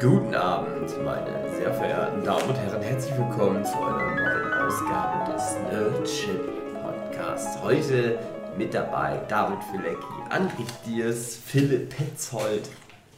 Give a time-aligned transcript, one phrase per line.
[0.00, 2.82] Guten Abend, meine sehr verehrten Damen und Herren.
[2.82, 6.40] Herzlich willkommen zu einer neuen Ausgabe des Nerdship
[6.82, 7.62] Podcasts.
[7.62, 8.18] Heute
[8.56, 12.68] mit dabei David Filecki, André Diers, Philipp Petzold,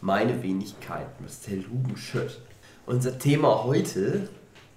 [0.01, 1.57] meine Wenigkeit, Mr.
[1.71, 2.41] Hugenschütt.
[2.87, 4.29] Unser Thema heute,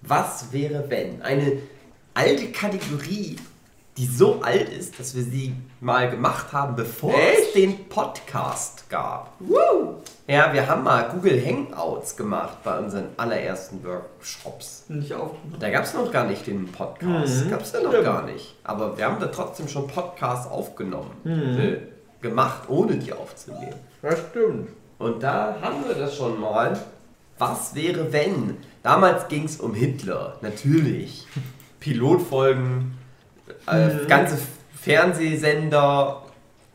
[0.01, 1.21] was wäre wenn?
[1.21, 1.61] Eine
[2.13, 3.35] alte Kategorie,
[3.97, 9.33] die so alt ist, dass wir sie mal gemacht haben, bevor es den Podcast gab.
[9.39, 9.96] Woo!
[10.27, 14.83] Ja, wir haben mal Google Hangouts gemacht bei unseren allerersten Workshops.
[14.89, 15.31] Nicht auf.
[15.59, 17.45] Da gab es noch gar nicht den Podcast.
[17.45, 17.49] Mhm.
[17.49, 18.55] Gab es ja noch gar nicht.
[18.65, 21.11] Aber wir haben da trotzdem schon Podcasts aufgenommen.
[21.25, 21.77] Äh,
[22.21, 23.75] gemacht, ohne die aufzunehmen.
[24.01, 24.69] Das stimmt.
[24.99, 26.77] Und da haben wir das schon mal.
[27.39, 28.57] Was wäre, wenn?
[28.83, 31.25] Damals ging es um Hitler, natürlich.
[31.79, 32.97] Pilotfolgen,
[33.71, 34.07] äh, Mhm.
[34.07, 34.37] ganze
[34.81, 36.23] Fernsehsender.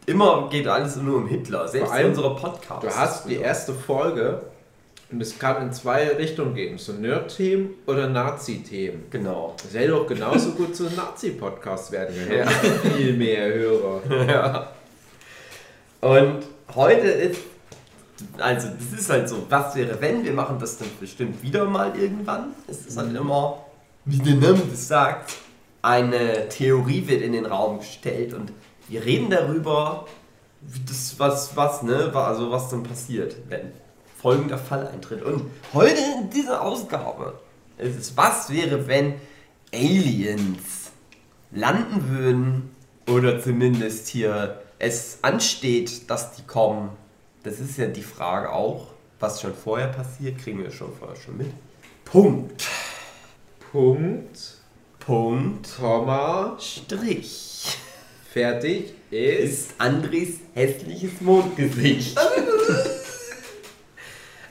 [0.07, 1.69] Immer geht alles nur um Hitler.
[1.69, 2.85] Selbst Vor allem, unsere Podcasts.
[2.85, 4.43] Du hast die erste Folge
[5.13, 6.77] und es kann in zwei Richtungen gehen.
[6.77, 9.05] So Nerd-Themen oder Nazi-Themen.
[9.11, 9.55] Genau.
[9.63, 12.39] Das hätte doch genauso gut zu Nazi-Podcast werden können.
[12.39, 12.47] Ja.
[12.97, 14.01] Viel mehr Hörer.
[14.27, 14.73] Ja.
[16.01, 17.41] Und heute ist,
[18.39, 21.97] also das ist halt so, was wäre wenn, wir machen das dann bestimmt wieder mal
[21.97, 22.55] irgendwann.
[22.67, 23.65] Es ist halt immer,
[24.05, 25.35] wie der Name das sagt,
[25.81, 28.53] eine Theorie wird in den Raum gestellt und
[28.93, 30.07] wir reden darüber,
[30.87, 33.73] das, was, was, ne, also was dann passiert, wenn
[34.21, 35.23] folgender Fall eintritt.
[35.23, 37.41] Und heute in dieser Ausgabe
[37.79, 39.15] ist es, was wäre, wenn
[39.73, 40.93] Aliens
[41.51, 42.71] landen würden
[43.09, 46.91] oder zumindest hier es ansteht, dass die kommen.
[47.45, 48.89] Das ist ja die Frage auch.
[49.21, 51.47] Was schon vorher passiert, kriegen wir schon vorher schon mit.
[52.05, 52.69] Punkt.
[53.71, 54.59] Punkt,
[54.99, 55.77] Punkt.
[55.79, 57.52] Komma, Strich.
[58.33, 59.13] Fertig ist.
[59.13, 62.19] Ist Andres hässliches Mondgesicht.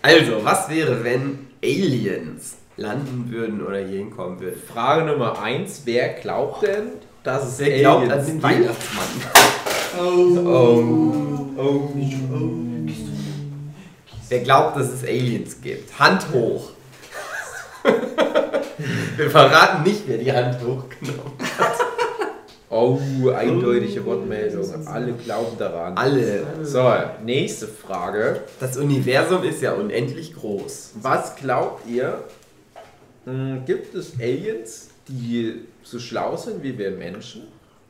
[0.04, 4.62] also, was wäre, wenn Aliens landen würden oder hier hinkommen würden?
[4.72, 5.82] Frage Nummer 1.
[5.86, 6.90] Wer glaubt denn,
[7.24, 8.44] dass es Wer glaubt an Aliens den gibt?
[8.44, 9.08] Weihnachtsmann?
[10.00, 10.38] Oh.
[11.58, 11.90] Oh.
[14.30, 16.00] Wer glaubt, dass es Aliens gibt?
[16.00, 16.70] Hand hoch.
[19.18, 21.91] Wir verraten nicht, wer die Hand hochgenommen hat.
[22.74, 22.98] Oh,
[23.36, 24.66] eindeutige Wortmeldung.
[24.88, 25.98] Alle glauben daran.
[25.98, 26.44] Alle.
[26.64, 26.90] So,
[27.24, 28.44] nächste Frage.
[28.62, 30.94] Das Universum ist ja unendlich groß.
[31.02, 32.24] Was glaubt ihr?
[33.26, 37.44] mh, Gibt es Aliens, die so schlau sind wie wir Menschen?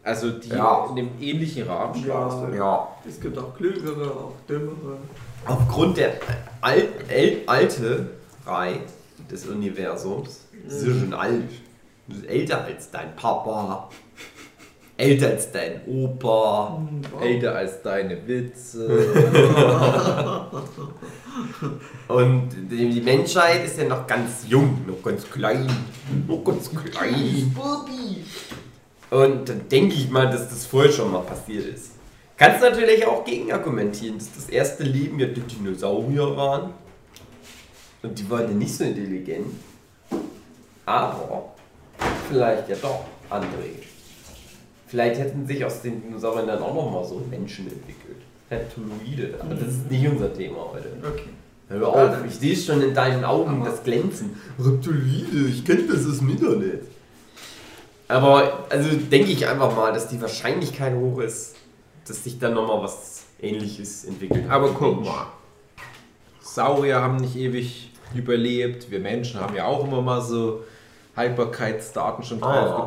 [0.04, 0.88] Also die Ja.
[0.90, 2.30] in dem ähnlichen Rahmen schlau Ja.
[2.42, 2.56] sind?
[2.58, 2.88] Ja.
[3.08, 4.98] Es gibt auch klügere, auch dümmere.
[5.46, 6.14] Aufgrund der
[6.62, 8.08] Al El Alte
[8.48, 8.80] Reihe
[9.32, 11.44] des Universums, das ist ja schon alt.
[12.08, 13.90] Du bist älter als dein Papa,
[15.02, 16.82] älter als dein Opa.
[17.22, 18.88] Älter als deine Witze.
[22.08, 25.68] Und die Menschheit ist ja noch ganz jung, noch ganz klein.
[26.28, 27.56] Noch ganz klein.
[29.10, 31.92] Und dann denke ich mal, dass das vorher schon mal passiert ist.
[32.38, 36.74] Kannst natürlich auch gegen argumentieren, dass das erste Leben ja die Dinosaurier waren.
[38.02, 39.48] Und die waren ja nicht so intelligent.
[40.86, 41.54] Aber
[42.28, 43.91] vielleicht ja doch, André.
[44.92, 48.18] Vielleicht hätten sich aus den Dinosauriern dann auch nochmal so Menschen entwickelt.
[48.52, 49.36] Reptiloide.
[49.40, 50.90] Aber das ist nicht unser Thema heute.
[51.02, 51.30] Okay.
[51.70, 54.36] Hör auf, ich sehe schon in deinen Augen das Glänzen.
[54.60, 56.84] Reptilide, ich kenne das aus dem Internet.
[58.10, 61.56] Aber also denke ich einfach mal, dass die Wahrscheinlichkeit hoch ist,
[62.06, 64.44] dass sich dann nochmal was ähnliches entwickelt.
[64.50, 65.28] Aber guck mal.
[66.42, 68.92] Saurier haben nicht ewig überlebt.
[68.92, 70.66] Wir Menschen haben ja auch immer mal so
[71.16, 72.78] Haltbarkeitsdaten schon drauf Ah, ja.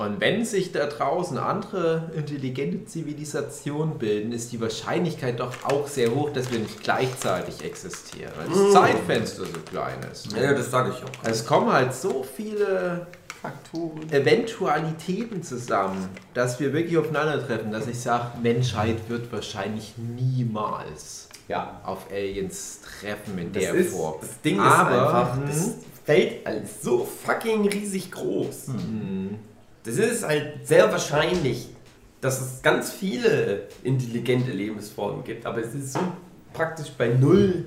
[0.00, 6.14] Und wenn sich da draußen andere intelligente Zivilisationen bilden, ist die Wahrscheinlichkeit doch auch sehr
[6.14, 10.32] hoch, dass wir nicht gleichzeitig existieren, weil das Zeitfenster so klein ist.
[10.32, 11.28] Ja, das sage ich auch.
[11.30, 13.08] Es kommen halt so viele
[13.42, 14.10] Faktoren.
[14.10, 21.78] Eventualitäten zusammen, dass wir wirklich aufeinandertreffen, dass ich sage, Menschheit wird wahrscheinlich niemals Ja.
[21.84, 24.14] auf Aliens treffen in Das, der ist, Form.
[24.22, 25.46] das Ding Aber, ist einfach, hm.
[25.46, 25.74] das
[26.06, 28.68] Weltall ist so fucking riesig groß.
[28.68, 29.38] Hm.
[29.84, 31.68] Das ist halt sehr wahrscheinlich,
[32.20, 36.00] dass es ganz viele intelligente Lebensformen gibt, aber es ist so
[36.52, 37.64] praktisch bei null,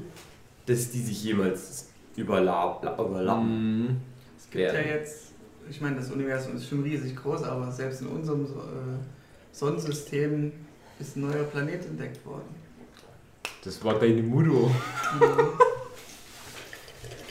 [0.66, 4.02] dass die sich jemals überla überlappen Hm.
[4.38, 4.90] Es gibt ja werden.
[4.90, 5.32] jetzt,
[5.70, 9.00] ich meine, das Universum ist schon riesig groß, aber selbst in unserem äh,
[9.52, 10.52] Sonnensystem
[11.00, 12.56] ist ein neuer Planet entdeckt worden.
[13.64, 14.70] Das war deine Mutter.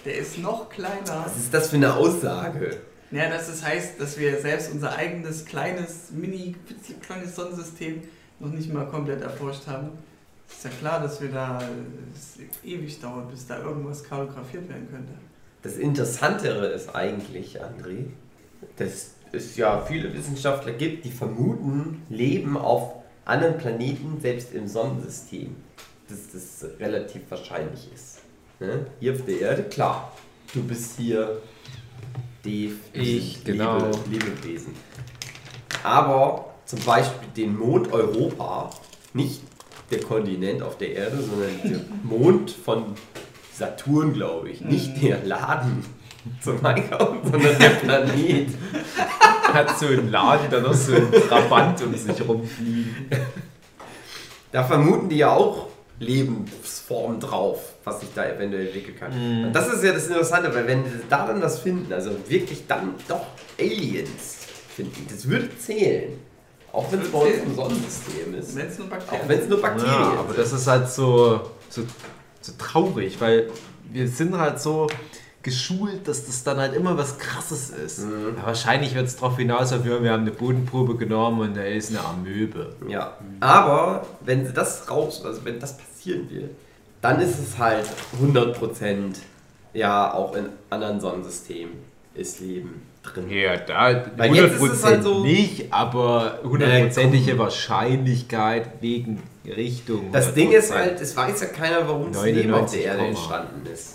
[0.04, 1.24] Der ist noch kleiner.
[1.24, 2.78] Was ist das für eine Aussage?
[3.12, 6.56] Ja, das ist, heißt, dass wir selbst unser eigenes kleines, mini,
[7.02, 8.02] kleines Sonnensystem
[8.40, 9.90] noch nicht mal komplett erforscht haben.
[10.48, 11.60] Ist ja klar, dass wir da
[12.14, 15.12] es ewig dauert, bis da irgendwas kartografiert werden könnte.
[15.60, 18.06] Das Interessantere ist eigentlich, André,
[18.76, 22.94] dass es ja viele Wissenschaftler gibt, die vermuten, Leben auf
[23.24, 25.54] anderen Planeten, selbst im Sonnensystem,
[26.08, 28.20] dass das relativ wahrscheinlich ist.
[28.58, 28.86] Ne?
[29.00, 30.12] Hier auf der Erde, klar.
[30.52, 31.40] Du bist hier
[32.44, 33.90] Dave, Ich, Lebe- genau.
[34.10, 34.74] Lebewesen.
[35.84, 38.70] Aber zum Beispiel den Mond Europa,
[39.14, 39.40] nicht
[39.90, 42.84] der Kontinent auf der Erde, sondern der Mond von
[43.54, 44.60] Saturn, glaube ich.
[44.60, 45.84] Nicht der Laden
[46.40, 48.48] zum Einkaufen, sondern der Planet.
[49.52, 53.08] Hat so einen Laden, da noch so ein Trabant um sich rumfliegen.
[54.50, 55.68] Da vermuten die ja auch
[56.02, 59.12] Lebensformen drauf, was sich da eventuell entwickeln kann.
[59.12, 59.46] Mhm.
[59.46, 62.66] Und das ist ja das Interessante, weil wenn sie da dann das finden, also wirklich
[62.66, 63.26] dann doch
[63.58, 64.38] Aliens
[64.74, 66.18] finden, das würde zählen.
[66.72, 68.56] Auch wenn es bei uns im Sonnensystem ist.
[68.56, 71.50] Wenn es nur Auch Bakterien wenn es nur Bakterien Ja, aber das ist halt so,
[71.68, 71.82] so,
[72.40, 73.50] so traurig, weil
[73.90, 74.86] wir sind halt so
[75.42, 77.98] geschult, dass das dann halt immer was Krasses ist.
[78.00, 78.36] Mhm.
[78.36, 82.04] Ja, wahrscheinlich wird es darauf ja, wir haben eine Bodenprobe genommen und da ist eine
[82.04, 82.76] Amöbe.
[82.88, 86.50] Ja, aber wenn das raus, also wenn das passieren will,
[87.00, 87.86] dann ist es halt
[88.20, 89.16] 100%
[89.74, 91.74] ja auch in anderen Sonnensystemen
[92.14, 93.30] ist Leben drin.
[93.30, 100.12] Ja, da Weil jetzt ist es 100% halt so- nicht, aber hundertprozentige Wahrscheinlichkeit wegen Richtung.
[100.12, 100.74] Das Ding ist 100%.
[100.74, 103.94] halt, es weiß ja keiner, warum das Leben auf der 99, Erde entstanden ist.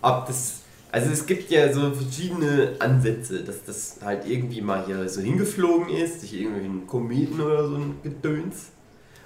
[0.00, 0.54] Ob das,
[0.90, 5.90] also es gibt ja so verschiedene Ansätze, dass das halt irgendwie mal hier so hingeflogen
[5.94, 8.70] ist, durch irgendwelchen Kometen oder so ein Gedöns.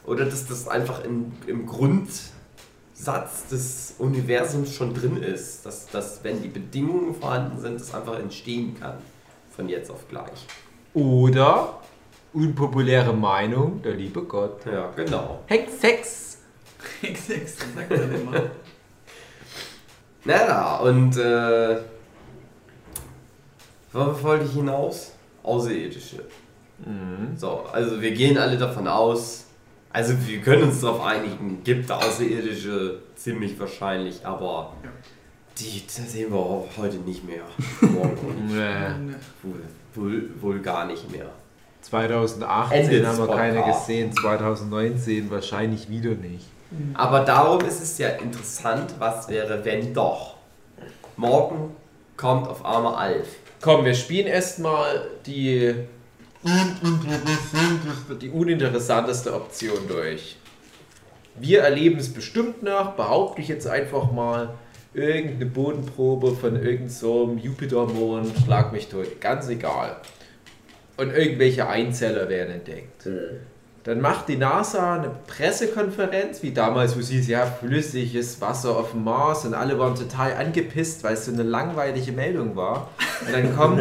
[0.06, 5.66] Oder dass das einfach in, im Grundsatz des Universums schon drin ist.
[5.66, 8.98] Dass, dass, wenn die Bedingungen vorhanden sind, das einfach entstehen kann.
[9.50, 10.46] Von jetzt auf gleich.
[10.94, 11.80] Oder
[12.32, 14.64] unpopuläre Meinung, der liebe Gott.
[14.66, 15.40] Ja, genau.
[15.46, 16.38] Hex, Hex.
[17.02, 18.42] X6, sagt man immer.
[20.24, 21.78] Naja, und äh,
[23.92, 25.12] worauf wollte ich hinaus?
[25.42, 26.24] Außerirdische.
[26.78, 27.36] Mhm.
[27.36, 29.45] So, also wir gehen alle davon aus,
[29.96, 34.90] also wir können uns darauf einigen, gibt Außerirdische ziemlich wahrscheinlich, aber Ja.
[35.58, 37.44] die das sehen wir auch heute nicht mehr.
[37.80, 38.54] Morgen auch nicht.
[38.54, 39.14] Nee.
[39.42, 39.62] Wohl,
[39.94, 41.30] wohl, wohl gar nicht mehr.
[41.80, 43.86] 2018 Ende haben wir keine Podcasts.
[43.86, 46.44] gesehen, 2019 wahrscheinlich wieder nicht.
[46.92, 50.34] Aber darum ist es ja interessant, was wäre, wenn doch.
[51.16, 51.74] Morgen
[52.18, 53.28] kommt auf einmal Alf.
[53.62, 55.74] Komm, wir spielen erstmal die,
[58.20, 60.36] die uninteressanteste Option durch.
[61.38, 64.54] Wir erleben es bestimmt nach, behaupte ich jetzt einfach mal,
[64.94, 69.96] irgendeine Bodenprobe von irgendeinem so Jupitermond, schlag mich tot, ganz egal.
[70.96, 73.06] Und irgendwelche Einzeller werden entdeckt.
[73.86, 79.04] Dann macht die NASA eine Pressekonferenz, wie damals, wo sie ja, flüssiges Wasser auf dem
[79.04, 82.90] Mars und alle waren total angepisst, weil es so eine langweilige Meldung war.
[83.24, 83.80] Und dann kommt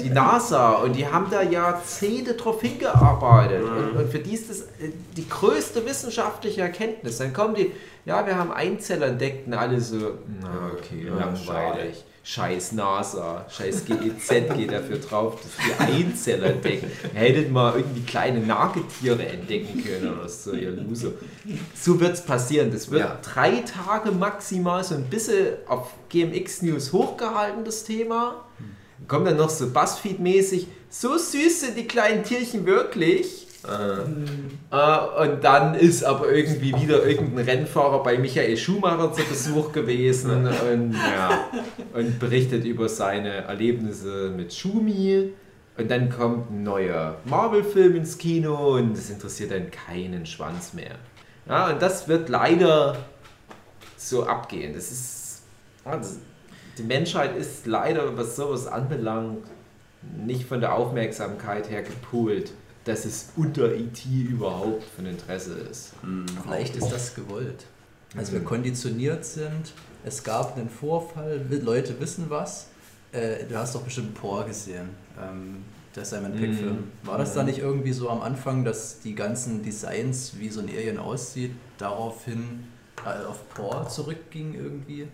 [0.00, 3.64] die NASA und die haben da Jahrzehnte drauf hingearbeitet.
[3.64, 7.18] Und, und für die ist das äh, die größte wissenschaftliche Erkenntnis.
[7.18, 7.72] Dann kommen die,
[8.04, 12.04] ja, wir haben Einzeller entdeckt und alle so, na okay, langweilig.
[12.22, 16.90] Scheiß NASA, scheiß GEZ geht dafür drauf, dass die Einzeller entdecken.
[17.14, 21.12] Hättet mal irgendwie kleine Nagetiere entdecken können oder so, ihr Loser.
[21.74, 22.70] So wird es passieren.
[22.70, 23.18] Das wird Ja.
[23.22, 28.44] drei Tage maximal so ein bisschen auf GMX News hochgehalten, das Thema.
[29.08, 33.46] Kommt dann noch so Buzzfeed-mäßig, so süß sind die kleinen Tierchen wirklich.
[33.66, 34.02] Äh,
[34.70, 40.46] Äh, und dann ist aber irgendwie wieder irgendein Rennfahrer bei Michael Schumacher zu Besuch gewesen
[40.72, 41.48] und, ja,
[41.92, 45.32] und berichtet über seine Erlebnisse mit Schumi.
[45.76, 50.96] Und dann kommt ein neuer Marvel-Film ins Kino und das interessiert dann keinen Schwanz mehr.
[51.48, 52.96] Ja, und das wird leider
[53.96, 54.74] so abgehen.
[54.74, 55.42] Das ist.
[55.84, 56.18] das,
[56.78, 59.44] die Menschheit ist leider, was sowas anbelangt,
[60.16, 62.52] nicht von der Aufmerksamkeit her gepoolt,
[62.90, 65.92] dass es unter IT überhaupt von Interesse ist.
[66.42, 67.64] Vielleicht ist das gewollt.
[68.16, 69.72] Also wir konditioniert sind,
[70.04, 72.66] es gab einen Vorfall, Leute wissen was.
[73.12, 74.88] Äh, du hast doch bestimmt Por gesehen,
[75.20, 76.84] ähm, der Simon Peck Film.
[77.04, 80.68] War das da nicht irgendwie so am Anfang, dass die ganzen Designs, wie so ein
[80.68, 82.64] Alien aussieht, daraufhin
[83.04, 85.06] äh, auf Por zurückging irgendwie?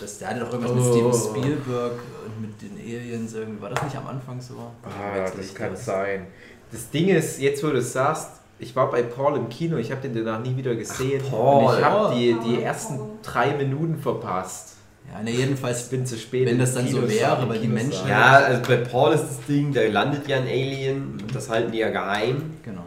[0.00, 1.12] Das, der hatte doch irgendwas mit Oh.
[1.12, 1.92] Steven Spielberg
[2.26, 3.62] und mit den Aliens irgendwie.
[3.62, 4.70] War das nicht am Anfang so?
[4.84, 6.26] Ah, das kann sein.
[6.72, 9.90] Das Ding ist, jetzt wo du es sagst, ich war bei Paul im Kino, ich
[9.90, 11.20] habe den danach nie wieder gesehen.
[11.26, 11.64] Ach, Paul.
[11.66, 14.74] Und ich habe die, die ersten drei Minuten verpasst.
[15.12, 16.46] Ja, ne, jedenfalls Ich bin zu spät.
[16.48, 19.22] Wenn das dann so Kinos wäre, rein, weil die Menschen- ja, also bei Paul ist
[19.24, 22.54] das Ding, da landet ja ein Alien, das halten die ja geheim.
[22.64, 22.82] Genau.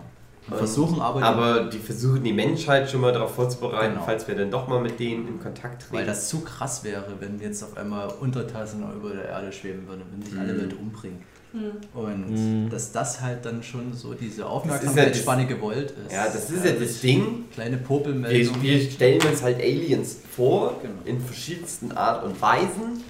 [0.50, 4.06] Versuchen aber, Aber die versuchen die Menschheit schon mal darauf vorzubereiten, Genau.
[4.06, 5.94] falls wir dann doch mal mit denen in Kontakt treten.
[5.96, 10.02] weil das zu krass wäre, wenn jetzt auf einmal Untertassen über der Erde schweben würden,
[10.12, 10.60] wenn sich alle Mhm.
[10.62, 11.20] Leute umbringen.
[11.52, 11.72] Hm.
[12.00, 12.30] Und
[12.66, 12.70] Mhm.
[12.70, 16.14] dass das halt dann schon so diese ja Aufmerksamkeitsspanne gewollt ist.
[16.14, 17.46] ja, das ist ja das Ding.
[17.52, 18.62] Kleine Wir, Popelmeldung.
[18.62, 20.94] wir stellen uns halt Aliens vor, Genau.
[21.06, 23.04] in verschiedensten Art und Weisen.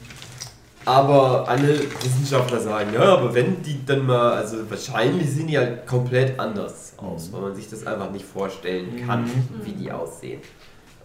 [0.85, 5.85] Aber alle Wissenschaftler sagen, ja, aber wenn die dann mal, also wahrscheinlich sehen die halt
[5.85, 9.29] komplett anders aus, weil man sich das einfach nicht vorstellen kann,
[9.63, 10.39] wie die aussehen.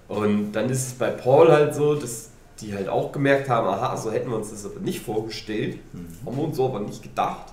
[0.08, 2.30] Und dann ist es bei Paul halt so, dass
[2.64, 5.78] die halt auch gemerkt haben, aha, so hätten wir uns das aber nicht vorgestellt,
[6.24, 7.52] haben wir uns so aber nicht gedacht.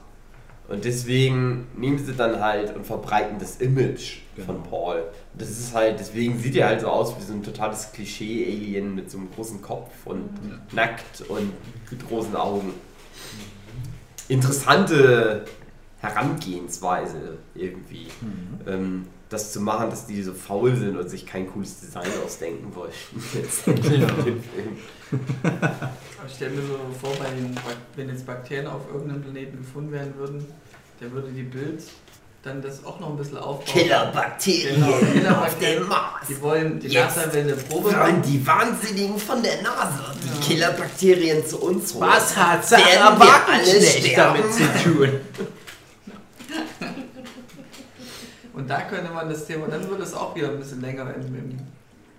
[0.69, 4.67] Und deswegen nehmen sie dann halt und verbreiten das Image von Genau.
[4.69, 5.03] Paul.
[5.33, 9.11] Das ist halt, deswegen sieht er halt so aus wie so ein totales Klischee-Alien mit
[9.11, 10.29] so einem großen Kopf und
[10.73, 11.51] nackt und
[11.91, 12.71] mit großen Augen.
[14.29, 15.43] Interessante
[15.99, 18.07] Herangehensweise irgendwie.
[18.65, 22.75] Ähm, das zu machen, dass die so faul sind und sich kein cooles Design ausdenken
[22.75, 22.93] wollten.
[23.33, 23.67] Jetzt.
[23.67, 23.77] Aber
[26.27, 27.55] ich stelle mir so vor, bei den
[27.95, 30.45] wenn jetzt Bakterien auf irgendeinem Planeten gefunden werden würden,
[30.99, 31.81] der würde die Bild
[32.43, 33.65] dann das auch noch ein bisschen aufbauen.
[33.65, 35.87] Killerbakterien Genau, auf dem Killerbakterien.
[35.87, 36.27] Mars.
[36.27, 38.21] Die wollen, die Jetzt NASA will eine Probe machen.
[38.23, 40.33] die Wahnsinnigen von der NASA die Ja.
[40.47, 42.09] Killerbakterien zu uns holen?
[42.09, 45.09] Was hat Sarah Wagenknecht damit zu tun?
[48.61, 51.35] Und da könnte man das Thema, dann würde es auch wieder ein bisschen länger im,
[51.35, 51.57] im,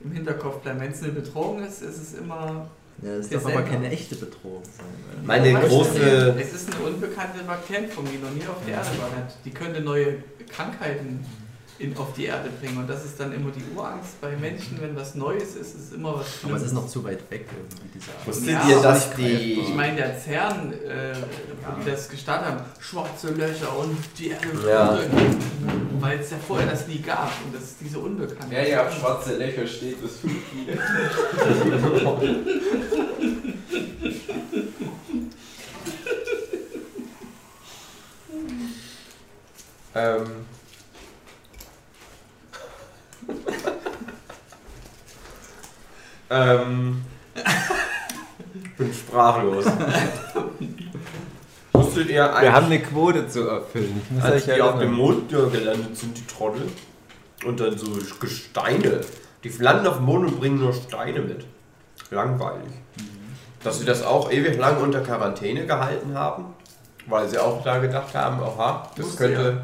[0.02, 0.80] im Hinterkopf bleiben.
[0.80, 2.68] Wenn es eine Bedrohung ist, ist es immer.
[3.00, 4.86] Ja, das darf aber keine echte Bedrohung sein.
[5.12, 5.24] oder?
[5.24, 6.34] Meine du, große.
[6.40, 9.10] Es ist eine unbekannte Bakterienform, die noch nie auf der Erde war.
[9.44, 10.16] Die könnte neue
[10.48, 11.24] Krankheiten
[11.78, 12.78] in, auf die Erde bringen.
[12.78, 16.10] Und das ist dann immer die Urangst bei Menschen, wenn was Neues ist, ist immer
[16.10, 16.62] was Aber es Schlimmes.
[16.62, 18.26] ist noch zu weit weg irgendwie, diese Art.
[18.26, 19.60] Wusstet Ja, ihr, dass die.
[19.60, 21.14] Ich meine, der CERN, äh,
[21.66, 24.98] wo die das gestartet haben, schwarze Löcher und die Erde Ja.
[26.00, 28.54] weil es ja vorher das nie gab und das ist diese Unbekannte.
[28.54, 30.28] Ja, ja, schwarze Löcher steht das für
[39.94, 40.46] Ähm.
[46.30, 47.02] ähm.
[48.54, 49.66] Ich bin sprachlos.
[51.72, 54.00] Wusstet ihr Wir eigentlich, haben eine Quote zu erfüllen.
[54.16, 54.92] Ich als die auf dem.
[54.92, 56.68] Mond gelandet sind, die Trottel,
[57.44, 59.00] und dann so Gesteine,
[59.44, 61.44] die landen auf dem Mond und bringen nur Steine mit.
[62.10, 62.70] Langweilig.
[63.62, 66.54] Dass sie das auch ewig lang unter Quarantäne gehalten haben,
[67.06, 69.62] weil sie auch da gedacht haben, aha, das könnte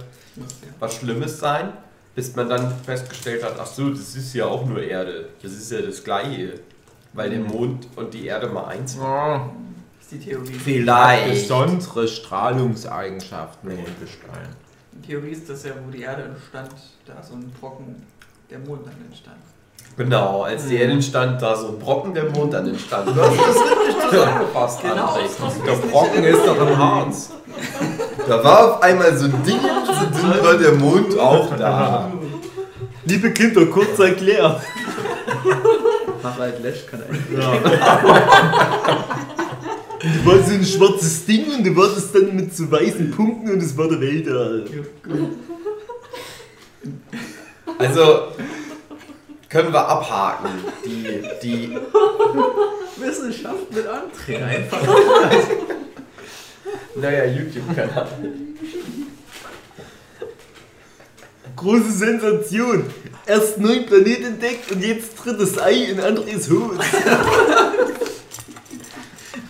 [0.79, 1.73] was Schlimmes sein,
[2.15, 5.29] bis man dann festgestellt hat, ach so, das ist ja auch nur Erde.
[5.43, 6.55] Das ist ja das Gleiche.
[7.13, 9.03] Weil der Mond und die Erde mal eins sind.
[9.03, 10.53] Das ist die Theorie.
[10.53, 11.49] Vielleicht.
[11.49, 14.49] besondere Strahlungseigenschaften im Gestein.
[14.93, 16.71] Die Theorie ist, dass ja, wo die Erde entstand,
[17.07, 18.03] da so ein Brocken
[18.51, 19.37] der Mond dann entstand.
[19.97, 23.09] Genau, als die Erde entstand, da so ein Brocken der Mond dann entstand.
[23.17, 25.91] Das richtig zusammengefasst, Genau, das ist Der richtig.
[25.91, 27.31] Brocken ist doch im Harz.
[28.29, 32.13] Da war auf einmal so ein Ding, so dünn war der Mond auch da.
[33.07, 34.61] Liebe Kinder, kurz erklärt.
[36.23, 37.39] Harald Lesch kann eigentlich.
[40.01, 43.51] Du war so ein schwarzes Ding und du war das dann mit so weißen Punkten
[43.51, 44.65] und es war der Weltall.
[47.79, 48.29] Also
[49.49, 50.51] können wir abhaken.
[50.85, 51.79] Die, die
[52.97, 54.81] Wissenschaft mit André einfach.
[56.97, 58.09] naja, YouTube-Kanal.
[61.57, 62.85] Große Sensation.
[63.27, 66.79] Erst neun Planet entdeckt und jetzt drittes Ei in Andres Hut.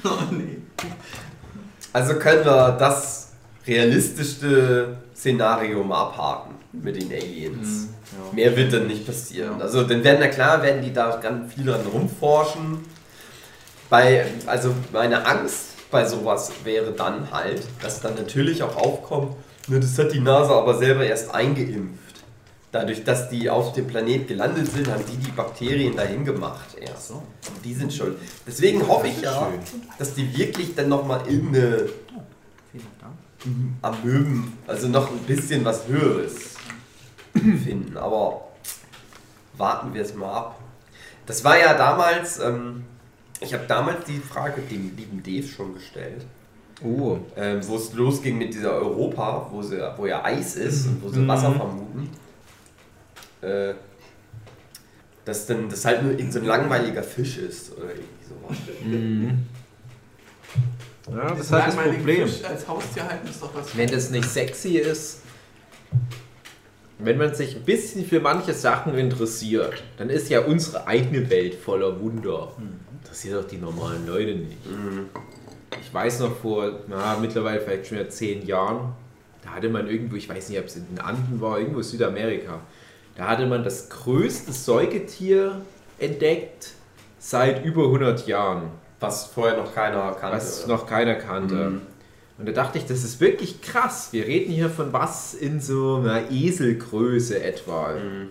[0.05, 0.59] Oh nee.
[1.93, 3.33] Also können wir das
[3.67, 7.89] realistischste Szenario mal abhaken mit den Aliens.
[8.33, 9.61] Mehr wird dann nicht passieren.
[9.61, 12.79] Also dann werden, na klar, werden die da ganz viel dran rumforschen.
[13.91, 19.37] Bei, also meine Angst bei sowas wäre dann halt, dass dann natürlich auch aufkommt,
[19.69, 21.99] das hat die NASA aber selber erst eingeimpft.
[22.71, 27.09] Dadurch, dass die auf dem Planet gelandet sind, haben die die Bakterien dahin gemacht erst.
[27.09, 27.23] So.
[27.65, 28.19] Die sind schuld.
[28.47, 29.49] Deswegen hoffe ich ja,
[29.99, 33.15] dass die wirklich dann nochmal Vielen Dank.
[33.81, 36.57] Amöben, also noch ein bisschen was Höheres
[37.33, 37.97] finden.
[37.97, 38.49] Aber
[39.57, 40.61] warten wir es mal ab.
[41.25, 42.85] Das war ja damals, ähm,
[43.41, 46.25] ich habe damals die Frage dem lieben Dave schon gestellt,
[46.85, 47.19] Oh.
[47.37, 51.09] ähm, wo es losging mit dieser Europa, wo, sie, wo ja Eis ist und wo
[51.09, 51.29] sie Mhm.
[51.29, 52.09] Wasser vermuten.
[53.41, 53.75] Äh,
[55.25, 58.57] dass dann das halt nur irgend so ein langweiliger Fisch ist oder irgendwie sowas.
[58.85, 59.39] Mhm.
[61.11, 62.29] Ja, das ist halt das Problem.
[62.29, 63.77] Fisch als Haustier halten ist doch was.
[63.77, 65.21] Wenn das nicht sexy ist,
[66.99, 71.55] wenn man sich ein bisschen für manche Sachen interessiert, dann ist ja unsere eigene Welt
[71.55, 72.53] voller Wunder.
[73.09, 74.59] Interessiert doch die normalen Leute nicht.
[75.81, 78.93] Ich weiß noch vor, na, mittlerweile vielleicht schon wieder zehn Jahren,
[79.43, 82.61] da hatte man irgendwo, ich weiß nicht, ob es in den Anden war, irgendwo Südamerika,
[83.17, 85.63] da hatte man das größte Säugetier
[85.99, 86.73] entdeckt
[87.19, 88.65] seit über 100 Jahren,
[89.01, 90.37] Was vorher noch keiner kannte.
[90.37, 91.55] was noch keiner kannte.
[91.55, 91.81] Mhm.
[92.37, 94.09] Und da dachte ich, das ist wirklich krass.
[94.13, 97.95] Wir reden hier von was in so einer Eselgröße etwa.
[97.95, 98.31] Mhm.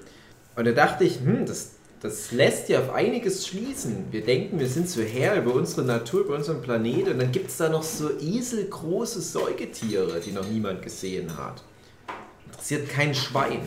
[0.56, 4.06] Und da dachte ich, hm, das, das lässt ja auf einiges schließen.
[4.12, 7.50] Wir denken, wir sind so Herr über unsere Natur, über unseren Planeten und dann gibt
[7.50, 11.64] es da noch so eselgroße Säugetiere, die noch niemand gesehen hat.
[12.46, 13.62] Interessiert kein Schwein.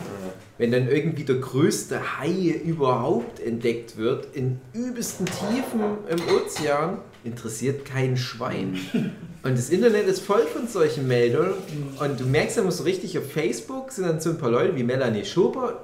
[0.57, 7.85] Wenn dann irgendwie der größte Hai überhaupt entdeckt wird, in übelsten Tiefen im Ozean, interessiert
[7.85, 8.79] kein Schwein.
[9.43, 11.53] Und das Internet ist voll von solchen Meldungen.
[11.99, 14.75] Und du merkst ja immer so richtig auf Facebook sind dann so ein paar Leute
[14.75, 15.83] wie Melanie Schober,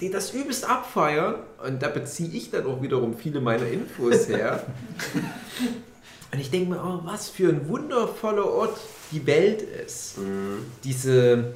[0.00, 1.36] die das übelst abfeiern.
[1.64, 4.64] Und da beziehe ich dann auch wiederum viele meiner Infos her.
[6.32, 8.78] Und ich denke mir, oh, was für ein wundervoller Ort
[9.12, 10.18] die Welt ist.
[10.18, 10.58] Mhm.
[10.84, 11.54] Diese,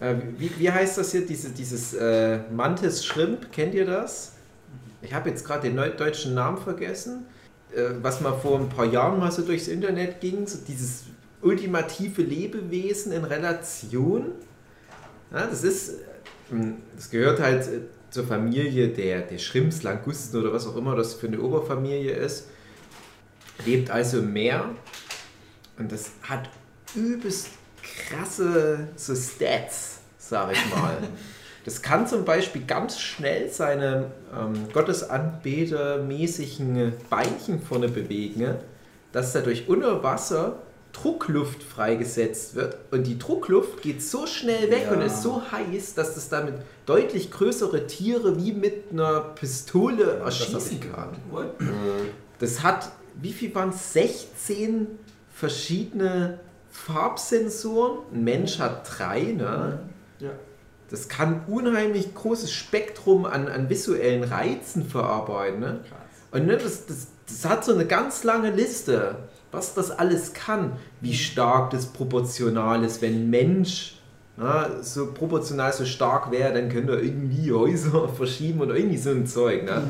[0.00, 4.32] äh, wie, wie heißt das hier, Diese, dieses äh, Mantis Shrimp, kennt ihr das?
[5.00, 7.24] Ich habe jetzt gerade den deutschen Namen vergessen,
[7.74, 11.04] äh, was mal vor ein paar Jahren mal so durchs Internet ging, so dieses
[11.40, 14.32] ultimative Lebewesen in Relation.
[15.32, 15.94] Ja, das ist,
[16.94, 17.80] das gehört halt äh,
[18.10, 22.48] zur Familie der, der Shrimps, Langusten oder was auch immer das für eine Oberfamilie ist.
[23.64, 24.70] Lebt also im Meer
[25.78, 26.48] und das hat
[26.94, 27.48] übelst
[27.82, 30.98] krasse so Stats, sag ich mal.
[31.64, 38.56] Das kann zum Beispiel ganz schnell seine ähm, Gottesanbetermäßigen Beinchen vorne bewegen,
[39.12, 40.56] dass dadurch unter Wasser
[40.92, 44.92] Druckluft freigesetzt wird und die Druckluft geht so schnell weg Ja.
[44.92, 46.54] und ist so heiß, dass das damit
[46.86, 51.10] deutlich größere Tiere wie mit einer Pistole erschießen kann.
[51.58, 52.10] Mhm.
[52.38, 52.90] Das hat,
[53.20, 53.92] wie viel waren es?
[53.94, 54.86] 16
[55.32, 56.40] verschiedene
[56.70, 57.98] Farbsensoren.
[58.12, 59.80] Ein Mensch hat drei, ne?
[60.18, 60.30] Ja.
[60.90, 65.60] Das kann unheimlich großes Spektrum an, an visuellen Reizen verarbeiten.
[65.60, 65.80] Ne?
[66.32, 69.16] Und ne, das, das, das hat so eine ganz lange Liste,
[69.50, 70.72] was das alles kann.
[71.02, 73.96] Wie stark das proportional ist, wenn ein Mensch
[74.36, 79.10] na, so proportional so stark wäre, dann könnte er irgendwie Häuser verschieben oder irgendwie so
[79.10, 79.64] ein Zeug.
[79.64, 79.82] Ne?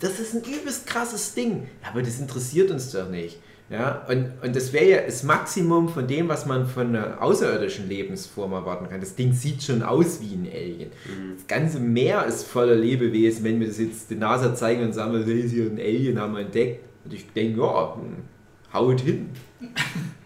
[0.00, 1.66] Das ist ein übelst krasses Ding.
[1.90, 3.38] Aber das interessiert uns doch nicht.
[3.70, 7.86] Ja, und, und das wäre ja das Maximum von dem, was man von einer außerirdischen
[7.86, 9.00] Lebensform erwarten kann.
[9.00, 10.90] Das Ding sieht schon aus wie ein Alien.
[11.36, 13.44] Das ganze Meer ist voller Lebewesen.
[13.44, 16.40] Wenn wir das jetzt den NASA zeigen und sagen, hey, hier ein Alien haben wir
[16.40, 16.82] entdeckt.
[17.04, 18.16] Und ich denke, ja, hm,
[18.72, 19.28] haut hin.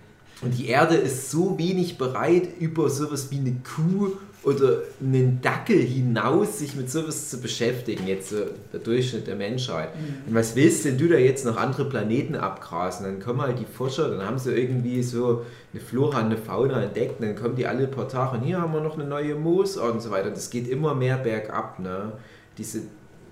[0.43, 4.13] Und die Erde ist so wenig bereit, über sowas wie eine Kuh
[4.45, 8.39] oder einen Dackel hinaus sich mit sowas zu beschäftigen, jetzt so
[8.73, 9.91] der Durchschnitt der Menschheit.
[10.27, 13.07] Und was willst denn du da jetzt noch andere Planeten abgrasen?
[13.07, 17.21] Dann kommen halt die Forscher, dann haben sie irgendwie so eine Flora, eine Fauna entdeckt,
[17.21, 19.93] und dann kommen die alle paar Tage und hier haben wir noch eine neue Moosart
[19.93, 20.31] und so weiter.
[20.31, 21.79] Das geht immer mehr bergab.
[21.79, 22.13] Ne?
[22.59, 22.81] Diese,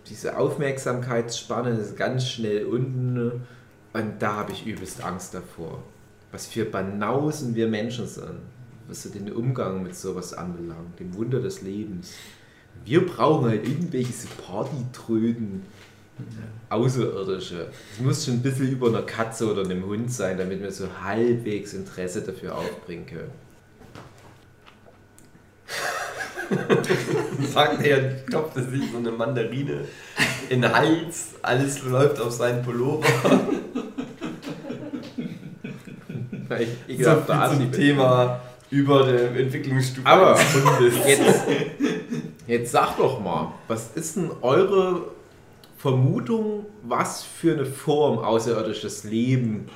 [0.09, 3.33] diese Aufmerksamkeitsspanne ist ganz schnell unten ne?
[3.95, 5.83] und da habe ich übelst Angst davor.
[6.33, 8.41] Was für Banausen wir Menschen sind,
[8.89, 12.13] was so den Umgang mit sowas anbelangt, dem Wunder des Lebens.
[12.85, 14.13] Wir brauchen halt irgendwelche
[14.47, 15.63] Partytröden,
[16.69, 17.69] Außerirdische.
[17.93, 20.87] Es muss schon ein bisschen über einer Katze oder einem Hund sein, damit wir so
[21.03, 23.31] halbwegs Interesse dafür aufbringen können.
[27.53, 29.85] Sagt er, stopfte sich so eine Mandarine
[30.49, 33.07] in den Hals, alles läuft auf seinen Pullover.
[36.59, 40.39] Ich, So ich glaub, da zum Thema über der Entwicklungsstufe Aber-.
[41.07, 41.45] Jetzt,
[42.47, 45.03] jetzt sag doch mal, was ist denn eure
[45.79, 49.67] Vermutung, was für eine Form außerirdisches Leben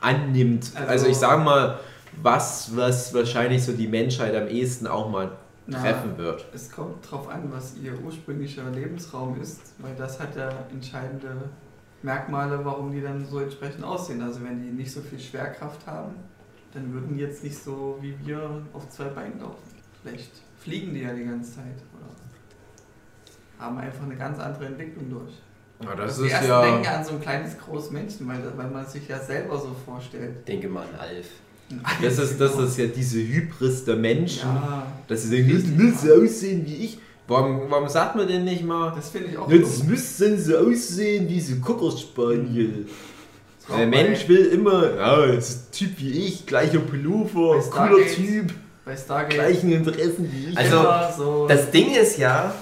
[0.00, 0.70] annimmt?
[0.74, 1.78] Also, Also- ich sage mal,
[2.22, 5.32] was, was wahrscheinlich so die Menschheit am ehesten auch mal
[5.66, 6.44] Na, treffen wird.
[6.54, 11.50] Es kommt drauf an, was ihr ursprünglicher Lebensraum ist, weil das hat ja entscheidende
[12.04, 14.22] Merkmale, warum die dann so entsprechend aussehen.
[14.22, 16.14] Also wenn die nicht so viel Schwerkraft haben,
[16.72, 19.62] dann würden die jetzt nicht so wie wir auf zwei Beinen laufen.
[20.02, 22.14] Vielleicht fliegen die ja die ganze Zeit oder
[23.58, 25.32] haben einfach eine ganz andere Entwicklung durch.
[25.82, 26.62] Ja, das die ist ersten ja.
[26.62, 30.46] denken an so ein kleines großes Männchen, weil, weil man sich ja selber so vorstellt.
[30.46, 31.26] Denke mal an Alf.
[32.02, 36.14] Das ist, das ist ja diese Hybris der Menschen, Ja, dass sie denken, das müsste
[36.14, 36.98] aussehen wie ich.
[37.26, 39.88] Warum, warum sagt man denn nicht mal, das finde ich auch das dumm.
[39.88, 42.86] müsste so aussehen wie so Cockerspaniel?
[43.76, 48.06] Der Mensch will immer, ja, ein Typ wie ich, gleicher Pullover, Bei cooler.
[48.06, 48.52] Typ.
[49.30, 50.58] Gleichen Interessen wie ich.
[50.58, 50.84] Also,
[51.16, 51.48] so.
[51.48, 52.52] Das Ding ist ja,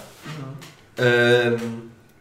[0.98, 1.04] Ja.
[1.04, 1.56] ähm,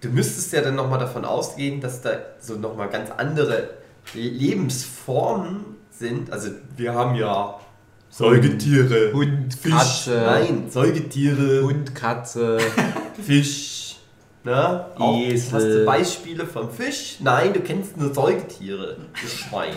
[0.02, 3.70] du müsstest ja dann nochmal davon ausgehen, dass da so nochmal ganz andere
[4.16, 6.32] Lebensformen sind.
[6.32, 7.60] Also wir haben ja
[8.12, 12.58] Säugetiere, Hund, Fisch, Katze, nein, Säugetiere, Hund, Katze.
[13.26, 13.96] Fisch.
[14.44, 14.86] Ne?
[14.98, 15.54] Auch, Esel.
[15.54, 17.18] Hast du Beispiele vom Fisch?
[17.22, 19.76] Nein, du kennst nur Säugetiere, das Schwein.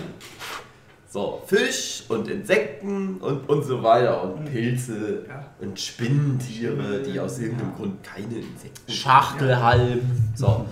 [1.08, 5.44] So, Fisch und Insekten und, und so weiter und Pilze Ja.
[5.60, 7.44] und Spinnentiere, die aus Ja.
[7.44, 8.90] irgendeinem Grund keine Insekten.
[8.90, 10.00] Schachtelhalm.
[10.34, 10.64] So.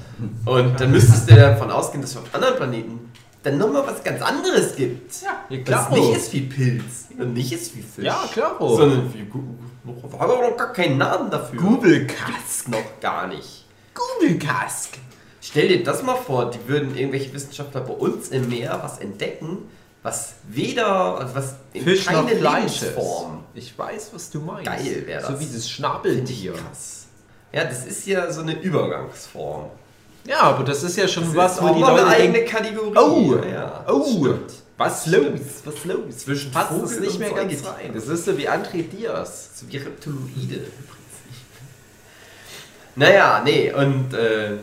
[0.46, 3.12] Und dann müsstest du davon ausgehen, dass es auf anderen Planeten
[3.42, 5.20] dann nochmal was ganz anderes gibt.
[5.22, 5.44] Ja.
[5.48, 5.94] Ja, Das klaro.
[5.96, 6.85] nicht ist wie Pilz
[7.18, 8.05] und nicht ist wie Fisch.
[8.05, 8.76] Ja, klaro.
[8.76, 9.26] Sondern wie.
[9.85, 11.61] Noch- Haben wir noch gar keinen Namen dafür.
[11.61, 12.68] Gubelkask.
[12.68, 13.66] Noch gar nicht.
[13.94, 14.90] Gubelkask.
[15.40, 19.59] Stell dir das mal vor, die würden irgendwelche Wissenschaftler bei uns im Meer was entdecken,
[20.05, 22.83] was weder, also was in Fisch keine Fleisch ist.
[22.83, 23.44] Lebensform.
[23.55, 24.66] Ich weiß, was du meinst.
[24.66, 25.40] Geil wär So das.
[25.40, 26.55] wie das Schnabeltier.
[27.52, 29.66] Ja, das ist ja so eine Übergangsform.
[30.24, 32.96] Ja, aber das ist ja schon Das was, wo die noch eine Leute eigene Kategorie.
[32.96, 34.52] Oh, ja, oh, stimmt.
[34.78, 36.18] was los, was los.
[36.18, 37.70] Zwischen Passt Vogel das nicht mehr ganz Säugetier.
[37.72, 37.90] rein.
[37.94, 39.50] Das ist so wie André Diaz.
[39.54, 41.42] So wie Reptiloide im Prinzip.
[42.94, 44.58] Naja, nee, und äh,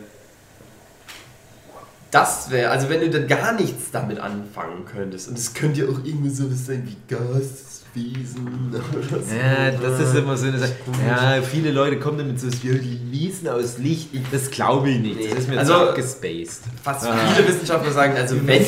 [2.10, 5.86] das wäre, also wenn du dann gar nichts damit anfangen könntest, und es könnte ja
[5.86, 6.96] auch irgendwie sowas sein wie
[7.94, 8.82] Gaswesen oder
[9.22, 9.34] so.
[9.34, 10.72] Ja, das ist immer so eine Sache.
[11.06, 14.08] Ja, viele Leute kommen damit so, die Wiesen aus Licht.
[14.32, 15.30] Das glaube ich nicht.
[15.32, 16.62] Das ist mir Also- abgespaced.
[16.84, 17.16] Was Ah.
[17.34, 18.64] viele Wissenschaftler sagen, also wenn,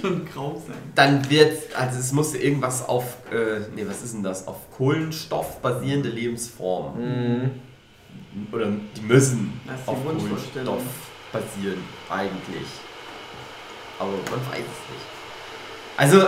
[0.00, 0.76] schon grau sein.
[0.94, 5.60] dann wird, also es muss irgendwas auf, äh, nee, was ist denn das, auf Kohlenstoff
[5.60, 7.44] basierende Lebensformen.
[7.44, 7.50] Mhm.
[8.52, 9.96] Oder die müssen die auf.
[10.04, 10.82] Kohlenstoff
[11.32, 11.78] basieren,
[12.10, 12.66] eigentlich.
[13.98, 15.06] Aber man weiß es nicht.
[15.96, 16.26] Also,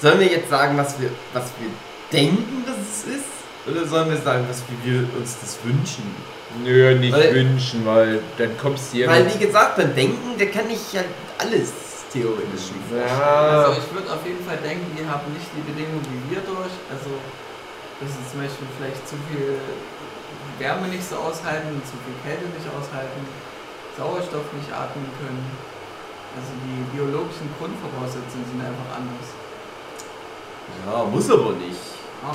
[0.00, 1.70] sollen wir jetzt sagen, was wir, was wir
[2.12, 3.30] denken, dass es ist?
[3.66, 6.04] Oder sollen wir sagen, was wir uns das wünschen?
[6.64, 10.36] Nö, nicht Weil- wünschen, weil dann kommst du hier Weil, mit- wie gesagt, beim Denken,
[10.38, 11.02] der kann ich ja
[11.38, 11.70] alles
[12.12, 13.20] theoretisch nicht vorstellen.
[13.20, 16.42] Ja, Also ich würde auf jeden Fall denken, die haben nicht die Bedingungen wie wir
[16.42, 16.74] durch.
[16.90, 17.10] Also
[18.02, 19.60] dass sie zum Beispiel vielleicht zu viel
[20.58, 23.20] Wärme nicht so aushalten, zu viel Kälte nicht aushalten,
[23.94, 25.44] Sauerstoff nicht atmen können.
[26.34, 29.28] Also die biologischen Grundvoraussetzungen sind einfach anders.
[30.86, 31.78] Ja, muss aber nicht.
[32.24, 32.34] Ah,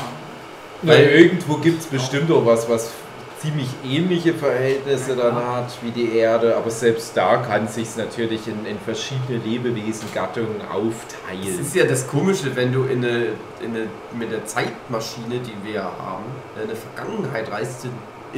[0.81, 2.91] Weil irgendwo gibt es bestimmt auch was, was
[3.39, 8.65] ziemlich ähnliche Verhältnisse dann hat wie die Erde, aber selbst da kann sich natürlich in,
[8.65, 11.59] in verschiedene Lebewesen-Gattungen Das aufteilen.
[11.61, 13.25] ist ja das Komische, wenn du in eine,
[13.61, 16.23] in eine, mit der Zeitmaschine, die wir haben,
[16.55, 17.91] in eine Vergangenheit reist, in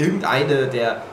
[0.03, 1.03] irgendeine der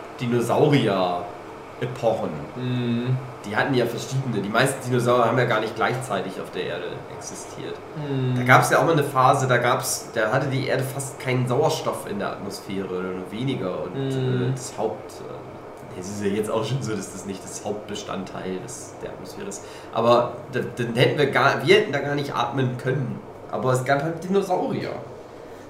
[1.80, 2.30] Dinosaurier-Epochen.
[2.56, 3.16] Mhm.
[3.44, 4.40] Die hatten ja verschiedene.
[4.42, 6.84] Die meisten Dinosaurier haben ja gar nicht gleichzeitig auf der Erde
[7.16, 7.74] existiert.
[7.96, 8.34] Mhm.
[8.36, 11.18] Da gab es ja auch mal eine Phase, da gab's, da hatte die Erde fast
[11.20, 13.82] keinen Sauerstoff in der Atmosphäre oder nur weniger.
[13.84, 14.48] Und Mhm.
[14.48, 15.12] äh, das Haupt.
[15.12, 19.10] Äh, es ist ja jetzt auch schon so, dass das nicht das Hauptbestandteil des, der
[19.10, 19.62] Atmosphäre ist.
[19.92, 23.20] Aber da- dann hätten wir gar, wir hätten da gar nicht atmen können.
[23.52, 24.90] Aber es gab halt Dinosaurier.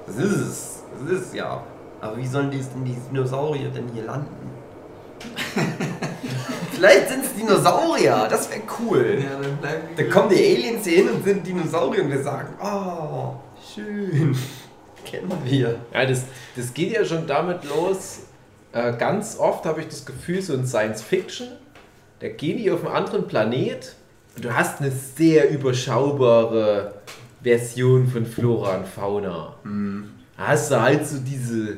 [0.07, 0.83] Das ist es.
[1.03, 1.61] Das ist es ja.
[2.01, 4.51] Aber wie sollen die, denn die Dinosaurier denn hier landen?
[6.73, 9.19] Vielleicht sind es Dinosaurier, das wäre cool.
[9.23, 10.03] ja, dann bleiben die.
[10.03, 13.35] Da kommen die Aliens hier hin und sind Dinosaurier und wir sagen, oh,
[13.75, 14.37] schön,
[15.05, 15.79] kennen wir.
[15.93, 16.25] Ja, das,
[16.57, 18.21] das geht ja schon damit los.
[18.73, 21.49] Äh, ganz oft habe ich das Gefühl, so in Science Fiction,
[22.21, 23.95] da gehen die auf einen anderen Planet
[24.37, 26.95] und du hast eine sehr überschaubare
[27.43, 29.55] Version von Flora und Fauna.
[30.37, 31.77] Da hast du halt so diese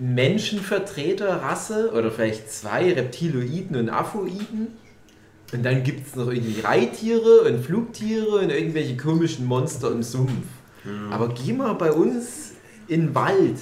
[0.00, 4.68] Menschenvertreterrasse oder vielleicht zwei Reptiloiden und Aphoiden.
[5.52, 10.46] Und dann gibt es noch irgendwie Reittiere und Flugtiere und irgendwelche komischen Monster im Sumpf.
[11.10, 12.52] Aber geh mal bei uns
[12.88, 13.58] in den Wald,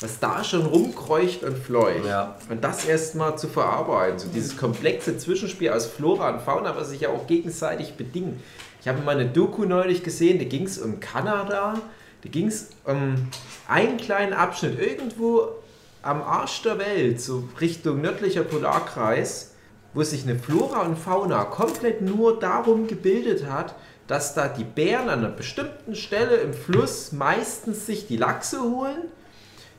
[0.00, 2.06] was da schon rumkreucht und fleucht.
[2.06, 2.36] Ja.
[2.48, 4.18] Und das erstmal zu verarbeiten.
[4.18, 8.40] So dieses komplexe Zwischenspiel aus Flora und Fauna, was sich ja auch gegenseitig bedingt.
[8.80, 11.74] Ich habe mal eine Doku neulich gesehen, da ging es um Kanada.
[12.22, 13.28] Da ging es um
[13.68, 15.48] einen kleinen Abschnitt irgendwo
[16.02, 19.54] am Arsch der Welt, so Richtung nördlicher Polarkreis,
[19.94, 23.74] wo sich eine Flora und Fauna komplett nur darum gebildet hat,
[24.06, 29.04] dass da die Bären an einer bestimmten Stelle im Fluss meistens sich die Lachse holen,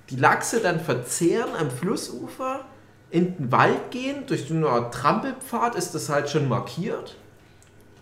[0.10, 2.65] die Lachse dann verzehren am Flussufer,
[3.10, 7.15] in den Wald gehen, durch so eine Art Trampelpfad ist das halt schon markiert.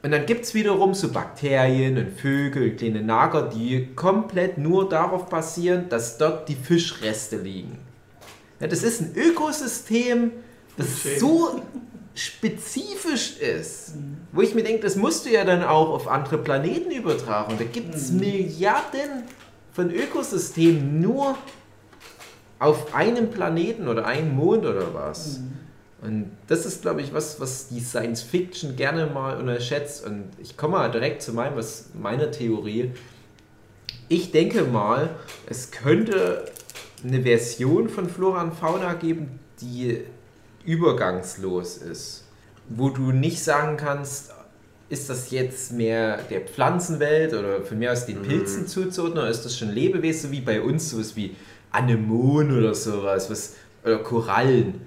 [0.03, 5.27] Und dann gibt es wiederum so Bakterien und Vögel, kleine Nager, die komplett nur darauf
[5.27, 7.77] basieren, dass dort die Fischreste liegen.
[8.59, 10.31] Ja, das ist ein Ökosystem,
[10.77, 11.19] das Schön.
[11.19, 11.61] so
[12.15, 13.93] spezifisch ist,
[14.31, 17.55] wo ich mir denke, das musst du ja dann auch auf andere Planeten übertragen.
[17.57, 19.23] Da gibt es Milliarden
[19.71, 21.37] von Ökosystemen nur
[22.59, 25.39] auf einem Planeten oder einem Mond oder was.
[26.01, 30.05] Und das ist, glaube ich, was, was die Science Fiction gerne mal unterschätzt.
[30.05, 32.91] Und ich komme mal direkt zu meinem, was meiner Theorie.
[34.09, 35.09] Ich denke mal,
[35.47, 36.45] es könnte
[37.03, 40.01] eine Version von Flora und Fauna geben, die
[40.65, 42.25] übergangslos ist.
[42.67, 44.31] Wo du nicht sagen kannst,
[44.89, 49.45] ist das jetzt mehr der Pflanzenwelt oder von mir aus den Pilzen zuzuordnen oder ist
[49.45, 51.35] das schon Lebewesen, wie bei uns, sowas wie
[51.71, 54.81] Anemonen oder sowas, was, oder Korallen,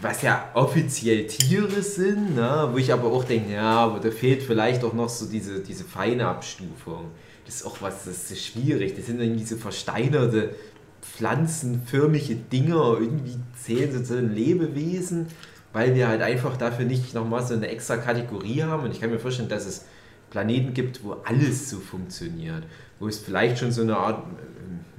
[0.00, 2.68] was ja offiziell Tiere sind, ne?
[2.72, 5.84] wo ich aber auch denke, ja, aber da fehlt vielleicht auch noch so diese, diese
[5.84, 7.06] feine Abstufung.
[7.46, 8.94] Das ist auch was, das ist schwierig.
[8.96, 10.54] Das sind irgendwie so versteinerte,
[11.00, 15.26] pflanzenförmige Dinger, irgendwie zählen sie zu den Lebewesen,
[15.72, 18.84] weil wir halt einfach dafür nicht nochmal so eine extra Kategorie haben.
[18.84, 19.86] Und ich kann mir vorstellen, dass es
[20.30, 22.64] Planeten gibt, wo alles so funktioniert,
[23.00, 24.24] wo es vielleicht schon so eine Art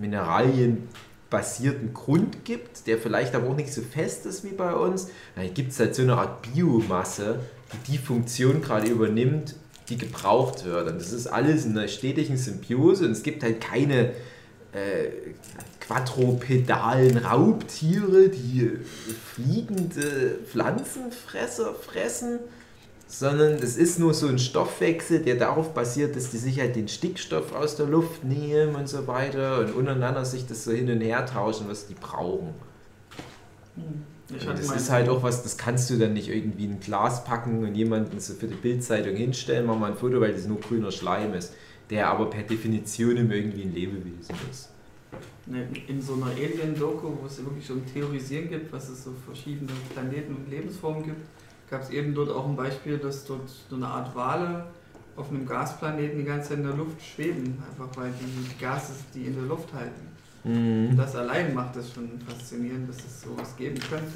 [1.30, 5.08] mineralienbasierten Grund gibt, der vielleicht aber auch nicht so fest ist wie bei uns.
[5.36, 7.40] Dann gibt es halt so eine Art Biomasse,
[7.72, 9.54] die die Funktion gerade übernimmt,
[9.88, 10.88] die gebraucht wird.
[10.88, 14.12] Und das ist alles in einer stetigen Symbiose und es gibt halt keine
[14.72, 15.32] äh,
[15.80, 18.70] quadrupedalen Raubtiere, die
[19.34, 22.40] fliegende Pflanzenfresser fressen,
[23.08, 26.88] sondern es ist nur so ein Stoffwechsel, der darauf basiert, dass die sich halt den
[26.88, 31.00] Stickstoff aus der Luft nehmen und so weiter und untereinander sich das so hin und
[31.00, 32.52] her tauschen, was die brauchen.
[34.30, 37.24] Hatte das ist halt auch was, das kannst du dann nicht irgendwie in ein Glas
[37.24, 40.60] packen und jemanden so für die Bildzeitung hinstellen, mach mal ein Foto, weil das nur
[40.60, 41.54] grüner Schleim ist,
[41.88, 44.68] der aber per Definition immer irgendwie ein Lebewesen ist.
[45.46, 49.72] Ne, in so einer Alien-Doku, wo es wirklich um Theorisieren gibt, was es so verschiedene
[49.94, 51.22] Planeten und Lebensformen gibt,
[51.70, 54.64] gab es eben dort auch ein Beispiel, dass dort so eine Art Wale
[55.16, 59.24] auf einem Gasplaneten die ganze Zeit in der Luft schweben, einfach weil die, Gase die
[59.24, 60.08] in der Luft halten.
[60.44, 64.12] Und das allein macht es schon faszinierend, dass es sowas geben könnte.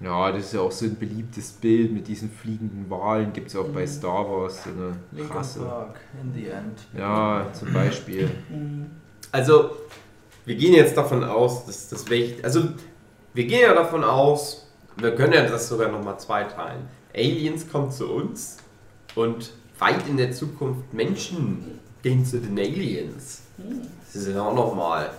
[0.00, 3.56] Ja, das ist ja auch so ein beliebtes Bild mit diesen fliegenden Walen, gibt es
[3.56, 3.86] auch bei Mhm.
[3.88, 5.60] Star Wars so eine krasse.
[5.60, 6.78] Park, in the end.
[6.96, 8.30] Ja, zum Beispiel.
[9.32, 9.70] Also,
[10.44, 12.68] wir gehen jetzt davon aus, dass das welch, also
[13.34, 14.67] wir gehen ja davon aus,
[15.00, 16.82] wir können ja das sogar nochmal zweiteilen.
[17.14, 18.58] Aliens kommen zu uns
[19.14, 23.42] und weit in der Zukunft Menschen gehen zu den Aliens.
[24.04, 25.10] Das ist ja auch nochmal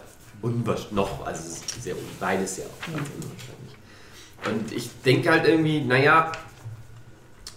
[0.41, 3.75] unwahrscheinlich, noch, also es ist sehr, beides ja auch ganz unwahrscheinlich.
[4.45, 6.31] Und ich denke halt irgendwie, naja,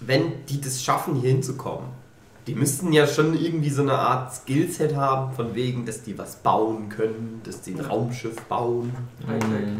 [0.01, 1.89] wenn die das schaffen, hier hinzukommen,
[2.47, 6.37] die müssten ja schon irgendwie so eine Art Skillset haben, von wegen, dass die was
[6.37, 8.93] bauen können, dass die ein Raumschiff bauen.
[9.29, 9.79] Hightech.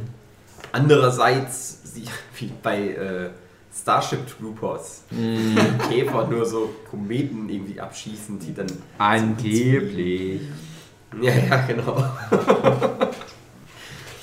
[0.71, 2.05] Andererseits, sie,
[2.39, 3.31] wie bei äh,
[3.75, 5.05] Starship Troopers,
[5.89, 8.67] Käfer nur so Kometen irgendwie abschießen, die dann.
[8.99, 10.41] Angeblich.
[11.21, 12.03] Ja, ja, genau.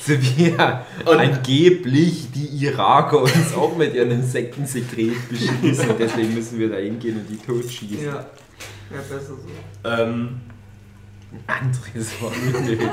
[0.01, 5.89] So wie ja angeblich die Iraker uns auch mit ihren Insektensekret beschießen.
[5.99, 8.05] Deswegen müssen wir da hingehen und die totschießen.
[8.05, 8.25] Ja,
[8.91, 9.87] ja, besser so.
[9.87, 10.41] Ähm,
[11.47, 12.89] Anderes war unnötig.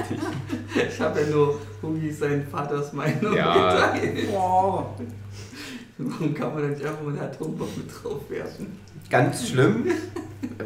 [0.89, 3.93] Ich habe ja nur Hugi sein Vaters Meinung Ja.
[3.95, 4.31] geteilt.
[4.31, 4.95] Boah.
[5.99, 8.79] Warum kann man nicht einfach mal eine Atombombe draufwerfen?
[9.09, 9.87] ganz schlimm.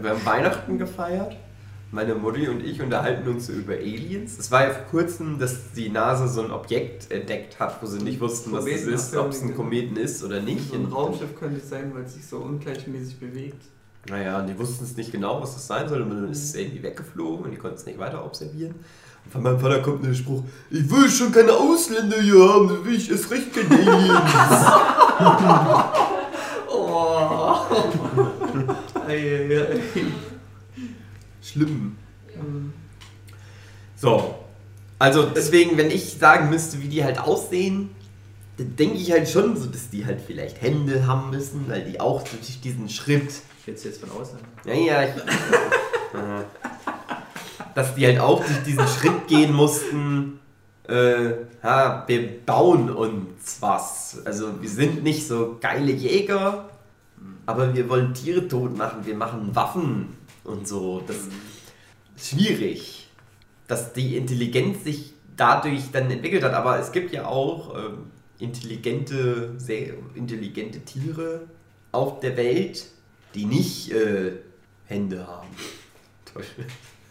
[0.01, 1.37] Wir haben Weihnachten gefeiert.
[1.93, 4.39] Meine Mutti und ich unterhalten uns so über Aliens.
[4.39, 7.99] Es war ja vor kurzem, dass die NASA so ein Objekt entdeckt hat, wo sie
[7.99, 10.69] nicht wussten, was es ist, ob es ein Kometen ist oder nicht.
[10.71, 13.63] So ein Raumschiff könnte es sein, weil es sich so ungleichmäßig bewegt.
[14.09, 16.03] Naja, und die wussten es nicht genau, was das sein soll.
[16.03, 18.75] Und dann ist es irgendwie weggeflogen und die konnten es nicht weiter observieren.
[19.25, 22.85] Und von meinem Vater kommt der Spruch, ich will schon keine Ausländer hier haben, dann
[22.85, 24.67] will ich erst recht keine Aliens.
[26.73, 27.57] Oh!
[31.43, 31.97] Schlimm.
[33.97, 34.35] So.
[34.99, 37.91] Also deswegen, wenn ich sagen müsste, wie die halt aussehen,
[38.57, 42.01] dann denke ich halt schon so, dass die halt vielleicht Hände haben müssen, weil die
[42.01, 43.33] auch durch diesen Schritt
[43.66, 44.38] Jetzt jetzt von außen.
[44.64, 45.11] Ja, ja, ich,
[47.75, 50.40] dass die halt auch durch diesen Schritt gehen mussten.
[50.88, 51.31] Äh,
[51.62, 54.23] ja, wir bauen uns was.
[54.25, 56.68] Also wir sind nicht so geile Jäger,
[57.46, 59.05] aber wir wollen Tiere tot machen.
[59.05, 61.03] Wir machen Waffen und so.
[61.07, 61.16] Das
[62.16, 63.09] ist schwierig,
[63.68, 66.55] dass die Intelligenz sich dadurch dann entwickelt hat.
[66.55, 71.42] Aber es gibt ja auch ähm, intelligente, sehr intelligente Tiere
[71.92, 72.87] auf der Welt,
[73.35, 74.33] die nicht äh,
[74.87, 75.49] Hände haben.
[76.33, 76.45] Toll.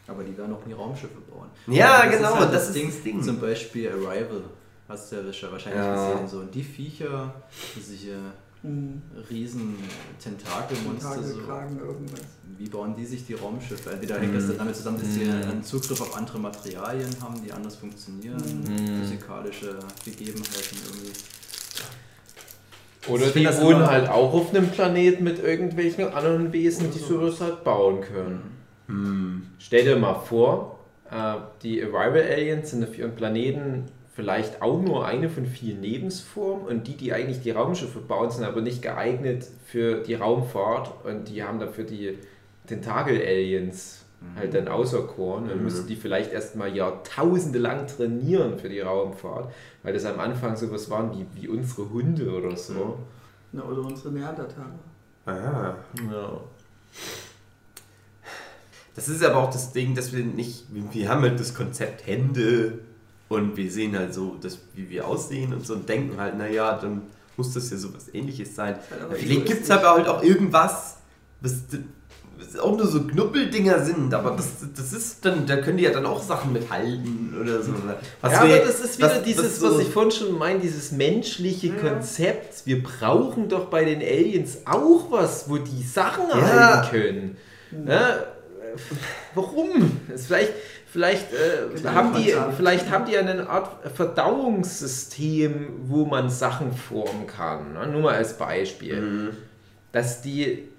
[0.08, 1.50] Aber die werden auch nie Raumschiffe bauen.
[1.68, 3.22] Ja, Das ist genau, halt das ist das Ding.
[3.24, 4.44] Zum Beispiel Arrival.
[4.88, 6.14] Hast du ja wahrscheinlich Ja.
[6.14, 6.28] gesehen.
[6.28, 6.40] So.
[6.40, 7.34] Und die Viecher,
[7.76, 8.18] diese
[8.64, 9.02] Mhm.
[9.30, 9.76] riesen
[10.22, 12.22] Tentakelmonster, so, Tagelkragen, irgendwas.
[12.58, 13.92] wie bauen die sich die Raumschiffe?
[13.92, 15.50] Entweder hängt das dann damit zusammen, dass sie Mhm.
[15.50, 19.00] einen Zugriff auf andere Materialien haben, die anders funktionieren, Mhm.
[19.02, 21.12] physikalische Gegebenheiten irgendwie.
[23.08, 27.40] Oder Ich die wohnen halt auch auf einem Planet mit irgendwelchen anderen Wesen, die sowas
[27.40, 28.58] halt bauen können.
[28.88, 29.48] Hm.
[29.58, 35.06] Stell dir mal vor, äh, die Arrival Aliens sind auf ihren Planeten vielleicht auch nur
[35.06, 39.46] eine von vielen Lebensformen und die, die eigentlich die Raumschiffe bauen, sind aber nicht geeignet
[39.66, 42.18] für die Raumfahrt und die haben dafür die
[42.68, 43.99] Tentakel-Aliens
[44.36, 45.48] halt dann auserkoren.
[45.48, 45.64] Dann Mhm.
[45.64, 49.52] müssen die vielleicht erstmal Jahrtausende lang trainieren für die Raumfahrt,
[49.84, 52.98] weil das am Anfang sowas waren wie, wie unsere Hunde oder so.
[53.52, 54.80] Na, oder unsere Neandertaler.
[55.26, 55.76] Ah.
[56.12, 56.42] Ja.
[58.96, 62.80] Das ist aber auch das Ding, dass wir nicht, wir haben halt das Konzept Hände
[63.30, 66.78] und wir sehen halt so, dass, wie wir aussehen und so und denken halt, naja,
[66.78, 67.04] dann
[67.38, 68.76] muss das ja sowas ähnliches sein.
[69.14, 70.98] Vielleicht gibt es aber halt auch irgendwas,
[71.40, 71.80] was, was
[72.62, 76.06] auch nur so Knuppeldinger sind, aber das, das ist dann, da können die ja dann
[76.06, 77.74] auch Sachen mithalten oder so.
[78.22, 80.38] Was ja, wir- aber das ist wieder was- dieses, was was, so- ich vorhin schon
[80.38, 81.76] meine, dieses menschliche Ja.
[81.76, 82.66] Konzept.
[82.66, 86.38] Wir brauchen doch bei den Aliens auch was, wo die Sachen Ja.
[86.40, 87.38] erhalten können.
[87.72, 87.88] Mhm.
[87.88, 88.26] Ja,
[89.36, 90.00] warum?
[90.10, 90.54] Das ist vielleicht
[90.92, 97.74] vielleicht, äh, haben die, vielleicht haben die eine Art Verdauungssystem, wo man Sachen formen kann.
[97.74, 97.88] Ne?
[97.92, 98.96] Nur mal als Beispiel.
[99.02, 99.30] Mhm.
[99.92, 100.70] Dass die,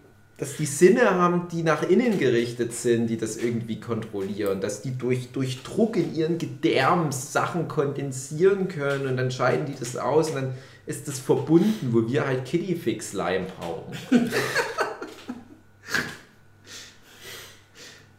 [0.41, 4.97] dass die Sinne haben, die nach innen gerichtet sind, die das irgendwie kontrollieren, dass die
[4.97, 10.31] durch, durch Druck in ihren Gedärm Sachen kondensieren können und dann scheiden die das aus
[10.31, 10.55] und dann
[10.87, 13.93] ist das verbunden, wo wir halt Kittyfix-Lime brauchen.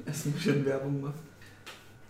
[0.06, 1.32] Es muss schon Werbung machen.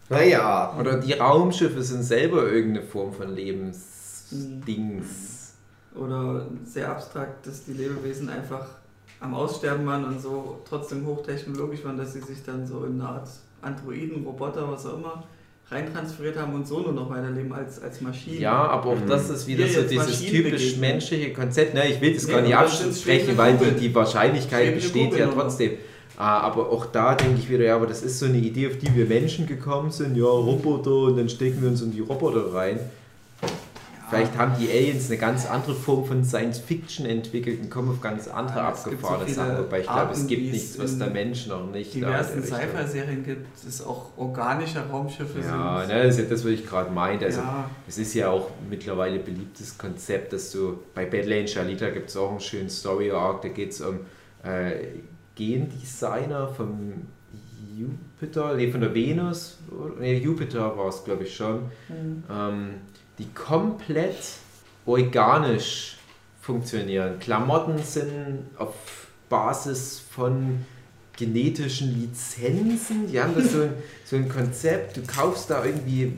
[0.10, 0.78] Naja.
[0.78, 3.36] Oder die Raumschiffe sind selber irgendeine Form von Mhm.
[3.36, 5.54] Lebensdings.
[5.96, 8.81] Oder sehr abstrakt, dass die Lebewesen einfach
[9.22, 13.08] am Aussterben waren und so trotzdem hochtechnologisch waren, dass sie sich dann so in eine
[13.10, 13.30] Art
[13.62, 15.24] Androiden, Roboter, was auch immer,
[15.70, 18.42] reintransferiert haben und so nur noch weiterleben als, als Maschinen.
[18.42, 19.08] Ja, aber auch Mhm.
[19.08, 20.82] das ist wieder Hier so dieses Maschinen typisch begegnen.
[20.82, 21.74] menschliche Konzept.
[21.76, 25.26] Ne, ich will das Nee, gar nicht absprechen, weil die, die Wahrscheinlichkeit Schwebende besteht ja
[25.28, 25.72] Kugeln trotzdem.
[26.18, 28.78] Ah, Aber auch da denke ich wieder, ja, aber das ist so eine Idee, auf
[28.78, 30.16] die wir Menschen gekommen sind.
[30.18, 32.80] Ja, Roboter und dann stecken wir uns in die Roboter rein.
[34.12, 38.02] Vielleicht haben die Aliens eine ganz andere Form von Science Fiction entwickelt und kommen auf
[38.02, 39.58] ganz andere Ja, abgefahrene so Sachen.
[39.60, 43.24] Wobei ich glaube, es gibt nichts, was der Mensch noch nicht in diversen Richtung- Sci-Fi-Serien
[43.24, 47.26] gibt es auch organische Raumschiffe Ja, ne, das ist ja das, was ich gerade meinte.
[47.26, 51.90] Also, ja, Es ist ja auch mittlerweile beliebtes Konzept, dass du bei Battle Angel Alita
[51.90, 54.00] gibt es auch einen schönen Story Arc, da geht es um
[54.44, 54.74] äh,
[55.36, 56.94] Gendesigner vom
[57.78, 59.58] Jupiter, nee, von der Venus,
[60.00, 62.24] nee, Jupiter war es glaube ich schon, Mhm.
[62.30, 62.70] ähm,
[63.22, 64.18] die komplett
[64.86, 65.98] organisch
[66.42, 67.20] funktionieren.
[67.20, 68.74] Klamotten sind auf
[69.30, 70.66] Basis von
[71.16, 73.08] genetischen Lizenzen.
[73.12, 73.74] Die haben das so ein,
[74.06, 74.98] so ein Konzept.
[74.98, 76.18] Du kaufst da irgendwie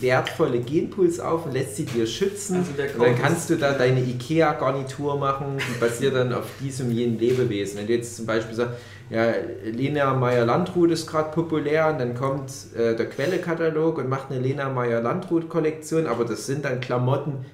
[0.00, 2.56] wertvolle Genpuls auf und lässt sie dir schützen.
[2.56, 6.92] Also und dann kannst du da deine IKEA-Garnitur machen, die basiert dann auf diesem und
[6.92, 7.78] jenem Lebewesen.
[7.78, 8.74] Wenn du jetzt zum Beispiel sagst,
[9.12, 9.32] ja,
[9.64, 14.68] Lena Meyer-Landrut ist gerade populär und dann kommt äh, der Quelle-Katalog und macht eine Lena
[14.70, 17.44] Meyer-Landrut-Kollektion, aber das sind dann Klamotten,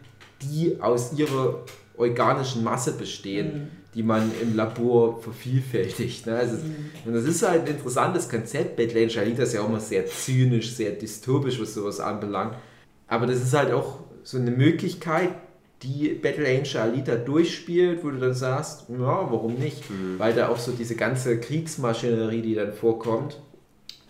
[0.43, 1.65] die aus ihrer
[1.97, 3.69] organischen Masse bestehen, Mhm.
[3.95, 6.27] die man im Labor vervielfältigt.
[6.27, 6.37] Ne?
[6.37, 6.59] Also,
[7.05, 8.77] und das ist halt ein interessantes Konzept.
[8.77, 12.55] Battle Angel Alita ist ja auch immer sehr zynisch, sehr dystopisch, was sowas anbelangt.
[13.09, 15.31] Aber das ist halt auch so eine Möglichkeit,
[15.83, 19.85] die Battle Angel Alita durchspielt, wo du dann sagst, ja, warum nicht?
[20.19, 23.41] Weil da auch so diese ganze Kriegsmaschinerie, die dann vorkommt,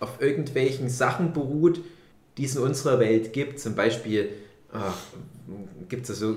[0.00, 1.80] auf irgendwelchen Sachen beruht,
[2.38, 3.60] die es in unserer Welt gibt.
[3.60, 4.30] Zum Beispiel
[5.88, 6.36] gibt es so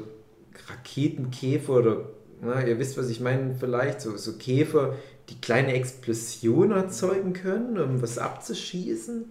[0.67, 2.10] Raketenkäfer oder,
[2.41, 4.96] na, ihr wisst, was ich meine, vielleicht, so, so Käfer,
[5.30, 9.26] die kleine Explosionen erzeugen können, um was abzuschießen.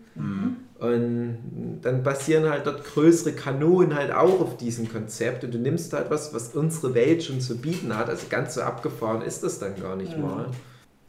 [0.80, 5.44] Und dann basieren halt dort größere Kanonen halt auch auf diesem Konzept.
[5.44, 8.08] Und du nimmst halt was, was unsere Welt schon zu bieten hat.
[8.08, 10.22] Also ganz so abgefahren ist das dann gar nicht Mhm.
[10.22, 10.58] mal.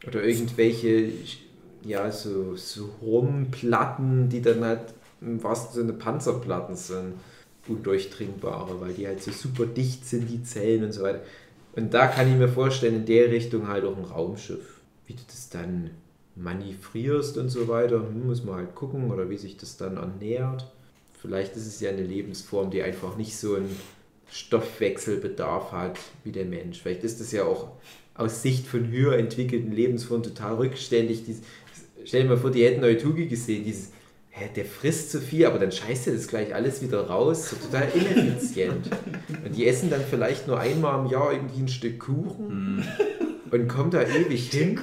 [0.06, 1.12] Oder irgendwelche,
[1.84, 7.14] ja, so, so Rumplatten, die dann halt im wahrsten Sinne Panzerplatten sind.
[7.68, 11.22] Undurchdringbare, weil die halt so super dicht sind, die Zellen und so weiter.
[11.74, 14.80] Und da kann ich mir vorstellen, in der Richtung halt auch ein Raumschiff.
[15.06, 15.90] Wie du das dann
[16.34, 20.70] manövrierst und so weiter, hm, muss man halt gucken oder wie sich das dann ernährt.
[21.20, 23.76] Vielleicht ist es ja eine Lebensform, die einfach nicht so einen
[24.30, 26.80] Stoffwechselbedarf hat wie der Mensch.
[26.80, 27.72] Vielleicht ist das ja auch
[28.14, 31.24] aus Sicht von höher entwickelten Lebensformen total rückständig.
[31.24, 31.42] Dies,
[32.04, 33.90] stell dir mal vor, die hätten Eutugi gesehen, dieses
[34.30, 37.50] hä, der frisst zu viel, aber dann scheißt er das gleich alles wieder raus.
[37.50, 38.90] So total ineffizient.
[39.44, 42.84] Und die essen dann vielleicht nur einmal im Jahr irgendwie ein Stück Kuchen
[43.50, 44.80] und kommen da ewig hin.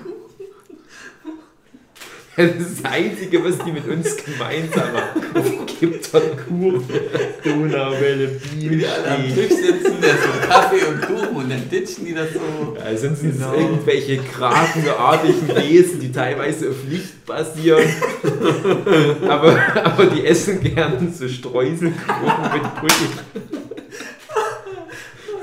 [2.39, 5.65] Das ist das Einzige, was die mit uns gemeinsam haben.
[5.77, 6.83] Gibt dort Kuchen,
[7.43, 9.23] Donauwelle, Wie die alle am.
[9.23, 12.77] Tisch sitzen, da so Kaffee und Kuchen und dann ditchen die das so.
[12.77, 13.53] Ja, sonst sind Genau.
[13.53, 17.83] es irgendwelche krakenartigen Wesen, die teilweise auf Licht basieren.
[19.27, 23.78] aber, aber die essen gern so Streuselkuchen mit Pudding.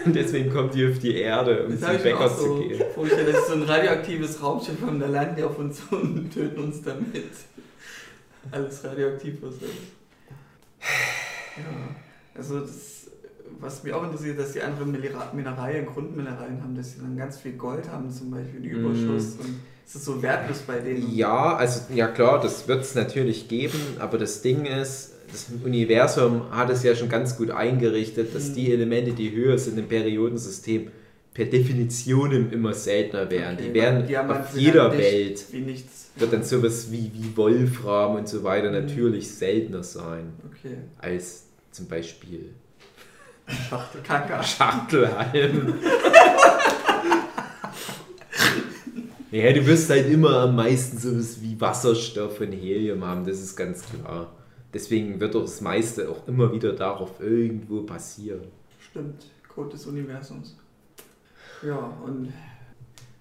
[0.06, 2.82] Und deswegen kommen die auf die Erde, um Das zum Bäcker so zu gehen.
[2.94, 3.28] vorgestellt.
[3.28, 6.82] Das ist so ein radioaktives Raumschiff und da landen die auf uns und töten uns
[6.82, 7.24] damit.
[8.50, 9.62] Alles radioaktiv, was ist.
[11.56, 11.64] Ja,
[12.34, 13.08] also das,
[13.58, 17.38] was mich auch interessiert, dass die anderen Minera- Mineralien, Grundmineralien haben, dass sie dann ganz
[17.38, 21.14] viel Gold haben, zum Beispiel einen Überschuss und es ist so wertlos bei denen.
[21.14, 26.50] Ja, also ja klar, das wird es natürlich geben, aber das Ding ist, das Universum
[26.50, 28.54] hat es ja schon ganz gut eingerichtet, dass Mhm.
[28.54, 30.88] die Elemente, die höher sind im Periodensystem,
[31.34, 33.56] per Definition immer seltener werden.
[33.58, 35.44] Okay, die werden Diamanten auf jeder Welt
[36.18, 38.86] wird dann sowas wie, wie Wolfram und so weiter Mhm.
[38.86, 40.76] natürlich seltener sein Okay.
[40.98, 42.54] als zum Beispiel
[44.02, 44.42] Kaka.
[44.42, 45.74] Schachtelhalm.
[49.30, 53.54] ja, du wirst halt immer am meisten sowas wie Wasserstoff und Helium haben, das ist
[53.56, 54.32] ganz klar.
[54.76, 58.42] Deswegen wird doch das meiste auch immer wieder darauf irgendwo passieren.
[58.78, 60.54] Stimmt, Code des Universums.
[61.62, 62.30] Ja, und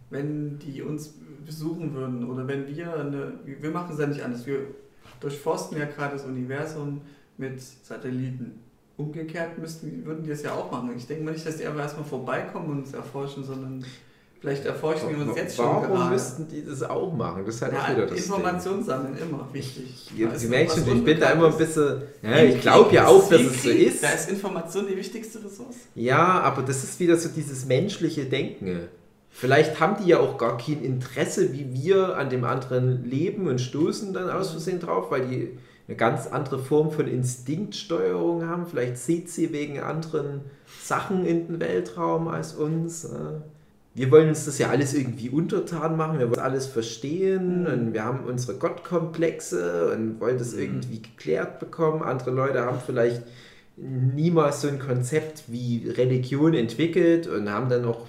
[0.10, 1.14] wenn die uns
[1.45, 3.39] besuchen würden oder wenn wir eine.
[3.45, 4.45] Wir machen es ja nicht anders.
[4.45, 4.68] Wir
[5.22, 6.99] durchforsten ja gerade das Universum
[7.38, 8.60] mit Satelliten.
[8.97, 10.91] Umgekehrt müssten, würden die es ja auch machen.
[10.97, 13.86] Ich denke mal nicht, dass die aber erstmal vorbeikommen und uns erforschen, sondern
[14.46, 16.12] vielleicht erforschen die uns jetzt schon Warum gerade.
[16.12, 17.43] müssten die das auch machen?
[17.46, 20.12] Das ist halt auch ja, wieder das Information sammeln, immer wichtig.
[20.16, 22.04] Ja, was schon, ich bin da immer ein bisschen.
[22.22, 24.04] Ja, ich glaube ja auch, dass es so ist.
[24.04, 25.76] Da ist Information die wichtigste Ressource.
[25.96, 28.82] Ja, aber das ist wieder so dieses menschliche Denken.
[29.32, 33.60] Vielleicht haben die ja auch gar kein Interesse, wie wir an dem anderen leben und
[33.60, 38.66] stoßen dann aus Versehen drauf, weil die eine ganz andere Form von Instinktsteuerung haben.
[38.68, 40.41] Vielleicht sieht sie wegen anderen
[40.82, 43.06] Sachen in den Weltraum als uns.
[43.06, 43.41] äh.
[43.96, 47.68] Wir wollen uns das ja alles irgendwie untertan machen, wir wollen alles verstehen Mhm.
[47.68, 50.60] und wir haben unsere Gottkomplexe und wollen das Mhm.
[50.60, 52.04] irgendwie geklärt bekommen.
[52.04, 53.24] Andere Leute haben vielleicht
[53.78, 58.06] niemals so ein Konzept wie Religion entwickelt und haben dann auch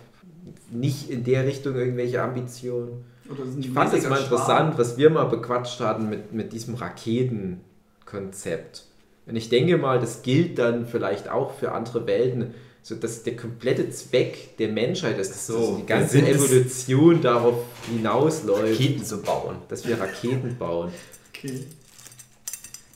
[0.70, 3.05] nicht in der Richtung irgendwelche Ambitionen.
[3.30, 4.22] Oder sind Ich fand es mal Schwarm?
[4.24, 8.84] interessant, was wir mal bequatscht hatten mit, mit diesem Raketenkonzept.
[9.26, 12.55] Und ich denke mal, das gilt dann vielleicht auch für andere Welten,
[12.87, 18.78] so dass der komplette Zweck der Menschheit ist, dass So, die ganze Evolution darauf hinausläuft,
[18.80, 19.57] Raketen zu bauen.
[19.68, 20.93] dass wir Raketen bauen.
[21.34, 21.64] Okay.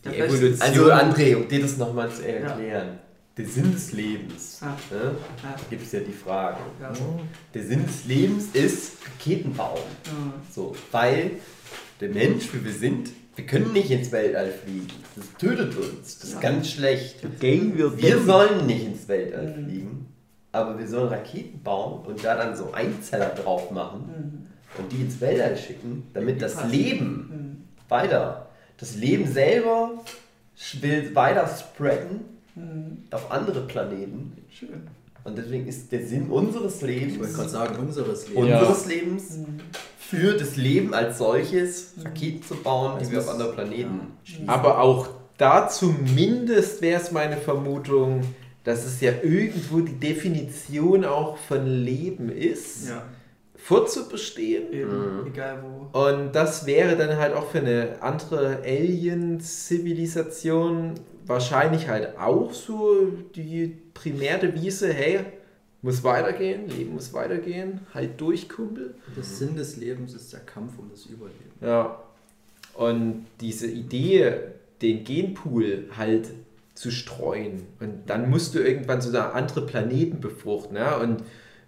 [0.04, 0.60] Die Ja, Evolution.
[0.60, 3.00] Also André, um dir das nochmal zu erklären.
[3.36, 4.58] Der Sinn des Lebens.
[4.60, 5.16] Ah, Ne?
[5.42, 6.58] ah, Gibt es ja die Frage.
[6.80, 6.92] ja.
[7.52, 9.80] Der Sinn des Lebens ist Raketen bauen.
[10.04, 10.34] Ja.
[10.54, 11.32] So, weil
[12.00, 13.10] der Mensch, wie wir sind,
[13.40, 14.86] wir können nicht ins Weltall fliegen.
[15.16, 16.18] Das tötet uns.
[16.18, 16.40] Das ist Ja.
[16.40, 17.16] ganz schlecht.
[17.40, 19.64] Gehen wir Wir sollen nicht ins Weltall Mhm.
[19.64, 20.06] fliegen,
[20.52, 24.00] aber wir sollen Raketen bauen und da dann so Einzeller drauf machen
[24.76, 24.82] Mhm.
[24.82, 26.70] und die ins Weltall schicken, damit das passen.
[26.70, 27.64] Leben Mhm.
[27.88, 29.92] weiter, das Leben selber
[30.82, 32.20] will weiter spreaden
[32.54, 32.98] Mhm.
[33.10, 34.32] auf andere Planeten.
[34.50, 34.82] Schön.
[35.24, 38.48] Und deswegen ist der Sinn unseres Ich wollte Lebens, gerade sagen, unseres Lebens.
[38.48, 38.60] Ja.
[38.60, 39.46] unseres Lebens Mhm.
[40.10, 44.06] Für das Leben als solches Raketen zu bauen, die wir auf muss- andere Planeten ja.
[44.24, 44.48] schießen.
[44.48, 45.08] Aber auch
[45.38, 48.22] da zumindest wäre es meine Vermutung,
[48.64, 53.02] dass es ja irgendwo die Definition auch von Leben ist, Ja,
[53.56, 54.72] vorzubestehen.
[54.72, 55.26] eben, Mhm.
[55.28, 55.98] egal wo.
[55.98, 60.94] Und das wäre dann halt auch für eine andere Alien-Zivilisation
[61.26, 65.20] wahrscheinlich halt auch so die Primärdevise, hey,
[65.82, 68.94] muss weitergehen, Leben muss weitergehen, halt durch, Kumpel.
[69.16, 71.52] Der Sinn des Lebens ist der Kampf um das Überleben.
[71.60, 72.02] Ja.
[72.74, 74.32] Und diese Idee,
[74.82, 76.30] den Genpool halt
[76.74, 80.76] zu streuen und dann musst du irgendwann so eine andere Planeten befruchten.
[80.76, 80.96] Ja?
[80.96, 81.22] Und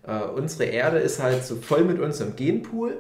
[0.07, 2.97] äh, unsere Erde ist halt so voll mit unserem Genpool.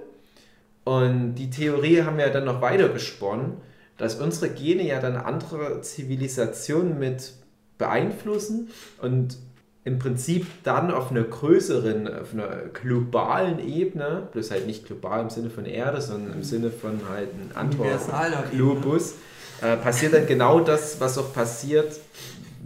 [0.84, 3.54] Und die Theorie haben wir dann noch weiter gesponnen,
[3.98, 7.32] dass unsere Gene ja dann andere Zivilisationen mit
[7.78, 8.68] beeinflussen
[9.00, 9.38] und
[9.84, 15.30] im Prinzip dann auf einer größeren, auf einer globalen Ebene, bloß halt nicht global im
[15.30, 19.14] Sinne von Erde, sondern im Sinne von halt ein anderer Universaler Globus,
[19.60, 21.98] äh, passiert dann genau das, was auch passiert,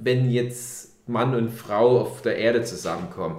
[0.02, 3.38] wenn jetzt Mann und Frau auf der Erde zusammenkommen.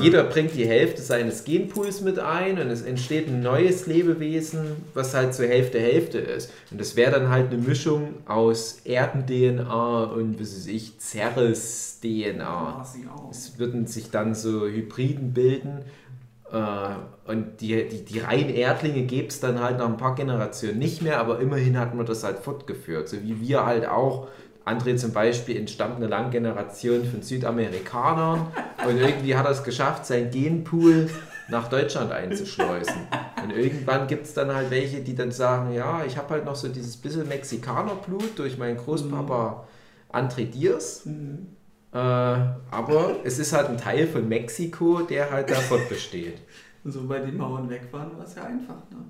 [0.00, 5.14] Jeder bringt die Hälfte seines Genpools mit ein und es entsteht ein neues Lebewesen, was
[5.14, 6.52] halt zur Hälfte Hälfte ist.
[6.70, 12.86] Und das wäre dann halt eine Mischung aus Erden-DNA und, was weiß ich, Ceres-DNA.
[13.30, 15.80] Es würden sich dann so Hybriden bilden
[16.54, 20.78] äh, und die, die, die reinen Erdlinge gäbe es dann halt nach ein paar Generationen
[20.78, 23.08] nicht mehr, aber immerhin hat man das halt fortgeführt.
[23.08, 24.28] So wie wir halt auch,
[24.64, 28.46] André zum Beispiel entstammt eine lange Generation von Südamerikanern
[28.88, 31.10] und irgendwie hat er es geschafft, sein Genpool
[31.48, 32.94] nach Deutschland einzuschleusen.
[33.42, 36.56] Und irgendwann gibt es dann halt welche, die dann sagen, ja, ich habe halt noch
[36.56, 39.66] so dieses bisschen Mexikanerblut durch meinen Großpapa
[40.10, 41.04] André Diers.
[41.04, 41.48] Mhm.
[41.92, 46.38] Äh, aber es ist halt ein Teil von Mexiko, der halt da fortbesteht.
[46.82, 48.76] Und sobald die Mauern weg waren, war es ja einfach.
[48.90, 49.04] Ne?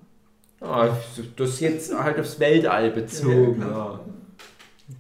[0.61, 0.89] Ah,
[1.37, 3.61] das ist jetzt halt aufs Weltall bezogen.
[3.61, 4.01] Ja, Ja.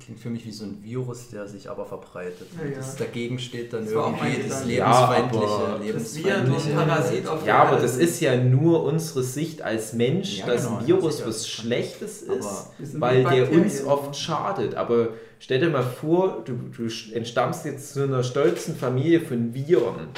[0.00, 2.48] Klingt für mich wie so ein Virus, der sich aber verbreitet.
[2.58, 2.76] Ja, ja.
[2.76, 6.70] Das dagegen steht dann Das irgendwie das lebensfeindliche, Ja, lebensfeindliche.
[6.70, 10.78] Parasit auf Ja, aber das ist ja nur unsere Sicht als Mensch, Ja, dass genau,
[10.78, 14.74] ein Virus was Schlechtes ist, weil der uns oft schadet.
[14.74, 20.08] Aber stell dir mal vor, du, du entstammst jetzt zu einer stolzen Familie von Viren.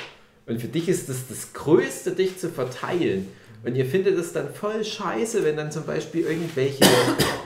[0.46, 3.26] Und für dich ist das das Größte, dich zu verteilen.
[3.64, 6.84] Und ihr findet es dann voll scheiße, wenn dann zum Beispiel irgendwelche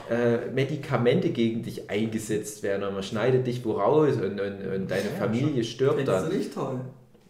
[0.09, 4.91] äh, Medikamente gegen dich eingesetzt werden und man schneidet dich wo raus und, und, und
[4.91, 6.29] deine Ja, Familie stirbt Findest dann.
[6.29, 6.79] du nicht toll?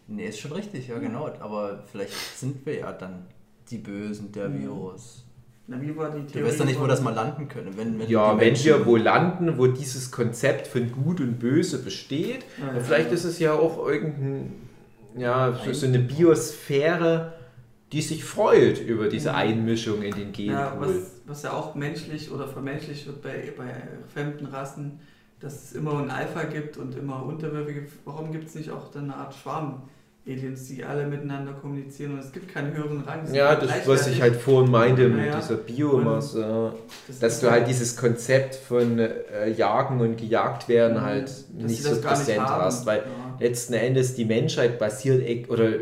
[0.08, 1.30] Nee, ist schon richtig, ja genau.
[1.40, 3.24] Aber vielleicht sind wir ja dann
[3.70, 4.62] die Bösen, der Mhm.
[4.62, 5.24] Virus.
[5.68, 6.48] Na, wie war die Du Theorie?
[6.48, 7.70] weißt ja nicht, wo das mal landen könnte.
[7.78, 12.44] Wenn, wenn Ja, wenn wir wo landen, wo dieses Konzept von Gut und Böse besteht,
[12.60, 12.82] Ja, und ja.
[12.82, 14.52] vielleicht ist es ja auch irgendein,
[15.16, 17.32] ja, so, so eine Biosphäre,
[17.92, 19.34] die sich freut über diese.
[19.34, 20.88] Einmischung in den Ja, Genpool.
[20.88, 20.94] was,
[21.26, 23.70] was ja auch menschlich oder vermenschlicht wird bei, bei
[24.12, 24.98] fremden Rassen,
[25.40, 27.86] dass es immer ein Alpha gibt und immer Unterwürfige.
[28.04, 32.30] Warum gibt es nicht auch dann eine Art Schwarm-Aliens, die alle miteinander kommunizieren und es
[32.32, 33.32] gibt keinen höheren Rang?
[33.34, 35.36] ja, das, was ich halt vorhin meinte Ja, mit ja.
[35.40, 36.72] dieser Biomasse, ja.
[37.08, 41.02] Das dass du halt dieses Konzept von äh, Jagen und gejagt werden Mhm.
[41.02, 43.04] halt nicht so präsent hast, weil Ja.
[43.40, 45.80] letzten Endes die Menschheit basiert e- oder äh,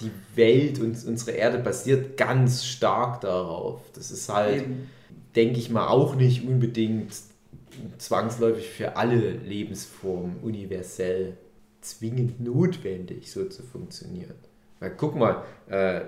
[0.00, 3.80] die Welt und unsere Erde basiert ganz stark darauf.
[3.94, 4.90] Das ist halt, Eben.
[5.36, 7.14] denke ich mal, auch nicht unbedingt
[7.98, 11.36] zwangsläufig für alle Lebensformen universell
[11.80, 14.34] zwingend notwendig, so zu funktionieren.
[14.80, 16.02] Weil guck mal, äh,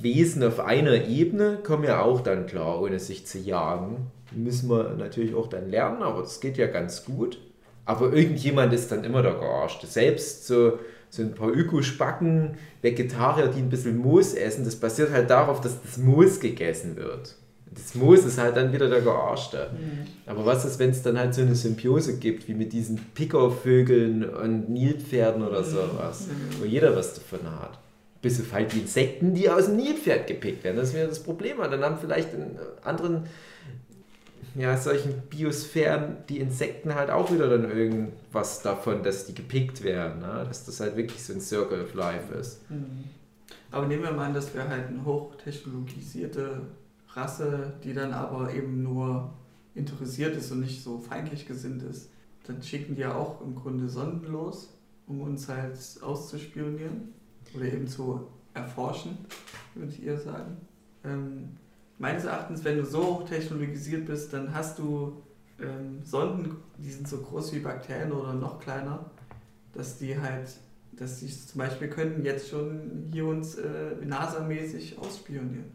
[0.00, 4.10] Wesen auf einer Ebene kommen ja auch dann klar, ohne sich zu jagen.
[4.32, 7.38] Müssen wir natürlich auch dann lernen, aber das geht ja ganz gut.
[7.84, 9.86] Aber irgendjemand ist dann immer der Gearschte.
[9.86, 10.78] Selbst so,
[11.10, 12.52] so ein paar Ökospacken,
[12.82, 17.34] Vegetarier, die ein bisschen Moos essen, das basiert halt darauf, dass das Moos gegessen wird.
[17.72, 19.70] Das Moos ist halt dann wieder der Gearschte.
[20.26, 24.24] Aber was ist, wenn es dann halt so eine Symbiose gibt, wie mit diesen Pickervögeln
[24.24, 26.26] und Nilpferden oder sowas,
[26.58, 27.78] wo jeder was davon hat?
[28.22, 30.76] Bis auf halt die Insekten, die aus dem Nilpferd gepickt werden.
[30.76, 31.58] Das wäre das Problem.
[31.60, 33.26] Und dann haben vielleicht in anderen,
[34.54, 40.20] ja, solchen Biosphären die Insekten halt auch wieder dann irgendwas davon, dass die gepickt werden.
[40.20, 40.44] Ne?
[40.46, 42.68] Dass das halt wirklich so ein Circle of Life ist.
[42.70, 43.04] Mhm.
[43.70, 46.62] Aber nehmen wir mal an, dass wir halt eine hochtechnologisierte
[47.12, 49.32] Rasse, die dann aber eben nur
[49.74, 52.10] interessiert ist und nicht so feindlich gesinnt ist.
[52.46, 54.74] Dann schicken die ja auch im Grunde Sonden los,
[55.06, 57.12] um uns halt auszuspionieren
[57.54, 59.18] oder eben zu erforschen,
[59.74, 60.56] würde ich eher sagen.
[61.04, 61.50] Ähm,
[62.00, 65.22] meines Erachtens, wenn du so hochtechnologisiert bist, dann hast du
[65.60, 69.04] ähm, Sonden, die sind so groß wie Bakterien oder noch kleiner,
[69.74, 70.48] dass die halt,
[70.92, 73.62] dass die zum Beispiel können jetzt schon hier uns äh,
[74.04, 75.66] NASA-mäßig ausspionieren.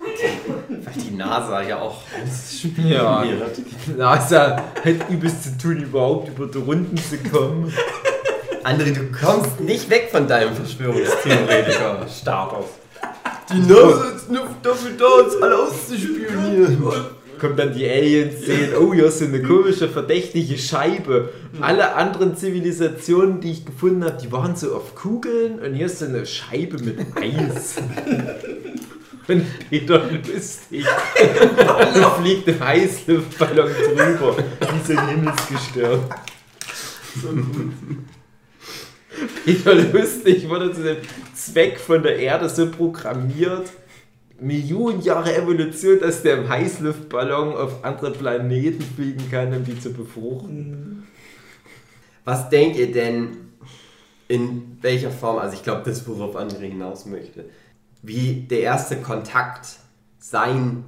[0.68, 2.02] Weil die NASA ja auch
[2.84, 3.24] Ja.
[3.24, 3.96] spioniert.
[3.96, 7.72] NASA hat übelst zu tun, überhaupt über die Runden zu kommen.
[8.64, 12.66] André, du kommst nicht weg von deinem Verschwörungstheoretiker-Status.
[13.50, 16.82] Die NASA ist nur dafür da, uns alle auszuspionieren.
[17.38, 21.30] Kommen dann die Aliens, sehen, oh, hier ist so eine komische, verdächtige Scheibe.
[21.60, 26.00] Alle anderen Zivilisationen, die ich gefunden habe, die waren so auf Kugeln und hier ist
[26.00, 27.76] so eine Scheibe mit Eis.
[29.28, 30.84] Und Peter lustig.
[31.94, 36.00] Und fliegt im Heißluftballon drüber, wie so ein Himmelsgestirn.
[39.44, 40.96] Peter Lustig wurde zu dem
[41.52, 43.70] Zweck von der Erde so programmiert,
[44.40, 49.92] Millionen Jahre Evolution, dass der im Heißluftballon auf andere Planeten fliegen kann, um die zu
[49.92, 51.06] befruchten.
[52.24, 53.48] Was denkt ihr denn,
[54.28, 57.46] in welcher Form, also ich glaube, das, worauf André hinaus möchte,
[58.02, 59.66] wie der erste Kontakt
[60.18, 60.84] sein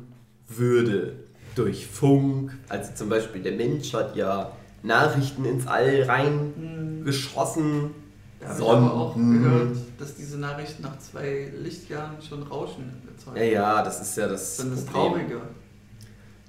[0.46, 1.14] würde
[1.56, 2.52] durch Funk?
[2.68, 4.52] Also zum Beispiel der Mensch hat ja
[4.82, 7.94] Nachrichten ins All reingeschossen.
[8.40, 8.84] Da habe ich Sonnen.
[8.88, 13.36] aber auch gehört, dass diese Nachrichten nach zwei Lichtjahren schon Rauschen erzeugen.
[13.36, 14.86] Ja, ja, das ist ja das, Das ist dann das.
[14.86, 15.40] Traurige.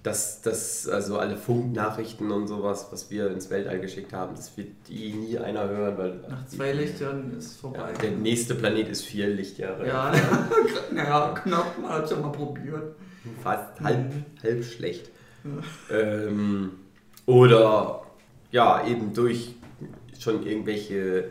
[0.04, 4.70] Dass, dass also alle Funknachrichten und sowas, was wir ins Weltall geschickt haben, das wird
[4.88, 7.94] die nie einer hören, weil Nach zwei Lichtjahren ist es ja, vorbei.
[8.02, 9.88] der nächste Planet ist vier Lichtjahre.
[9.88, 10.12] Ja,
[10.92, 12.96] naja, knapp, man hat schon mal probiert.
[13.44, 14.12] Fast halb,
[14.42, 15.12] halb schlecht.
[15.44, 15.96] Ja.
[15.96, 16.72] Ähm,
[17.28, 18.02] oder
[18.52, 19.54] ja, eben durch
[20.20, 21.30] schon irgendwelche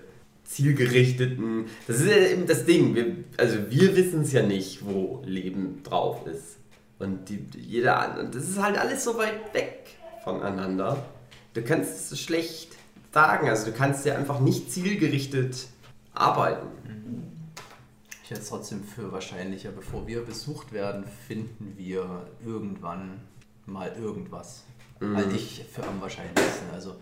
[0.51, 1.67] zielgerichteten.
[1.87, 2.95] Das ist ja eben das Ding.
[2.95, 6.57] Wir, also wir wissen es ja nicht, wo Leben drauf ist.
[6.99, 11.07] Und die, jeder an- und das ist halt alles so weit weg voneinander.
[11.55, 12.77] Du kannst es schlecht
[13.13, 13.49] sagen.
[13.49, 15.69] Also du kannst ja einfach nicht zielgerichtet
[16.15, 16.67] arbeiten.
[18.25, 23.21] Ich hätte es trotzdem für wahrscheinlicher, bevor wir besucht werden, finden wir irgendwann
[23.67, 24.65] mal irgendwas.
[25.01, 25.17] Mhm.
[25.17, 26.71] Halte ich für am wahrscheinlichsten.
[26.73, 26.97] Also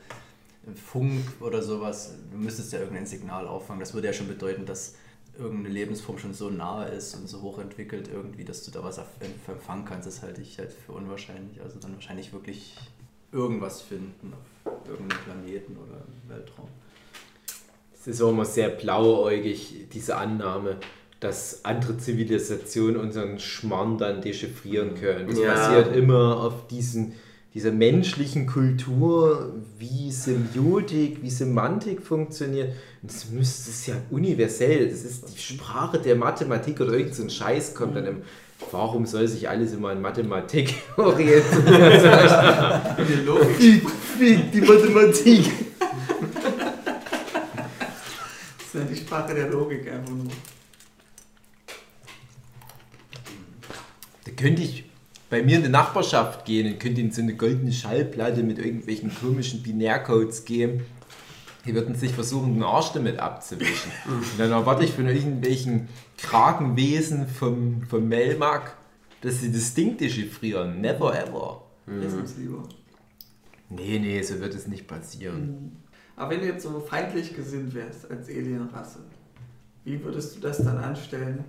[0.76, 3.80] Funk oder sowas, du müsstest ja irgendein Signal auffangen.
[3.80, 4.94] Das würde ja schon bedeuten, dass
[5.38, 9.00] irgendeine Lebensform schon so nahe ist und so hochentwickelt irgendwie, dass du da was
[9.48, 10.06] empfangen kannst.
[10.06, 11.60] Das halte ich halt für unwahrscheinlich.
[11.62, 12.76] Also dann wahrscheinlich wirklich
[13.32, 14.32] irgendwas finden
[14.64, 16.68] auf irgendeinem Planeten oder im Weltraum.
[17.94, 20.76] Es ist auch immer sehr blauäugig, diese Annahme,
[21.20, 25.28] dass andere Zivilisationen unseren Schmarrn dann dechiffrieren können.
[25.28, 25.54] Das Ja.
[25.54, 27.14] basiert immer auf diesen,
[27.54, 32.72] dieser menschlichen Kultur, wie Semiotik, wie Semantik funktioniert.
[33.02, 37.30] Das müsste es ja universell, das ist die Sprache der Mathematik oder irgend so ein
[37.30, 38.22] Scheiß kommt dann im
[38.72, 41.64] Warum soll sich alles immer an Mathematik orientieren?
[43.08, 43.56] Die Logik.
[43.56, 45.44] Fick, fick die Mathematik.
[48.58, 50.26] Das ist ja die Sprache der Logik einfach nur.
[54.24, 54.87] Da könnte ich
[55.30, 59.14] bei mir in die Nachbarschaft gehen und könnte ihnen so eine goldene Schallplatte mit irgendwelchen
[59.14, 60.84] komischen Binärcodes geben.
[61.66, 63.92] Die würden sich versuchen, den Arsch damit abzuwischen.
[64.06, 68.74] Und dann erwarte ich von irgendwelchen Kragenwesen vom, vom Melmac,
[69.20, 70.80] dass sie das Ding dechiffrieren.
[70.80, 71.62] Never ever.
[71.86, 72.62] Lass uns lieber.
[73.68, 75.76] Nee, nee, so wird es nicht passieren.
[76.16, 79.00] Aber wenn du jetzt so feindlich gesinnt wärst als Alienrasse,
[79.84, 81.44] wie würdest du das dann anstellen,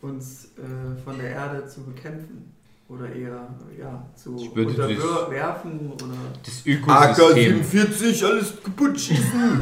[0.00, 2.54] uns äh, von der Erde zu bekämpfen?
[2.88, 6.14] Oder eher ja, zu Ich würde unterwerfen oder
[6.44, 7.60] Das Ökosystem.
[7.62, 9.60] AK-47, alles kaputt schießen.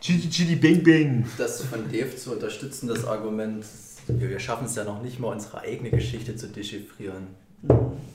[0.00, 1.26] Chili, chili, bang, bang.
[1.36, 3.64] Das von Dave zu unterstützen, das Argument,
[4.06, 7.26] wir, schaffen es ja noch nicht mal, unsere eigene Geschichte zu dechiffrieren.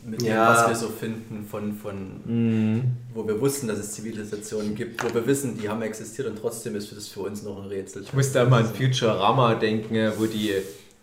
[0.05, 0.49] Mit dem, Ja.
[0.49, 5.27] was wir so finden, von, von wo wir wussten, dass es Zivilisationen gibt, wo wir
[5.27, 8.03] wissen, die haben existiert und trotzdem ist das für uns noch ein Rätsel.
[8.03, 10.53] Ich muss da mal an Futurama denken, wo die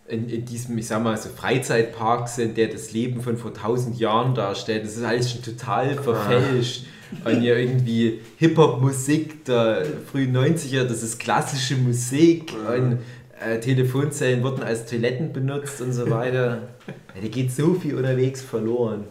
[0.09, 3.99] in, in diesem, ich sag mal, so Freizeitpark sind, der das Leben von vor tausend
[3.99, 4.83] Jahren darstellt.
[4.83, 6.85] Das ist alles schon total verfälscht.
[7.25, 12.53] Und ja irgendwie Hip-Hop-Musik der frühen 90er, das ist klassische Musik.
[12.53, 12.99] Und
[13.39, 16.61] äh, Telefonzellen wurden als Toiletten benutzt und so weiter.
[17.15, 19.03] Ja, da geht so viel unterwegs verloren.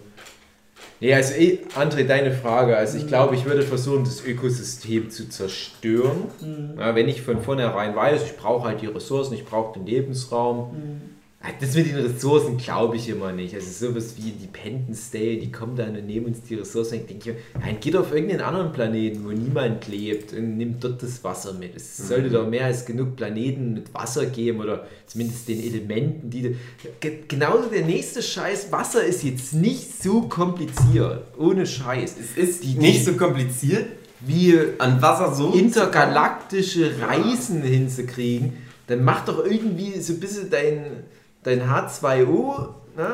[1.01, 2.77] Nee, also eh, André, deine Frage.
[2.77, 6.33] Also ich glaube, ich würde versuchen, das Ökosystem zu zerstören.
[6.75, 10.77] Ja, wenn ich von vornherein weiß, ich brauche halt die Ressourcen, ich brauche den Lebensraum.
[10.77, 11.18] Ah,
[11.61, 13.55] Das mit den Ressourcen glaube ich immer nicht.
[13.55, 16.97] Also sowas wie Independence Day, die kommen dann und nehmen uns die Ressourcen.
[16.97, 21.23] Ich denke, nein, geht auf irgendeinen anderen Planeten, wo niemand lebt und nimmt dort das
[21.23, 21.77] Wasser mit.
[21.77, 26.57] Es sollte doch mehr als genug Planeten mit Wasser geben oder zumindest den Elementen, die...
[27.01, 31.23] Ge genauso der nächste Scheiß, Wasser ist jetzt nicht so kompliziert.
[31.39, 32.17] Ohne Scheiß.
[32.21, 33.87] Es ist Die- nicht so kompliziert,
[34.21, 38.55] Wie an Wasser so intergalaktische Reisen hinzukriegen,
[38.89, 41.05] dann mach doch irgendwie so ein bisschen dein,
[41.49, 43.09] dein H2O, na,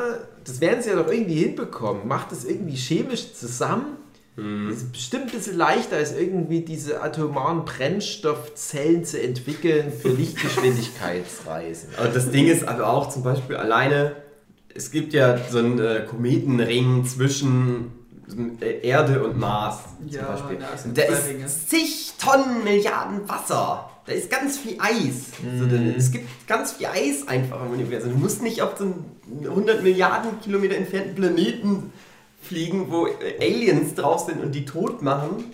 [0.45, 2.03] das werden sie ja doch irgendwie hinbekommen.
[2.07, 3.97] Mach das irgendwie chemisch zusammen.
[4.37, 11.91] Das ist bestimmt ein bisschen leichter, als irgendwie diese atomaren Brennstoffzellen zu entwickeln für Lichtgeschwindigkeitsreisen.
[11.97, 14.17] Aber das Ding ist aber auch zum Beispiel alleine,
[14.75, 17.93] es gibt ja so einen äh, Kometenring zwischen
[18.61, 20.57] äh, Erde und Mars zum Ja, Beispiel.
[20.59, 23.89] da sind Da ist zig Tonnen Milliarden Wasser.
[24.07, 25.33] Da ist ganz viel Eis.
[25.59, 28.11] So, da- es gibt ganz viel Eis einfach im Universum.
[28.13, 31.93] Du musst nicht auf so einen 100 Milliarden Kilometer entfernten Planeten
[32.43, 35.45] fliegen, wo äh, Aliens drauf sind und die tot machen,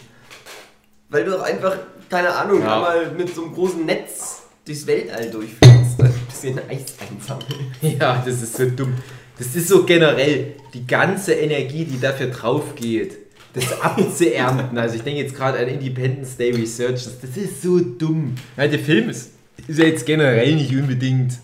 [1.11, 1.77] weil du doch einfach,
[2.09, 2.75] keine Ahnung, Ja.
[2.77, 6.01] einmal mit so einem großen Netz durchs Weltall durchfliegst.
[6.01, 7.73] Ein bisschen Eis einsammeln.
[8.01, 8.95] Ja, das ist so dumm.
[9.39, 13.17] Das ist so generell die ganze Energie, die dafür drauf geht,
[13.53, 14.79] das abzuernten.
[14.79, 17.07] Also ich denke jetzt gerade an Independence Day Research.
[17.21, 18.35] Das, ist so dumm.
[18.57, 19.33] Ja, der Film ist,
[19.67, 21.39] ist ja jetzt generell nicht unbedingt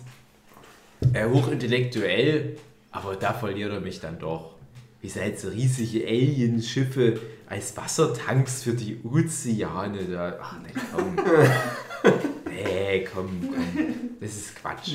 [1.13, 2.57] äh, hochintellektuell,
[2.91, 4.55] aber da verliert er mich dann doch.
[5.01, 10.37] wie sie halt so riesige Alienschiffe als Wassertanks für die Ozeane da.
[10.41, 11.15] Ach nee, komm.
[12.45, 13.95] nee, komm, komm.
[14.19, 14.93] Das ist Quatsch.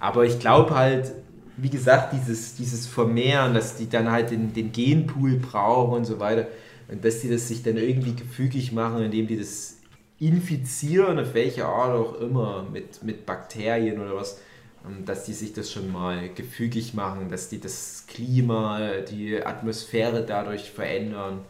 [0.00, 1.12] Aber ich glaube halt,
[1.56, 6.20] wie gesagt, dieses, dieses Vermehren, dass die dann halt den, den Genpool brauchen und so
[6.20, 6.48] weiter.
[6.88, 9.78] Und dass die das sich dann irgendwie gefügig machen, indem die das
[10.18, 14.40] infizieren, auf welche Art auch immer, mit, mit Bakterien oder was,
[14.86, 20.24] ähm, dass die sich das schon mal gefügig machen, dass die das Klima, die Atmosphäre
[20.24, 21.40] dadurch verändern.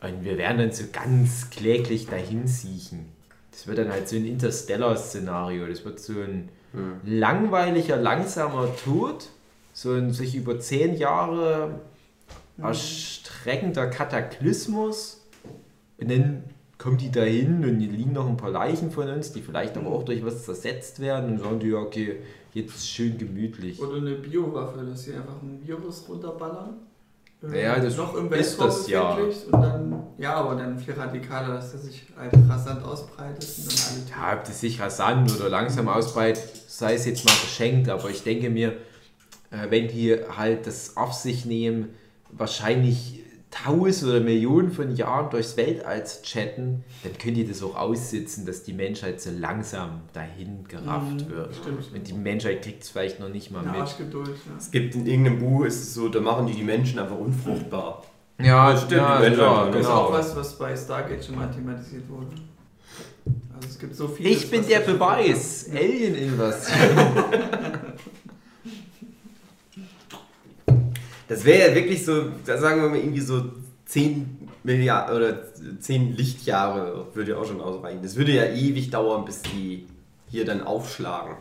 [0.00, 3.06] Und wir werden dann so ganz kläglich dahin siechen.
[3.50, 5.66] Das wird dann halt so ein Interstellar-Szenario.
[5.66, 6.50] Das wird so ein
[7.04, 9.28] langweiliger, langsamer Tod,
[9.76, 11.80] so ein sich über zehn Jahre
[12.56, 15.20] erstreckender Kataklysmus.
[15.98, 16.44] Und dann
[16.78, 19.90] kommen die dahin und hier liegen noch ein paar Leichen von uns, die vielleicht aber
[19.90, 22.20] auch durch was zersetzt werden und sagen die, ja, okay,
[22.54, 23.78] jetzt schön gemütlich.
[23.78, 26.78] Oder eine Biowaffe, dass sie einfach ein Virus runterballern.
[27.52, 29.14] Äh, Ja, das noch im ist das ja.
[29.14, 34.22] Und dann, ja, aber dann viel radikaler, dass der sich halt rasant ausbreitet und dann
[34.22, 38.08] alle Ja, ob das sich rasant oder langsam ausbreitet, sei es jetzt mal geschenkt, aber
[38.08, 38.74] ich denke mir, äh,
[39.50, 41.88] wenn die halt das auf sich nehmen,
[42.30, 47.74] wahrscheinlich tausend oder Millionen von Jahren durchs Weltall zu chatten, dann können die das auch
[47.76, 51.54] aussitzen, dass die Menschheit so langsam dahin gerafft Mhm, wird.
[51.54, 51.92] stimmt.
[51.94, 53.80] Und die Menschheit kriegt es vielleicht noch nicht mal eine mit.
[53.80, 54.28] Arschgeduld.
[54.28, 54.52] Ja.
[54.58, 58.04] Es gibt in irgendeinem Buch, ist es so, da machen die die Menschen einfach unfruchtbar.
[58.42, 59.30] Ja, Das stimmt, ja, ja,
[59.62, 60.00] kann Das ist genau.
[60.00, 62.26] auch was, was bei Stargate schon mal thematisiert wurde.
[63.54, 64.26] Also es gibt so viel.
[64.26, 65.70] Ich bin der Beweis.
[65.72, 66.76] Alien-Invasion.
[71.28, 73.42] Das wäre ja wirklich so, da sagen wir mal irgendwie so
[73.86, 75.38] 10 Milliarden oder
[75.80, 78.00] 10 Lichtjahre würde ja auch schon ausreichen.
[78.02, 79.86] Das würde ja ewig dauern, bis die
[80.28, 81.36] hier dann aufschlagen.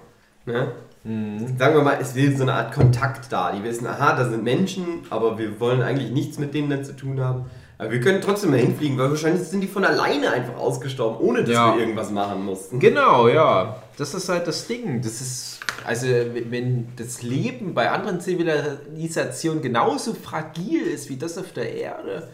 [0.45, 0.71] Ne?
[1.03, 3.51] Sagen wir mal, es wäre so eine Art Kontakt da.
[3.51, 7.19] Die wissen, aha, da sind Menschen, aber wir wollen eigentlich nichts mit denen zu tun
[7.19, 7.45] haben.
[7.77, 11.41] Aber wir können trotzdem mal hinfliegen, weil wahrscheinlich sind die von alleine einfach ausgestorben, ohne
[11.43, 11.73] dass Ja.
[11.75, 12.79] wir irgendwas machen mussten.
[12.79, 13.81] Genau, ja.
[13.97, 15.01] Das ist halt das Ding.
[15.01, 21.51] Das ist, also wenn das Leben bei anderen Zivilisationen genauso fragil ist wie das auf
[21.51, 22.29] der Erde,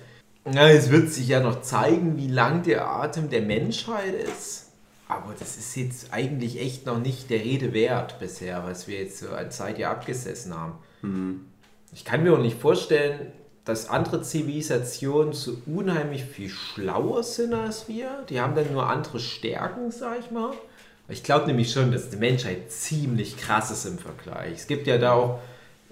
[0.45, 4.67] na, es wird sich ja noch zeigen, wie lang der Atem der Menschheit ist.
[5.07, 9.19] Aber das ist jetzt eigentlich echt noch nicht der Rede wert bisher, was wir jetzt
[9.19, 11.45] so an Zeit hier abgesessen haben.
[11.93, 13.31] Ich kann mir auch nicht vorstellen,
[13.65, 18.23] dass andere Zivilisationen so unheimlich viel schlauer sind als wir.
[18.29, 20.51] Die haben dann nur andere Stärken, sag ich mal.
[21.09, 24.53] Ich glaube nämlich schon, dass die Menschheit ziemlich krass ist im Vergleich.
[24.55, 25.39] Es gibt ja da auch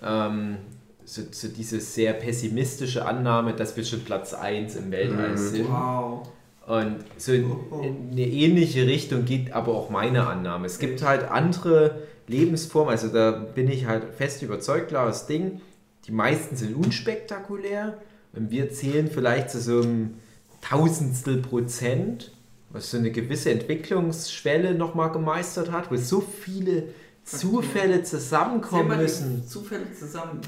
[0.02, 0.58] ähm,
[1.06, 5.70] so, so diese sehr pessimistische Annahme, dass wir schon Platz 1 im Weltall sind.
[5.70, 6.28] Wow.
[6.66, 7.50] Und so in,
[7.82, 10.68] in eine ähnliche Richtung geht aber auch meine Annahme.
[10.68, 15.62] Es gibt halt andere Lebensformen, also da bin ich halt fest überzeugt, klares Ding.
[16.10, 18.00] Die meisten sind unspektakulär
[18.34, 20.16] und wir zählen vielleicht zu so einem
[20.60, 22.32] Tausendstel Prozent,
[22.72, 26.86] was so eine gewisse Entwicklungsschwelle nochmal gemeistert hat, wo so viele
[27.24, 29.48] Zufälle zusammenkommen müssen.
[29.48, 30.42] Zufälle zusammen.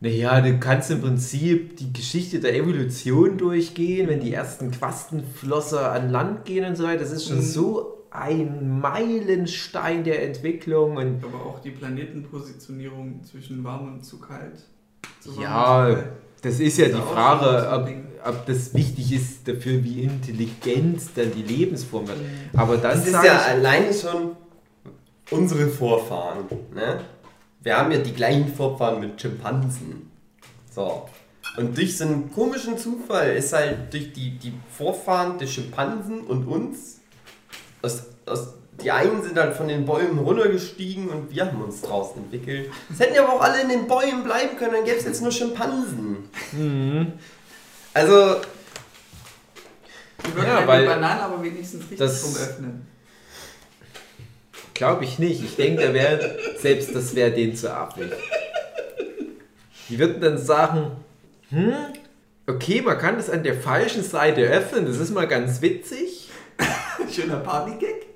[0.00, 6.10] Naja, du kannst im Prinzip die Geschichte der Evolution durchgehen, wenn die ersten Quastenflosser an
[6.10, 7.00] Land gehen und so weiter.
[7.00, 7.42] Das ist schon Mhm.
[7.42, 14.64] so ein Meilenstein der Entwicklung und Aber auch die Planetenpositionierung zwischen warm und zu kalt.
[15.20, 16.12] Zu ja, und zu kalt.
[16.42, 17.88] das ist ja Ist die Frage, ob,
[18.28, 22.18] ob das wichtig ist dafür, wie intelligent dann die Lebensform wird.
[22.54, 24.36] Aber dann Das ist ja ich, alleine schon
[25.30, 26.44] unsere Vorfahren.
[26.74, 27.00] Ne?
[27.62, 30.10] Wir haben ja die gleichen Vorfahren mit Schimpansen.
[30.70, 31.08] So.
[31.56, 36.46] Und durch so einen komischen Zufall ist halt durch die, die Vorfahren des Schimpansen und
[36.46, 36.97] uns,
[37.82, 38.48] aus, aus,
[38.82, 42.70] die einen sind halt von den Bäumen runtergestiegen und wir haben uns draus entwickelt.
[42.92, 45.22] Es hätten ja aber auch alle in den Bäumen bleiben können, dann gäbe es jetzt
[45.22, 46.28] nur Schimpansen.
[47.94, 48.36] Also,
[50.26, 52.86] Die würden Ja, ja, weil die Bananen aber wenigstens richtig das- rum öffnen.
[54.74, 55.42] Glaube ich nicht.
[55.42, 58.12] Ich denke, da wäre selbst das wäre denen zu affig.
[59.88, 60.92] Die würden dann sagen,
[61.50, 61.72] hm,
[62.46, 66.17] okay, man kann das an der falschen Seite öffnen, das ist mal ganz witzig.
[67.10, 68.06] Schöner Partygag.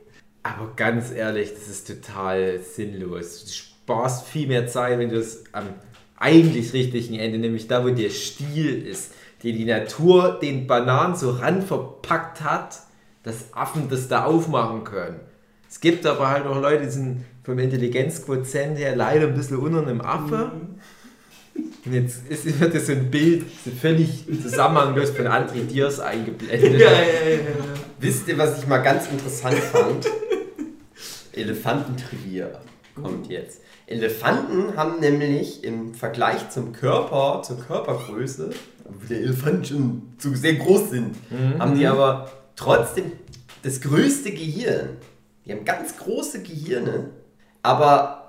[0.42, 3.44] Aber ganz ehrlich, das ist total sinnlos.
[3.44, 5.68] Du sparst viel mehr Zeit, wenn du es am
[6.16, 9.12] eigentlich richtigen Ende, nämlich da, wo der Stiel ist,
[9.42, 12.80] den die Natur den Bananen so ran verpackt hat,
[13.22, 15.20] dass Affen das da aufmachen können.
[15.68, 19.82] Es gibt aber halt auch Leute, die sind vom Intelligenzquotient her leider ein bisschen unter
[19.82, 20.52] einem Affe.
[21.54, 26.80] Und jetzt ist, wird das so ein Bild so völlig zusammenhanglos von André Diers eingeblendet.
[26.80, 27.40] Ja, ja, ja,
[27.98, 30.06] wisst ihr, was ich mal ganz interessant fand?
[31.32, 32.60] Elefantentrivia.
[32.94, 33.60] kommt jetzt.
[33.86, 38.50] Elefanten haben nämlich im Vergleich zum Körper, zur Körpergröße,
[38.84, 41.16] wo der Elefant schon so sehr groß sind,
[41.58, 43.12] haben die aber trotzdem
[43.62, 44.90] das größte Gehirn.
[45.44, 47.10] Die haben ganz große Gehirne,
[47.62, 48.21] aber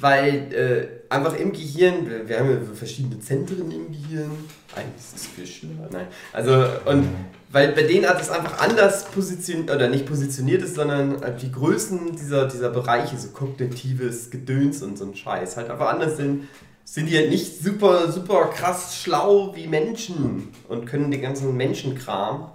[0.00, 4.30] weil äh, einfach im Gehirn, wir, wir haben ja verschiedene Zentren im Gehirn,
[4.74, 6.52] eigentlich ist viel schlimmer, nein, also
[6.86, 7.08] und
[7.50, 11.50] weil bei denen hat es einfach anders positioniert, oder nicht positioniert ist, sondern halt die
[11.50, 16.48] Größen dieser, dieser Bereiche, so kognitives Gedöns und so ein Scheiß, halt einfach anders sind,
[16.84, 22.50] sind die halt nicht super, super krass schlau wie Menschen und können den ganzen Menschenkram,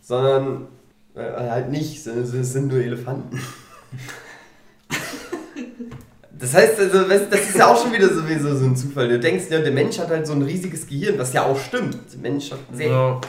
[0.00, 0.68] sondern
[1.14, 3.40] äh, halt nicht, es sind nur Elefanten.
[6.38, 9.08] Das heißt, also, das ist ja auch schon wieder sowieso so ein Zufall.
[9.08, 11.96] Du denkst, ja, der Mensch hat halt so ein riesiges Gehirn, was ja auch stimmt.
[12.12, 13.20] Der Mensch hat sehr, Ja.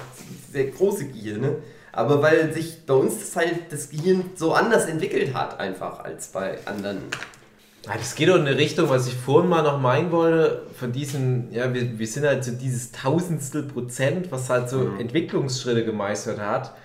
[0.52, 1.56] sehr große Gehirne.
[1.92, 6.28] Aber weil sich bei uns das halt das Gehirn so anders entwickelt hat, einfach als
[6.28, 7.00] bei anderen.
[7.86, 10.92] Ja, das geht auch in eine Richtung, was ich vorhin mal noch meinen wollte, von
[10.92, 16.40] diesen, ja, wir, wir sind halt so dieses Tausendstel Prozent, was halt so Entwicklungsschritte gemeistert
[16.40, 16.76] hat.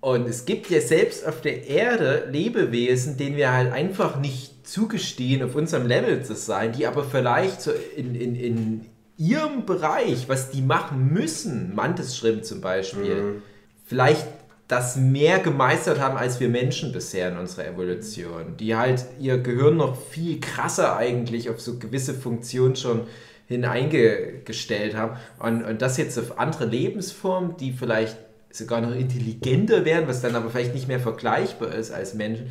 [0.00, 5.42] Und es gibt ja selbst auf der Erde Lebewesen, denen wir halt einfach nicht zugestehen,
[5.42, 8.86] auf unserem Level zu sein, die aber vielleicht so in, in, in
[9.16, 13.42] ihrem Bereich, was die machen müssen, Mantisschrimp zum Beispiel,
[13.86, 14.26] vielleicht
[14.66, 18.56] das mehr gemeistert haben als wir Menschen bisher in unserer Evolution.
[18.58, 23.02] Die halt ihr Gehirn noch viel krasser eigentlich auf so gewisse Funktionen schon
[23.46, 25.18] hineingestellt haben.
[25.38, 28.16] Und, und das jetzt auf andere Lebensformen, die vielleicht
[28.50, 32.50] sogar noch intelligenter wären, was dann aber vielleicht nicht mehr vergleichbar ist als Menschen.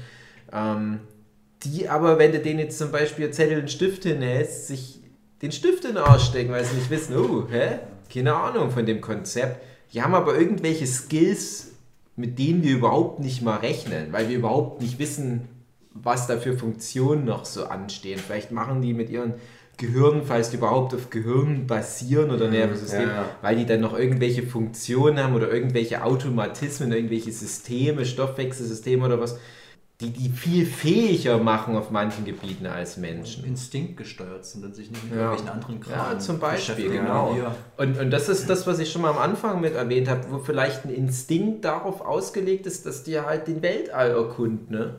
[0.51, 0.99] Ähm,
[1.65, 4.99] die aber, wenn du denen jetzt zum Beispiel Zettel und Stift hinhältst, sich
[5.41, 7.79] den Stift in den Arsch stecken, weil sie nicht wissen, oh, hä?
[8.11, 9.61] Keine Ahnung von dem Konzept.
[9.93, 11.71] Die haben aber irgendwelche Skills,
[12.15, 15.47] mit denen wir überhaupt nicht mal rechnen, weil wir überhaupt nicht wissen,
[15.93, 18.19] was da für Funktionen noch so anstehen.
[18.19, 19.35] Vielleicht machen die mit ihren
[19.77, 23.25] Gehirn, falls die überhaupt auf Gehirn basieren oder Nervensystem, ja.
[23.41, 29.39] weil die dann noch irgendwelche Funktionen haben oder irgendwelche Automatismen, irgendwelche Systeme, Stoffwechselsysteme oder was,
[30.01, 33.45] die die viel fähiger machen auf manchen Gebieten als Menschen.
[33.45, 35.19] Instinkt gesteuert sind und sich nicht mit Ja.
[35.31, 37.35] irgendwelchen anderen Kram Ja, zum Beispiel, genau.
[37.37, 37.55] Ja.
[37.77, 40.39] Und, und das ist das, was ich schon mal am Anfang mit erwähnt habe, wo
[40.39, 44.75] vielleicht ein Instinkt darauf ausgelegt ist, dass die halt den Weltall erkunden.
[44.75, 44.95] Ne?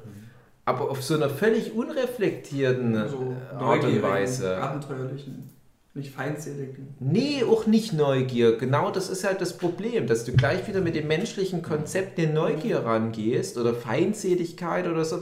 [0.65, 4.57] Aber auf so einer völlig unreflektierten So äh, Art und Weise.
[4.59, 5.51] abenteuerlichen,
[5.95, 6.89] nicht feindseligen.
[6.99, 8.59] Nee, auch nicht Neugier.
[8.59, 12.31] Genau das ist halt das Problem, dass du gleich wieder mit dem menschlichen Konzept der
[12.31, 15.21] Neugier rangehst oder Feindseligkeit oder so.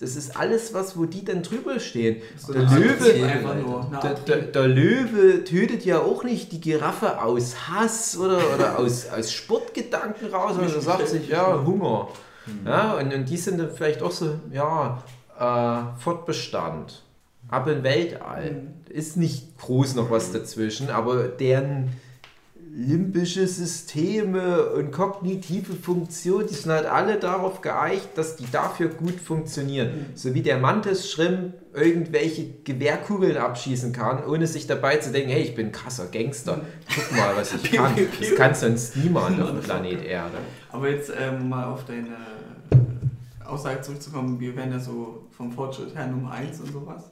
[0.00, 2.22] Das ist alles was, wo die dann drüber stehen.
[2.36, 7.68] So Der Löwe, eine der, der, der Löwe tötet ja auch nicht die Giraffe aus
[7.68, 12.08] Hass oder, oder aus, aus Sportgedanken raus, sondern er sagt sich, ja, Hunger.
[12.64, 15.02] Ja, und, und die sind dann vielleicht auch so, ja,
[15.38, 17.02] äh, Fortbestand.
[17.48, 18.52] Ab im Weltall.
[18.52, 18.92] Mhm.
[18.92, 21.90] Ist nicht groß noch was dazwischen, aber deren
[22.74, 29.18] limbische Systeme und kognitive Funktionen, die sind halt alle darauf geeicht, dass die dafür gut
[29.20, 30.06] funktionieren.
[30.14, 35.54] So wie der Mantis-Schrimp irgendwelche Gewehrkugeln abschießen kann, ohne sich dabei zu denken, hey, ich
[35.54, 36.60] bin ein krasser Gangster.
[36.94, 37.94] Guck mal, was ich kann.
[38.20, 40.38] Das kann sonst niemand auf dem Planet Erde.
[40.70, 42.16] Aber jetzt ähm, mal auf deine
[42.70, 47.10] äh, Aussage zurückzukommen, wir wären ja so vom Fortschritt her Nummer eins und sowas.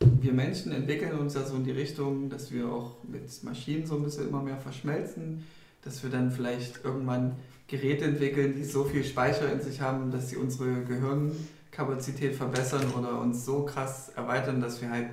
[0.00, 3.96] Wir Menschen entwickeln uns ja so in die Richtung, dass wir auch mit Maschinen so
[3.96, 5.44] ein bisschen immer mehr verschmelzen,
[5.82, 7.36] dass wir dann vielleicht irgendwann
[7.66, 13.20] Geräte entwickeln, die so viel Speicher in sich haben, dass sie unsere Gehirnkapazität verbessern oder
[13.20, 15.08] uns so krass erweitern, dass wir halt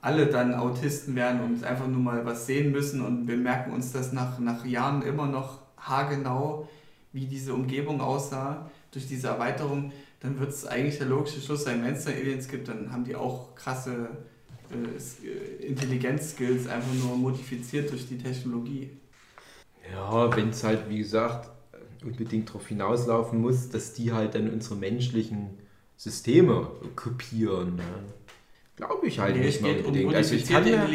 [0.00, 3.04] alle dann Autisten werden und einfach nur mal was sehen müssen.
[3.04, 6.68] Und wir merken uns das nach, nach Jahren immer noch haargenau,
[7.12, 11.84] wie diese Umgebung aussah durch diese Erweiterung, dann wird es eigentlich der logische Schluss sein,
[11.84, 14.08] wenn es da Aliens gibt, dann haben die auch krasse
[14.70, 18.90] äh, äh, Intelligenz-Skills einfach nur modifiziert durch die Technologie.
[19.92, 21.50] Ja, wenn es halt, wie gesagt,
[22.04, 25.58] unbedingt darauf hinauslaufen muss, dass die halt dann unsere menschlichen
[25.96, 27.76] Systeme kopieren.
[27.76, 27.82] Ne?
[28.76, 30.14] Glaube ich halt Nee, nicht mal geht um unbedingt.
[30.14, 30.88] Also ich kann mir,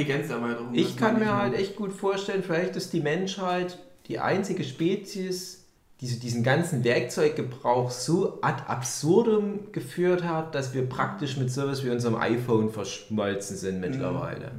[0.74, 5.62] ich kann mir halt echt gut vorstellen, vielleicht ist die Menschheit die einzige Spezies,
[6.03, 11.85] die so diesen ganzen Werkzeuggebrauch so ad absurdum geführt hat, dass wir praktisch mit sowas
[11.85, 14.51] wie unserem iPhone verschmolzen sind mittlerweile.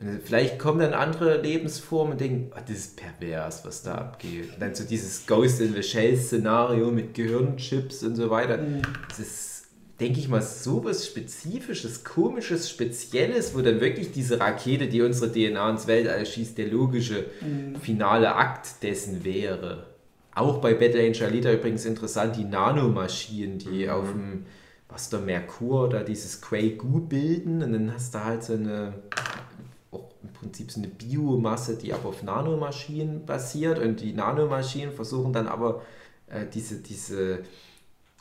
[0.00, 4.52] Und Vielleicht kommen dann andere Lebensformen und denken, "Ah, das ist pervers, was da abgeht.
[4.54, 8.58] Und dann so dieses Ghost in the Shell Szenario mit Gehirnchips und so weiter.
[8.58, 8.82] Mhm.
[9.08, 9.64] Das ist,
[9.98, 15.32] denke ich mal, so was Spezifisches, Komisches, Spezielles, wo dann wirklich diese Rakete, die unsere
[15.32, 17.74] DNA ins Weltall schießt, der logische Mhm.
[17.80, 19.86] finale Akt dessen wäre.
[20.34, 24.46] Auch bei Battle Angel Alita übrigens interessant, die Nanomaschinen, die auf dem
[24.88, 28.94] was der Merkur oder dieses Grey Goo bilden und dann hast du halt so eine
[29.90, 35.32] auch im Prinzip so eine Biomasse, die aber auf Nanomaschinen basiert und die Nanomaschinen versuchen
[35.32, 35.82] dann aber
[36.28, 37.40] äh, diese, diese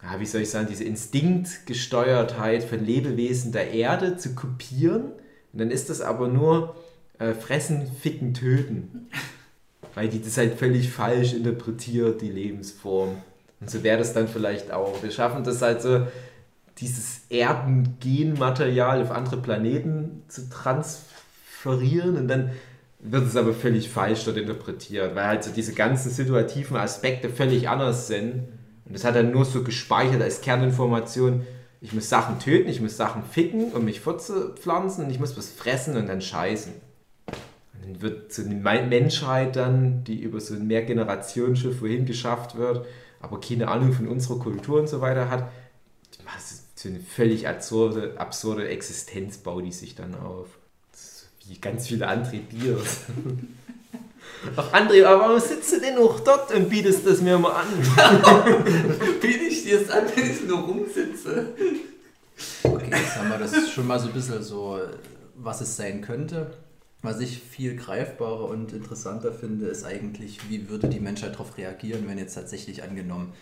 [0.03, 5.13] ja, wie soll ich sagen, diese Instinktgesteuertheit von Lebewesen der Erde zu kopieren.
[5.53, 6.75] Und dann ist das aber nur
[7.19, 9.07] äh, fressen, ficken, töten.
[9.95, 13.17] Weil die das halt völlig falsch interpretiert, die Lebensform.
[13.59, 15.01] Und so wäre das dann vielleicht auch.
[15.03, 16.07] Wir schaffen das halt so,
[16.79, 22.51] dieses Erdengenmaterial auf andere Planeten zu transferieren und dann
[22.99, 27.69] wird es aber völlig falsch dort interpretiert, weil halt so diese ganzen situativen Aspekte völlig
[27.69, 28.47] anders sind.
[28.85, 31.45] Und das hat dann nur so gespeichert als Kerninformation,
[31.81, 35.49] ich muss Sachen töten, ich muss Sachen ficken und mich fortpflanzen und ich muss was
[35.49, 36.73] fressen und dann scheißen.
[37.83, 42.85] Dann wird so eine Menschheit dann, die über so ein Mehrgenerationenschiff wohin geschafft wird,
[43.19, 45.51] aber keine Ahnung von unserer Kultur und so weiter hat,
[46.23, 50.47] das ist so eine völlig absurde, absurde Existenz baut die sich dann auf.
[50.91, 53.01] Das Wie ganz viele andere Biers.
[54.55, 57.67] Ach André, aber warum sitzt du denn noch dort und bietest das mir mal an?
[59.21, 61.47] Biete ich dir es an, wenn ich nur rumsitze?
[62.63, 64.79] Okay, jetzt haben wir das schon mal so ein bisschen so,
[65.35, 66.51] was es sein könnte.
[67.03, 72.07] Was ich viel greifbarer und interessanter finde, ist eigentlich, wie würde die Menschheit darauf reagieren,
[72.07, 73.33] wenn jetzt tatsächlich angenommen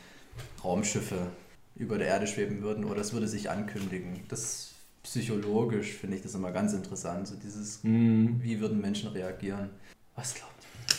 [0.64, 1.28] Raumschiffe
[1.76, 4.22] über der Erde schweben würden oder es würde sich ankündigen.
[4.30, 4.72] Das
[5.03, 7.28] psychologisch finde ich das immer ganz interessant.
[7.28, 9.70] So dieses, wie würden Menschen reagieren?
[10.16, 10.95] Was glaubt ihr?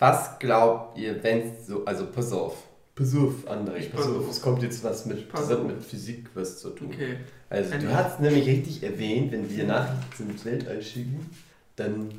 [0.00, 2.67] Was glaubt ihr, wenn es so, also pass auf,
[2.98, 6.58] pass auf, André, pass auf, es kommt jetzt was mit, das hat mit Physik was
[6.58, 6.90] zu tun.
[6.92, 7.16] Okay.
[7.48, 11.30] Also du hast nämlich richtig erwähnt, wenn wir Nachrichten ins Weltall schicken,
[11.76, 12.10] dann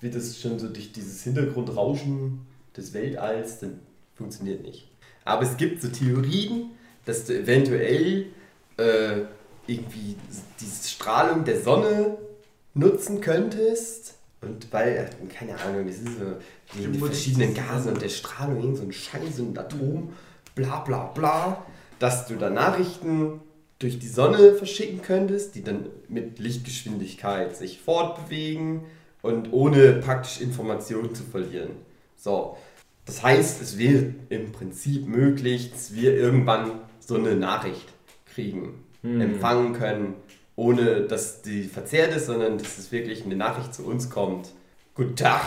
[0.00, 2.40] wird es schon so durch dieses Hintergrundrauschen
[2.76, 3.80] des Weltalls, dann
[4.14, 4.88] funktioniert nicht.
[5.24, 6.70] Aber es gibt so Theorien,
[7.06, 8.26] dass du eventuell
[8.76, 9.22] äh,
[9.66, 10.16] irgendwie
[10.60, 12.18] diese Strahlung der Sonne
[12.74, 14.14] nutzen könntest.
[14.42, 18.76] Und weil, keine Ahnung, es ist so wegen den verschiedenen Gasen und der Strahlung, irgend
[18.76, 20.12] so ein Scheiß und ein Atom,
[20.56, 21.64] bla bla bla,
[22.00, 23.40] dass du da Nachrichten
[23.78, 28.80] durch die Sonne verschicken könntest, die dann mit Lichtgeschwindigkeit sich fortbewegen
[29.22, 31.70] und ohne praktisch Informationen zu verlieren.
[32.16, 32.56] So,
[33.04, 37.92] das heißt, es wäre im Prinzip möglich, dass wir irgendwann so eine Nachricht
[38.24, 40.14] kriegen, empfangen können,
[40.56, 44.48] ohne dass die verzerrt ist, sondern dass es wirklich eine Nachricht zu uns kommt.
[44.94, 45.42] Guten Tag,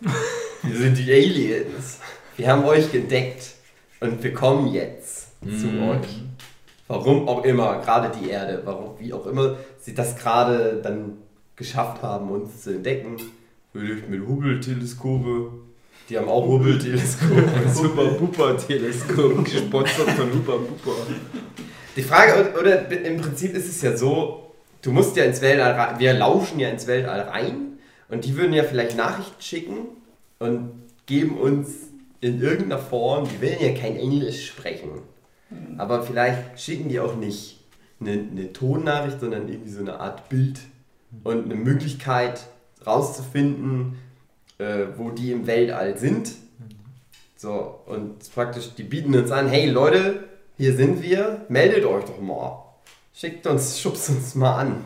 [0.62, 1.98] wir sind die Aliens.
[2.36, 3.56] Wir haben euch entdeckt
[4.02, 6.22] und wir kommen jetzt zu euch.
[6.88, 11.18] Warum auch immer, gerade die Erde, warum, wie auch immer sie das gerade dann
[11.56, 13.16] geschafft haben, uns zu entdecken.
[13.72, 15.52] Vielleicht mit Hubble-Teleskope.
[16.08, 17.44] Die haben auch Hubble-Teleskope.
[17.72, 20.90] Super Bupa Teleskop, gesponsert von Hupa Bupa.
[21.96, 25.98] Die Frage, oder im Prinzip ist es ja so, du musst ja ins Weltall rein,
[25.98, 27.78] wir lauschen ja ins Weltall rein
[28.08, 29.78] und die würden ja vielleicht Nachrichten schicken
[30.38, 30.70] und
[31.06, 31.91] geben uns
[32.22, 35.02] in irgendeiner Form, die wollen ja kein Englisch sprechen,
[35.76, 37.58] aber vielleicht schicken die auch nicht
[38.00, 40.60] eine, eine Tonnachricht, sondern irgendwie so eine Art Bild
[41.24, 42.46] und eine Möglichkeit
[42.86, 43.98] rauszufinden,
[44.58, 46.32] äh, wo die im Weltall sind.
[47.36, 52.20] So, und praktisch, die bieten uns an, hey Leute, hier sind wir, meldet euch doch
[52.20, 52.64] mal.
[53.12, 54.84] Schickt uns, schubst uns mal an.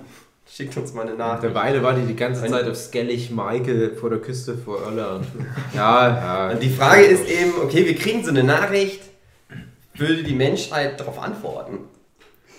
[0.49, 1.43] Schickt uns mal eine Nachricht.
[1.43, 5.27] Derweil war die die ganze Zeit auf Skellig Michael vor der Küste vor Irland.
[5.75, 6.51] Ja, ja.
[6.53, 9.03] Und die Frage ist eben, okay, wir kriegen so eine Nachricht,
[9.95, 11.81] würde die Menschheit darauf antworten?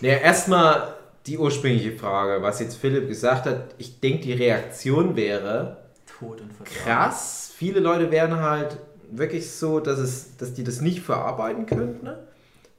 [0.02, 3.76] Ja, erstmal die ursprüngliche Frage, was jetzt Philipp gesagt hat.
[3.78, 5.78] Ich denke, die Reaktion wäre
[6.20, 6.84] Tod und Verderben.
[6.84, 7.52] krass.
[7.56, 8.78] Viele Leute wären halt
[9.12, 12.06] wirklich so, dass, es, dass die das nicht verarbeiten könnten.
[12.06, 12.20] Ne?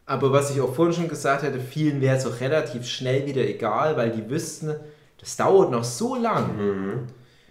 [0.06, 3.42] Aber was ich auch vorhin schon gesagt hatte, vielen wäre es auch relativ schnell wieder
[3.42, 4.74] egal, weil die wüssten,
[5.20, 7.06] das dauert noch so lang.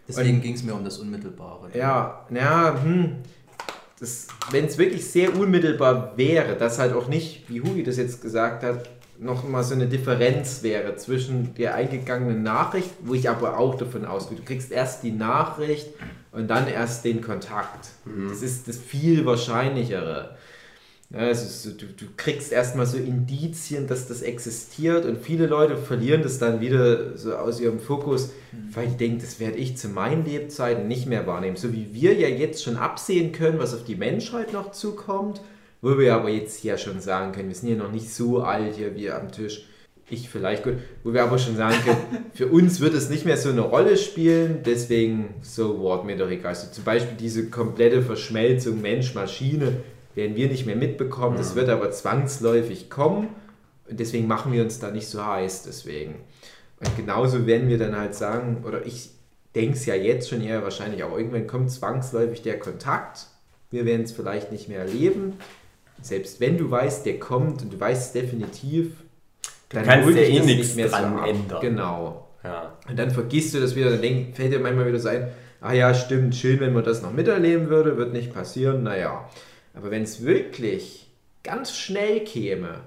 [0.08, 1.70] Deswegen ging es mir um das Unmittelbare.
[1.74, 3.18] Ja, ja, hm.
[4.52, 8.64] Wenn es wirklich sehr unmittelbar wäre, dass halt auch nicht, wie Hugi das jetzt gesagt
[8.64, 8.90] hat,
[9.20, 14.06] noch mal so eine Differenz wäre zwischen der eingegangenen Nachricht, wo ich aber auch davon
[14.06, 15.88] ausgehe, du kriegst erst die Nachricht
[16.32, 17.90] und dann erst den Kontakt.
[18.30, 20.38] Das ist das viel wahrscheinlichere.
[21.10, 25.48] Ja, es ist so, du, du kriegst erstmal so Indizien, dass das existiert und viele
[25.48, 28.32] Leute verlieren das dann wieder so aus ihrem Fokus,
[28.74, 31.56] weil die denken, das werde ich zu meinen Lebzeiten nicht mehr wahrnehmen.
[31.56, 35.40] So wie wir ja jetzt schon absehen können, was auf die Menschheit noch zukommt,
[35.82, 38.76] wo wir aber jetzt ja schon sagen können, wir sind ja noch nicht so alt
[38.76, 39.66] hier wie am Tisch.
[40.10, 43.38] Ich vielleicht gut, wo wir aber schon sagen können, für uns wird es nicht mehr
[43.38, 46.50] so eine Rolle spielen, deswegen so what mir doch egal.
[46.50, 49.78] Also zum Beispiel diese komplette Verschmelzung Mensch-Maschine
[50.18, 53.30] werden wir nicht mehr mitbekommen, das wird aber zwangsläufig kommen
[53.90, 56.16] Und deswegen machen wir uns da nicht so heiß deswegen.
[56.80, 59.12] Und genauso werden wir dann halt sagen, oder ich
[59.56, 63.28] denke es ja jetzt schon eher wahrscheinlich auch, irgendwann kommt zwangsläufig der Kontakt.
[63.72, 65.34] Wir werden es vielleicht nicht mehr erleben.
[66.02, 68.92] Selbst wenn du weißt, der kommt und du weißt es definitiv,
[69.70, 71.28] Du kannst ja eh nichts nicht mehr so dran ab.
[71.28, 71.62] ändern.
[71.62, 72.28] Genau.
[72.44, 72.78] Ja.
[72.90, 75.28] Und dann vergisst du das wieder, dann denk, fällt dir manchmal wieder so ein,
[75.60, 79.28] ah ja, stimmt, schön, wenn man das noch miterleben würde, wird nicht passieren, naja.
[79.78, 81.10] Aber wenn es wirklich
[81.44, 82.82] ganz schnell käme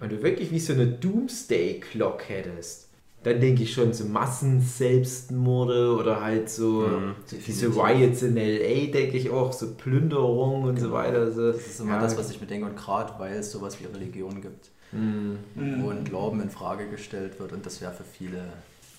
[0.00, 2.88] und du wirklich wie so eine Doomsday-Clock hättest,
[3.24, 8.92] dann denke ich schon so Massen-Selbstmorde oder halt so, Mhm, so diese Riots in L.A.,
[8.92, 11.32] denke ich auch, so Plünderungen und so weiter.
[11.32, 11.52] So.
[11.52, 12.00] Das ist immer Ja.
[12.00, 12.66] das, was ich mir denke.
[12.66, 15.38] Und gerade weil es sowas wie Religion gibt, Mhm.
[15.82, 18.44] wo ein Glauben in Frage gestellt wird und das wäre für viele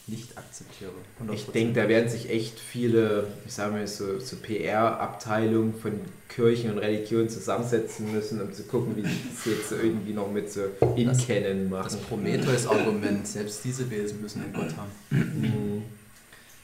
[0.07, 1.01] nicht akzeptierbar.
[1.33, 5.99] Ich denke, da werden sich echt viele, ich sage mal so, so PR-Abteilungen von
[6.29, 10.31] Kirchen und Religionen zusammensetzen müssen, um zu gucken, wie sie das jetzt so irgendwie noch
[10.31, 10.61] mit so
[10.95, 12.05] Inkennen Das machen.
[12.07, 14.91] Prometheus-Argument, selbst diese Wesen müssen einen Gott haben.
[15.09, 15.83] Mhm.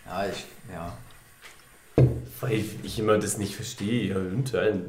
[0.06, 0.98] Ja, ich, ja.
[2.40, 4.10] Weil ich immer das nicht verstehe.
[4.10, 4.86] Ja, und dann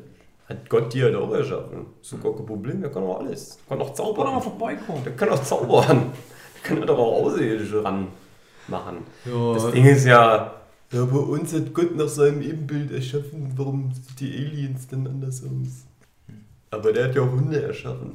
[0.48, 1.86] hat Gott die halt auch erschaffen.
[2.00, 3.56] Ist doch gar kein Problem, der kann auch alles.
[3.56, 4.40] Der kann auch zaubern.
[4.40, 5.02] vorbeikommen.
[5.04, 6.12] Der kann auch zaubern.
[6.54, 8.08] Der kann doch auch Außerirdische ran
[8.68, 8.98] machen.
[9.24, 10.54] Ja, Das Ding ist ja,
[10.92, 13.52] ja, bei uns hat Gott nach seinem Ebenbild erschaffen.
[13.56, 15.86] Warum sieht die Aliens denn anders aus?
[16.70, 18.12] Aber der hat ja auch Hunde erschaffen.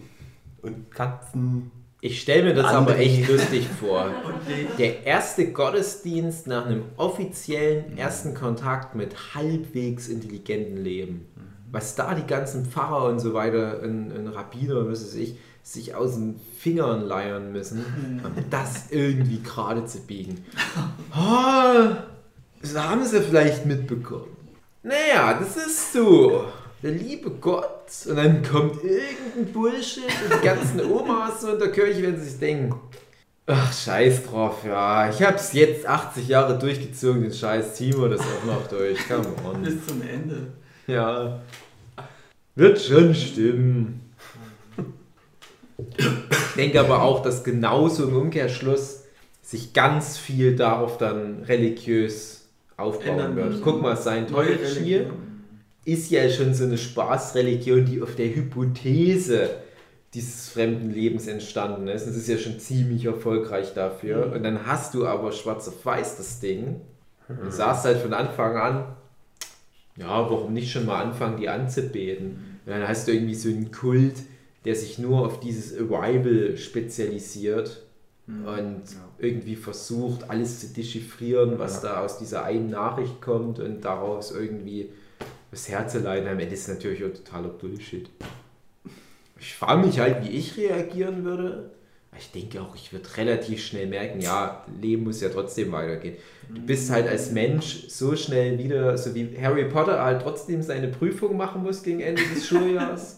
[0.61, 1.71] Und Katzen.
[2.01, 4.09] ich stelle mir das aber echt lustig vor.
[4.77, 11.25] Der erste Gottesdienst nach einem offiziellen ersten Kontakt mit halbwegs intelligentem Leben.
[11.71, 15.95] Was da die ganzen Pfarrer und so weiter, ein, ein Rabbiner, was weiß ich, sich
[15.95, 20.43] aus den Fingern leiern müssen, um das irgendwie gerade zu biegen.
[21.11, 21.95] Oh,
[22.61, 24.35] das haben sie vielleicht mitbekommen.
[24.83, 26.45] Naja, das ist so.
[26.83, 27.89] Der liebe Gott.
[28.07, 32.37] Und dann kommt irgendein Bullshit und die ganzen Omas so in der Kirche werden sich
[32.37, 32.79] denken,
[33.47, 35.09] ach, scheiß drauf, ja.
[35.09, 38.97] Ich hab's jetzt 80 Jahre durchgezogen, den scheiß Timo, das auch noch durch.
[39.07, 39.63] Come on.
[39.63, 40.47] Bis zum Ende.
[40.87, 41.41] Ja.
[42.55, 44.08] Wird schon stimmen.
[45.97, 49.03] Ich denke aber auch, dass genauso im Umkehrschluss
[49.41, 53.61] sich ganz viel darauf dann religiös aufbauen Ändern wird.
[53.63, 55.11] Guck mal, Scientology Religion.
[55.85, 59.49] ist ja schon so eine Spaßreligion, die auf der Hypothese
[60.13, 62.07] dieses fremden Lebens entstanden ist.
[62.07, 64.31] Das ist ja schon ziemlich erfolgreich dafür.
[64.33, 66.81] Und dann hast du aber schwarz auf weiß das Ding
[67.27, 68.95] und sagst halt von Anfang an,
[69.97, 72.59] ja, warum nicht schon mal anfangen, die anzubeten?
[72.65, 74.15] Und dann hast du irgendwie so einen Kult,
[74.69, 77.81] der sich nur auf dieses Arrival spezialisiert
[78.27, 78.83] und
[79.17, 84.91] irgendwie versucht, alles zu dechiffrieren, was da aus dieser einen Nachricht kommt und daraus irgendwie
[85.49, 86.27] was herzuleiten.
[86.27, 88.11] Am Ende ist natürlich auch totaler Bullshit.
[89.39, 91.71] Ich frage mich halt, wie ich reagieren würde.
[92.15, 96.17] Ich denke auch, ich würde relativ schnell merken, ja, Leben muss ja trotzdem weitergehen.
[96.47, 100.89] Du bist halt als Mensch so schnell wieder, so wie Harry Potter halt trotzdem seine
[100.89, 103.17] Prüfung machen muss gegen Ende des Schuljahres,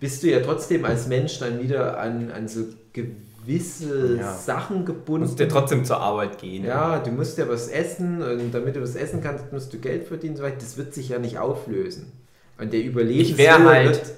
[0.00, 4.34] bist du ja trotzdem als Mensch dann wieder an, an so gewisse Ja.
[4.34, 5.26] Sachen Du gebunden.
[5.26, 6.64] musst ja trotzdem zur Arbeit gehen.
[6.64, 10.06] Ja, du musst ja was essen und damit du was essen kannst, musst du Geld
[10.06, 10.36] verdienen.
[10.36, 12.12] Das wird sich ja nicht auflösen.
[12.58, 14.12] Und der Überlebenswille halt- wird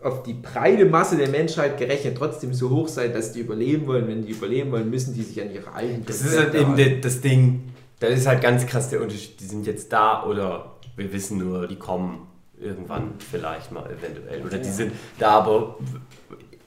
[0.00, 4.06] auf die breite Masse der Menschheit gerechnet trotzdem so hoch sein, dass die überleben wollen.
[4.06, 7.00] Wenn die überleben wollen, müssen die sich an ihre alten Das ist halt eben halten.
[7.02, 7.64] das Ding.
[7.98, 9.40] Das ist halt ganz krass der Unterschied.
[9.40, 12.28] Die sind jetzt da oder wir wissen nur, die kommen
[12.60, 14.44] irgendwann vielleicht mal eventuell.
[14.44, 15.76] Oder die sind da aber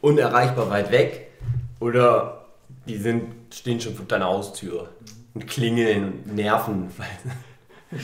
[0.02, 1.32] unerreichbar weit weg.
[1.80, 2.46] Oder
[2.88, 4.89] die sind, stehen schon vor deiner Haustür
[5.34, 8.00] und klingeln und nerven, weil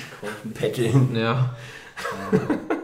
[0.54, 1.56] petteln Ja.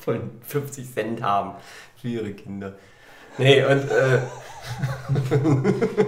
[0.00, 1.52] von 50 Cent haben
[2.00, 2.74] für ihre Kinder.
[3.36, 4.20] Nee, und äh,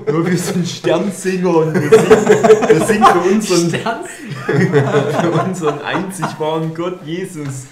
[0.07, 4.05] Ja, wir sind Sternsinger und wir singen, wir singen für, unseren,
[5.21, 7.67] für unseren einzig wahren Gott Jesus.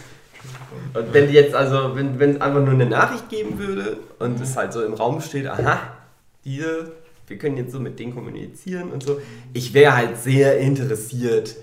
[0.95, 4.41] Und wenn die jetzt also, wenn wenn es einfach nur eine Nachricht geben würde und
[4.41, 5.79] es halt so im Raum steht, aha,
[6.43, 6.93] hier,
[7.27, 9.21] wir können jetzt so mit denen kommunizieren und so,
[9.53, 11.57] ich wäre halt sehr interessiert,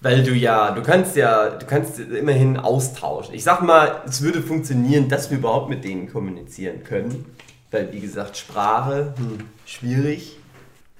[0.00, 3.34] weil du ja, du kannst ja, du kannst immerhin austauschen.
[3.34, 7.24] Ich sag mal, es würde funktionieren, dass wir überhaupt mit denen kommunizieren können,
[7.70, 10.38] weil wie gesagt, Sprache, hm, schwierig.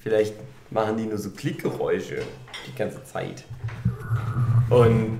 [0.02, 0.34] Vielleicht
[0.70, 2.22] machen die nur so Klickgeräusche
[2.66, 3.44] die ganze Zeit.
[4.70, 5.18] Und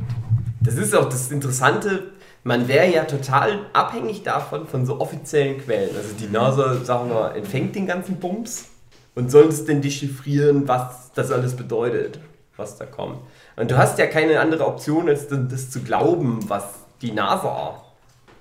[0.61, 2.11] das ist auch das Interessante,
[2.45, 5.97] man wäre ja total abhängig davon, von so offiziellen Quellen.
[5.97, 8.67] Also die NASA, sagen wir, empfängt den ganzen Bums
[9.15, 12.21] und soll es denn dechiffrieren, was das alles bedeutet,
[12.57, 13.19] was da kommt.
[13.57, 16.65] Und du hast ja keine andere Option, als das zu glauben, was
[17.01, 17.83] die NASA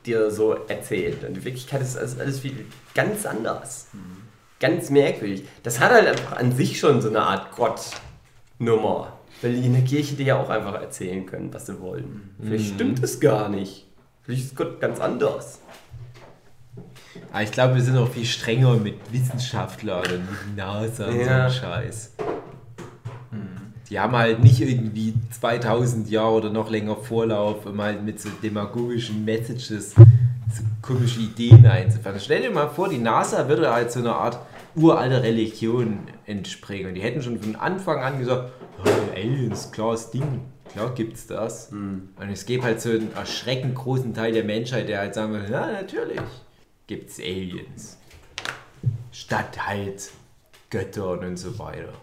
[0.05, 1.23] dir so erzählt.
[1.23, 3.87] Und in Wirklichkeit ist alles, alles viel ganz anders.
[4.59, 5.45] Ganz merkwürdig.
[5.63, 9.13] Das hat halt einfach an sich schon so eine Art Gott-Nummer.
[9.41, 12.35] Weil die in der Kirche dir ja auch einfach erzählen können, was sie wollen.
[12.41, 13.87] Vielleicht stimmt es gar nicht.
[14.23, 15.59] Vielleicht ist Gott ganz anders.
[17.31, 21.49] Aber ich glaube, wir sind auch viel strenger mit Wissenschaftlern und mit NASA und Ja.
[21.49, 22.11] so Scheiß.
[23.89, 28.29] Die haben halt nicht irgendwie 2000 Jahre oder noch länger Vorlauf, um halt mit so
[28.41, 32.19] demagogischen Messages so komische Ideen einzufangen.
[32.19, 34.39] Stell dir mal vor, die NASA würde halt so eine Art
[34.75, 36.87] uralte Religion entspringen.
[36.87, 38.51] Und die hätten schon von Anfang an gesagt,
[38.83, 40.41] oh, Aliens, klares Ding,
[40.73, 41.69] klar gibt's das.
[41.71, 45.51] Und es gäbe halt so einen erschreckend großen Teil der Menschheit, der halt sagen würde,
[45.51, 46.19] ja, natürlich
[46.87, 47.97] gibt's Aliens.
[49.11, 50.11] Statt halt
[50.69, 51.93] Göttern und so weiter.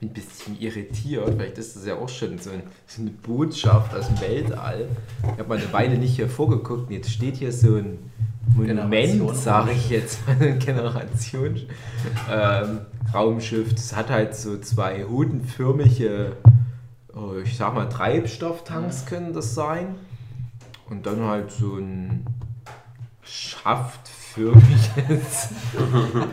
[0.00, 3.92] Bin ein bisschen irritiert, vielleicht ist das ja auch schon so, ein, so eine Botschaft
[3.96, 4.86] aus dem Weltall.
[5.22, 7.98] Ich habe mal eine Weile nicht hier vorgeguckt und jetzt steht hier so ein
[8.54, 11.56] Monument, sage ich jetzt, ein Generation
[12.30, 12.80] ähm,
[13.12, 13.74] Raumschiff.
[13.74, 16.36] Das hat halt so zwei hutenförmige,
[17.44, 19.94] ich sag mal Treibstofftanks können das sein.
[20.88, 22.24] Und dann halt so ein
[23.22, 24.88] schaftförmiges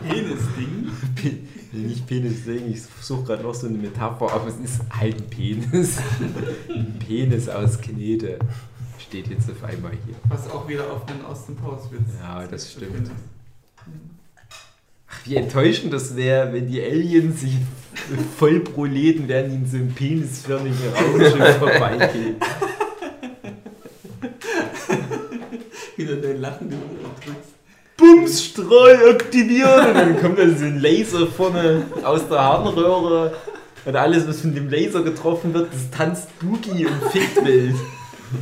[0.08, 0.90] Penis-Ding.
[1.14, 5.28] Pe- nicht Penis-Ding, ich versuche gerade noch so eine Metapher, aber es ist halt ein
[5.28, 5.98] Penis.
[6.70, 8.38] ein Penis aus Knete.
[8.98, 10.14] Steht jetzt auf einmal hier.
[10.28, 12.00] Was auch wieder auf den Austin Powers Witz.
[12.20, 13.10] Ja, das stimmt.
[13.10, 13.86] Ach,
[15.26, 17.52] wie enttäuschend das wäre, wenn die Aliens sich
[18.38, 22.36] voll proleten, während die in so einem penisförmigen Raumschiff vorbeigehen.
[25.96, 27.56] Wieder dein Lachen, den du drückst.
[27.96, 29.88] Bumsstrahl aktivieren!
[29.88, 33.34] Und dann kommt da so ein Laser vorne aus der Harnröhre.
[33.84, 37.76] Und alles, was von dem Laser getroffen wird, das tanzt Boogie und fickt wild.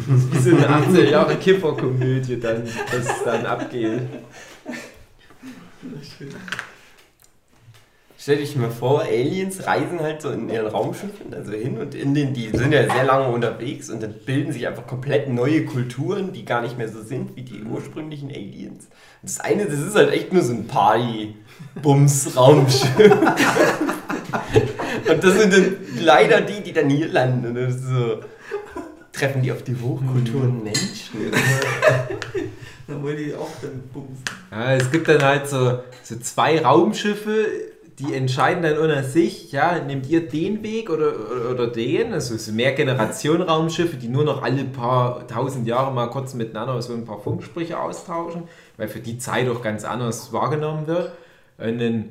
[0.09, 4.03] Das ist wie so eine 18 Jahre Kifferkomödie dann, das dann abgeht.
[6.19, 6.35] Schön.
[8.25, 12.15] Stell dich mal vor, Aliens reisen halt so in ihren Raumschiffen, also hin und in
[12.15, 16.33] den, die sind ja sehr lange unterwegs und dann bilden sich einfach komplett neue Kulturen,
[16.33, 18.89] die gar nicht mehr so sind wie die ursprünglichen Aliens.
[19.21, 23.13] Und das eine, das ist halt echt nur so ein Party-Bums-Raumschiff.
[25.11, 27.49] und das sind dann leider die, die dann hier landen.
[27.49, 28.21] Und das ist so,
[29.13, 31.31] treffen die auf die Hochkulturen Menschen.
[32.87, 34.23] Dann wollen die auch dann bumsen.
[34.51, 37.47] Ja, es gibt dann halt so, so zwei Raumschiffe,
[37.99, 41.13] die entscheiden dann unter sich, ja, nehmt ihr den Weg oder,
[41.51, 42.13] oder, den?
[42.13, 46.81] Also so mehr Generation Raumschiffe, die nur noch alle paar tausend Jahre mal kurz miteinander
[46.83, 48.45] so ein paar Funksprüche austauschen,
[48.77, 51.13] weil für die Zeit auch ganz anders wahrgenommen wird.
[51.59, 52.11] Und dann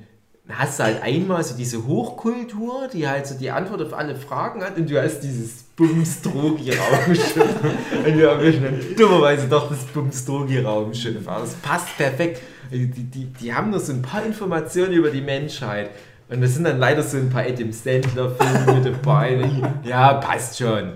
[0.49, 4.63] hast du halt einmal so diese Hochkultur, die halt so die Antwort auf alle Fragen
[4.63, 7.35] hat und du hast dieses Bumstrogi-Raumschiff.
[8.05, 11.27] und wir dann dummerweise doch das Bumstrogi-Raumschiff.
[11.27, 12.41] Aber es passt perfekt.
[12.71, 15.91] Die, die, die haben nur so ein paar Informationen über die Menschheit.
[16.29, 19.49] Und das sind dann leider so ein paar Adam Sandler-Filme mit dabei.
[19.83, 20.93] Ja, passt schon.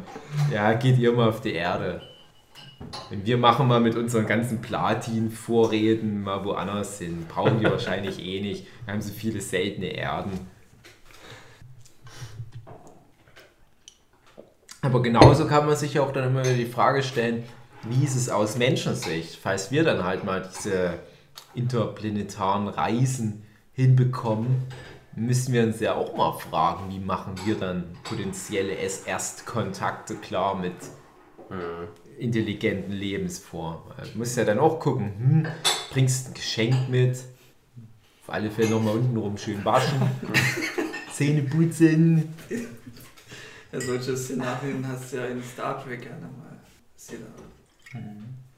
[0.54, 2.02] Ja, geht ihr mal auf die Erde.
[3.12, 7.26] Und wir machen mal mit unseren ganzen Platin-Vorräten mal woanders hin.
[7.28, 8.66] Brauchen wir wahrscheinlich eh nicht.
[8.86, 10.32] Wir haben so viele seltene Erden.
[14.88, 17.44] Aber genauso kann man sich auch dann immer wieder die Frage stellen,
[17.90, 21.00] wie ist es aus Menschensicht, falls wir dann halt mal diese
[21.54, 23.44] interplanetaren Reisen
[23.74, 24.64] hinbekommen,
[25.14, 30.76] müssen wir uns ja auch mal fragen, wie machen wir dann potenzielle Erstkontakte klar mit
[32.18, 33.82] intelligenten Lebensformen.
[34.14, 35.48] Du musst ja dann auch gucken, hm,
[35.92, 37.18] bringst ein Geschenk mit,
[38.24, 40.00] auf alle Fälle nochmal untenrum schön waschen,
[41.12, 42.34] Zähne putzen.
[43.72, 46.58] Ja, solche Szenarien hast du ja in Star Trek gerne mal.
[46.96, 48.00] Ist ja da.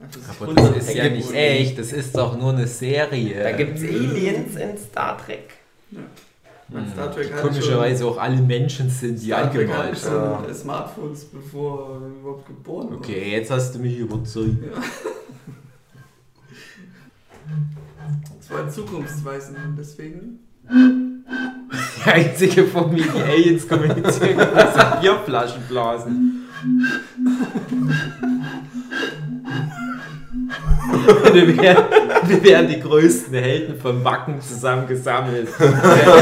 [0.01, 3.43] Also es Aber das ist ja nicht echt, das ist doch nur eine Serie.
[3.43, 5.55] Da gibt es Aliens in Star Trek.
[6.69, 10.13] Man, Star Trek komischerweise auch alle Menschen sind, die angemalt sind.
[10.13, 10.53] Ja.
[10.53, 12.99] Smartphones, bevor wir überhaupt geboren wurden.
[12.99, 14.63] Okay, jetzt hast du mich überzeugt.
[18.39, 20.39] Es war zukunftsweisend deswegen.
[22.05, 26.45] Die einzige Form, wie die Aliens kommunizieren, können, ist Bierflaschen blasen.
[31.05, 31.83] Und wir wären,
[32.25, 35.47] wir wären die größten Helden vom Wacken zusammengesammelt.
[35.59, 35.69] Wir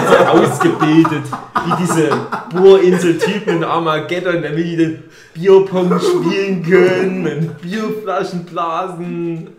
[0.07, 1.23] so ausgebildet,
[1.65, 2.09] wie diese
[2.53, 9.49] Bohrinsel-Typen in Armageddon, damit die den Bierpong spielen können und Bierflaschen blasen.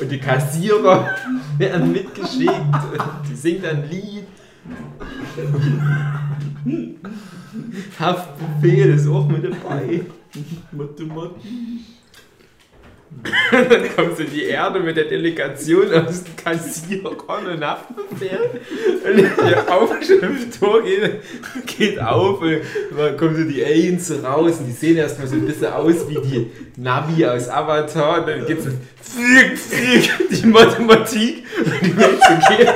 [0.00, 1.08] Und die Kassierer
[1.58, 2.50] werden mitgeschickt
[3.28, 4.26] die dann ein Lied.
[7.98, 10.02] Haftbefehl ist auch mit dabei.
[10.72, 11.42] Mathematik.
[13.52, 18.60] Dann kommt so die Erde mit der Delegation aus dem Kassier und Haftbefehl.
[19.04, 21.20] Und die Aufschrifttor geht,
[21.66, 22.60] geht auf und
[22.96, 26.18] dann kommen so die Aliens raus und die sehen erstmal so ein bisschen aus wie
[26.20, 28.70] die Navi aus Avatar und dann geht so
[29.02, 32.68] Pflick, Pflick, die Mathematik und die so geht.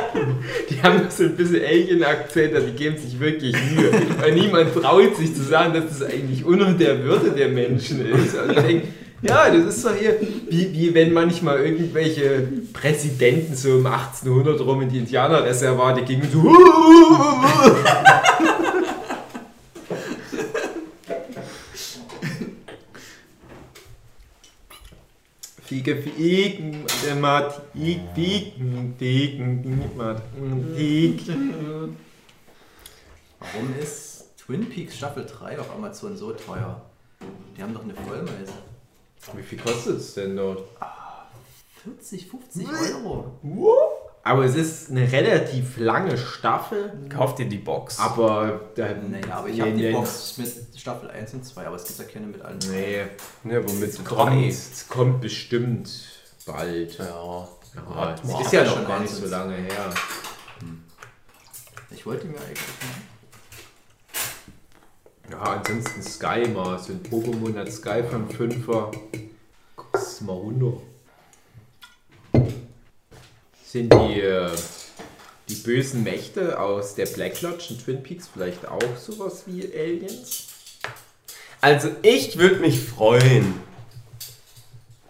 [0.70, 3.90] Die haben so ein bisschen Alien-Akzent, die geben sich wirklich Mühe.
[4.20, 8.36] Weil niemand traut sich zu sagen, dass das eigentlich unter der Würde der Menschen ist.
[8.36, 8.88] Also ich denke,
[9.28, 14.82] ja, das ist doch hier, wie, wie wenn manchmal irgendwelche Präsidenten so um 1800 rum
[14.82, 16.56] in die Indianerreservate gingen und so.
[25.64, 31.20] Fiege, Fiegen, Mathematik, Fiegen, Fiegen, Mathematik.
[33.40, 36.80] Warum ist Twin Peaks Staffel 3 auf Amazon so teuer?
[37.56, 38.52] Die haben doch eine Vollmeise.
[39.34, 40.62] Wie viel kostet es denn dort?
[41.84, 43.32] 40, 50 Euro.
[44.22, 46.92] Aber es ist eine relativ lange Staffel.
[47.08, 47.98] Kauf dir die Box.
[48.00, 51.84] Aber da, Naja, aber ich habe die Box mit Staffel 1 und 2, aber es
[51.84, 52.58] gibt ja keine mit allen.
[52.70, 53.04] Nee,
[53.44, 55.88] Ne, womit kommt, es kommt bestimmt
[56.44, 56.98] bald.
[56.98, 57.48] Ja.
[57.94, 59.92] Ja, es ist ja schon noch gar nicht so lange her.
[61.90, 62.58] Ich wollte mir eigentlich.
[65.30, 66.78] Ja, ansonsten Sky mal.
[66.78, 68.96] So ein Pokémon hat Sky von 5er.
[69.74, 70.80] Guck's mal runter.
[73.64, 74.50] Sind die, äh,
[75.48, 80.46] die bösen Mächte aus der Black Lodge in Twin Peaks vielleicht auch sowas wie Aliens?
[81.60, 83.54] Also ich würde mich freuen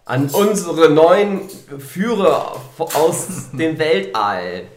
[0.06, 1.48] an unsere neuen
[1.78, 4.68] Führer aus dem Weltall.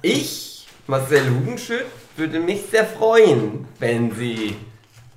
[0.00, 1.84] Ich, Marcel Hugenschütt,
[2.16, 4.56] würde mich sehr freuen, wenn sie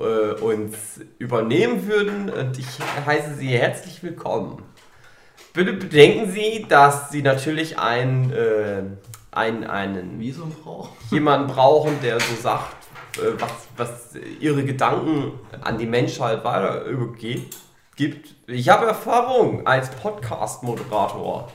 [0.02, 2.68] äh, uns übernehmen würden und ich
[3.06, 4.64] heiße sie herzlich willkommen.
[5.53, 8.84] Bitte bedenken Sie, dass Sie natürlich einen, äh,
[9.32, 10.91] einen, einen Visum braucht.
[11.10, 12.76] jemanden brauchen, der so sagt,
[13.18, 14.10] äh, was, was
[14.40, 17.57] ihre Gedanken an die Menschheit weiter übergeht,
[17.98, 18.34] gibt.
[18.48, 21.52] Ich habe Erfahrung als Podcast-Moderator.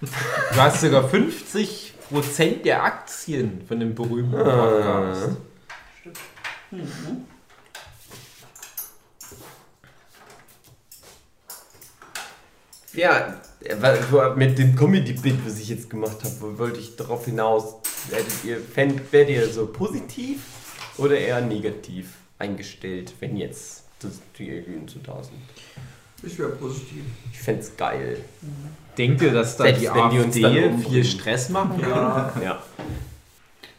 [0.00, 5.36] Du hast sogar 50% der Aktien von dem berühmten Podcast.
[12.92, 13.34] Ja,
[13.78, 17.74] weil- mit dem Comedy-Bit, was ich jetzt gemacht habe, wollte ich darauf hinaus,
[18.08, 20.40] werdet ihr, fänd, werdet ihr so positiv
[20.98, 24.64] oder eher negativ eingestellt, wenn jetzt das, die
[25.04, 25.36] da sind?
[26.22, 27.02] Ich wäre positiv.
[27.32, 28.18] Ich fände es geil.
[28.98, 30.90] Denkt ihr, dass da Selbst die wenn die uns dann AfD umbringen.
[30.92, 31.80] viel Stress machen?
[31.80, 32.32] Ja.
[32.42, 32.62] Ja.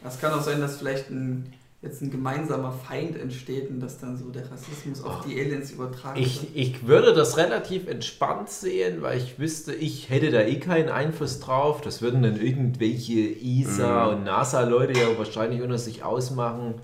[0.04, 1.52] Es kann auch sein, dass vielleicht ein,
[1.82, 6.16] jetzt ein gemeinsamer Feind entsteht und dass dann so der Rassismus auf die Aliens übertragen
[6.16, 6.26] wird.
[6.26, 10.90] Ich, ich würde das relativ entspannt sehen, weil ich wüsste, ich hätte da eh keinen
[10.90, 11.80] Einfluss drauf.
[11.80, 16.74] Das würden dann irgendwelche ESA und NASA-Leute ja wahrscheinlich unter sich ausmachen.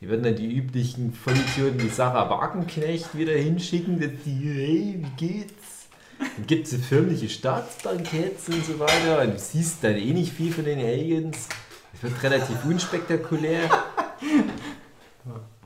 [0.00, 5.26] Die würden dann die üblichen Vollidioten wie Sarah Wagenknecht wieder hinschicken, dass die, hey, wie
[5.26, 5.86] geht's?
[6.18, 9.22] Dann gibt es so förmliche Staatsbanketts und so weiter.
[9.22, 11.48] Und du siehst dann eh nicht viel von den Aliens.
[11.94, 13.70] Es wird relativ unspektakulär.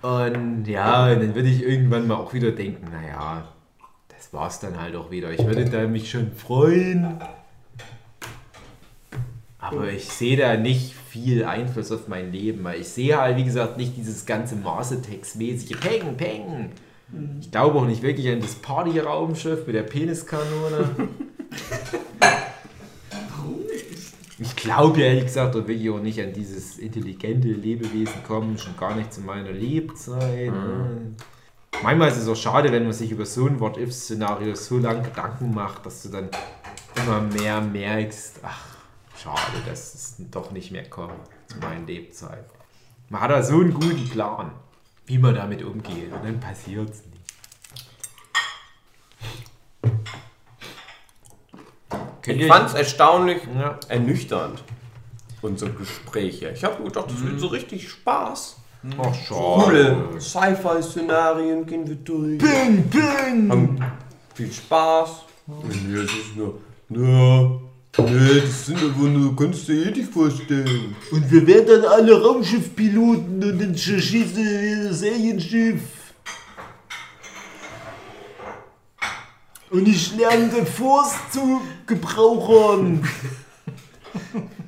[0.02, 3.48] Und ja, und dann würde ich irgendwann mal auch wieder denken, naja,
[4.08, 5.30] das war's dann halt auch wieder.
[5.30, 7.20] Ich würde da mich schon freuen.
[9.58, 13.44] Aber ich sehe da nicht viel Einfluss auf mein Leben, weil ich sehe halt, wie
[13.44, 16.70] gesagt, nicht dieses ganze Mars-Attacks-mäßige Peng, Peng.
[17.40, 20.88] Ich glaube auch nicht wirklich an das Party-Raumschiff mit der Peniskanone.
[24.42, 28.76] Ich glaube ja ehrlich gesagt auch wirklich auch nicht an dieses intelligente Lebewesen kommen, schon
[28.76, 30.50] gar nicht zu meiner Lebzeit.
[30.50, 31.14] ne.
[31.80, 35.54] Manchmal ist es auch schade, wenn man sich über so ein What-If-Szenario so lange Gedanken
[35.54, 36.28] macht, dass du dann
[36.96, 38.66] immer mehr merkst, ach,
[39.16, 41.14] schade, dass es doch nicht mehr kommt
[41.46, 42.44] zu meinen Lebzeiten.
[43.10, 44.50] Man hat da so einen guten Plan,
[45.06, 46.92] wie man damit umgeht und dann passiert
[52.26, 53.78] Ich fand es erstaunlich Ja.
[53.88, 54.62] ernüchternd,
[55.42, 56.50] unsere Gespräche.
[56.54, 58.56] Ich habe gedacht, das wird so richtig Spaß.
[58.98, 60.20] Ach, Coole schade.
[60.20, 62.38] Sci-Fi-Szenarien gehen wir durch.
[62.38, 63.50] Bing, bing.
[63.50, 63.78] Haben
[64.34, 65.10] viel Spaß.
[65.46, 66.58] Nee, es ist nur.
[66.88, 70.94] Ja, nee, das sind aber nur, kannst du dir eh nicht vorstellen.
[71.10, 75.80] Und wir werden dann alle Raumschiffpiloten und dann schießen wir das Alienschiff.
[79.72, 83.08] Und ich lerne den Force zu Gebrauchern.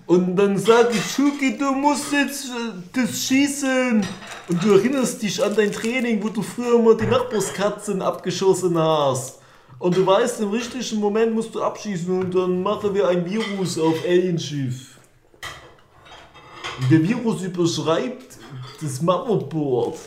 [0.07, 4.07] Und dann sage ich, Schuki, du musst jetzt äh, das schießen.
[4.49, 9.41] Und du erinnerst dich an dein Training, wo du früher mal die Nachbarskatzen abgeschossen hast.
[9.79, 13.79] Und du weißt, im richtigen Moment musst du abschießen und dann machen wir ein Virus
[13.79, 14.99] auf Alienschiff.
[16.91, 18.39] Der Virus überschreibt
[18.81, 19.99] das Motherboard.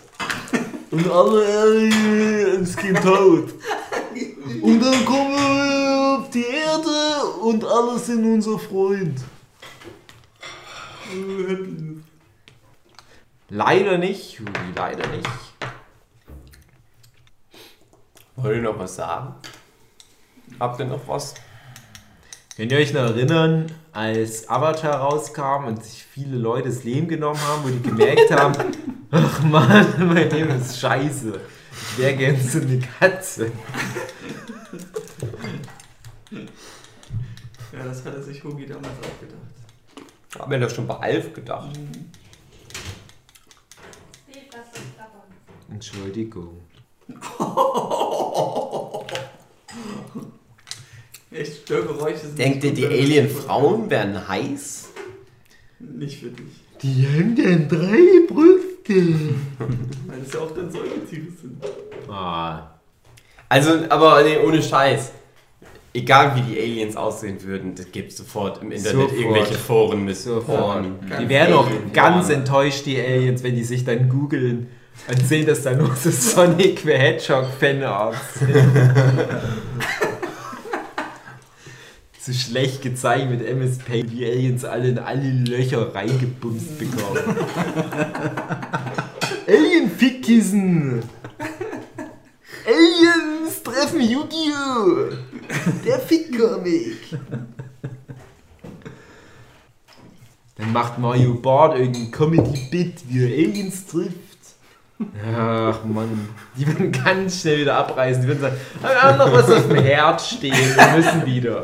[0.89, 3.53] Und alle Aliens gehen tot.
[4.61, 9.19] Und dann kommen wir auf die Erde und alle sind unser Freund.
[13.49, 15.27] Leider nicht, Juli, leider nicht.
[18.35, 19.35] Wollt ihr noch was sagen?
[20.59, 21.33] Habt ihr noch was?
[22.55, 27.39] Könnt ihr euch noch erinnern, als Avatar rauskam und sich viele Leute das Leben genommen
[27.39, 28.53] haben, wo die gemerkt haben,
[29.11, 31.39] ach man, mein Leben ist scheiße.
[31.97, 33.51] Wäre gern so eine Katze.
[37.73, 39.37] Ja, das hatte sich Hugi damals auch gedacht.
[40.39, 41.77] Haben wir doch schon bei Alf gedacht.
[45.69, 46.61] Entschuldigung.
[51.31, 54.89] Echt, Störgeräusche sind Denkt ihr, die gut, Alien-Frauen werden heiß?
[55.79, 56.63] Nicht für dich.
[56.81, 58.66] Die haben dann drei Brüste.
[58.87, 61.63] Weil es ja auch dann Säugetiere sind.
[62.09, 62.69] Ah,
[63.49, 65.11] Also, aber nee, ohne Scheiß.
[65.93, 69.13] Egal wie die Aliens aussehen würden, das gibt sofort im Internet Sofort.
[69.19, 70.17] irgendwelche Foren mit.
[70.45, 70.95] Porn.
[71.19, 71.93] die wären doch Alien-Porn.
[71.93, 74.67] ganz enttäuscht, die Aliens, wenn die sich dann googeln
[75.09, 78.55] und sehen, dass da nur so Sonic the Hedgehog Fanarts sind.
[82.27, 87.23] So schlecht gezeigt mit MS Paint, wie Aliens alle in alle Löcher reingebumst bekommen.
[89.47, 91.03] Alien Fickkissen!
[92.65, 95.15] Aliens treffen Yu-Gi-Oh!
[95.85, 96.97] Der Fick-Comic!
[100.55, 104.17] Dann macht Mario Bart irgendein Comedy-Bit, wie er Aliens trifft.
[105.25, 106.27] Ach Mann,
[106.57, 108.23] die würden ganz schnell wieder abreißen.
[108.23, 111.63] Die würden sagen, "Ah, wir haben noch was auf dem Herd stehen, wir müssen wieder.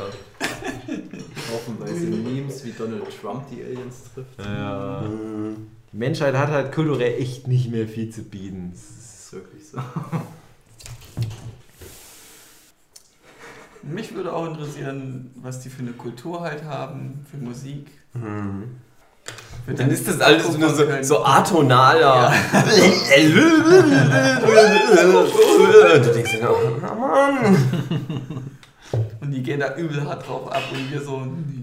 [2.11, 4.39] Haufenweise Memes, wie Donald Trump die Aliens trifft.
[4.39, 5.03] Ja.
[5.91, 8.71] Die Menschheit hat halt kulturell echt nicht mehr viel zu bieten.
[8.73, 9.79] Das ist- wirklich so.
[13.81, 17.87] Mich würde auch interessieren, was die für eine Kultur halt haben, für Musik.
[18.13, 18.75] Hm.
[19.65, 22.31] Für Dann den ist das alles nur so, so atonaler.
[22.53, 22.53] Und
[26.05, 27.57] du denkst dir, oh Mann.
[29.21, 31.25] Und die gehen da übel hart drauf ab und wir so.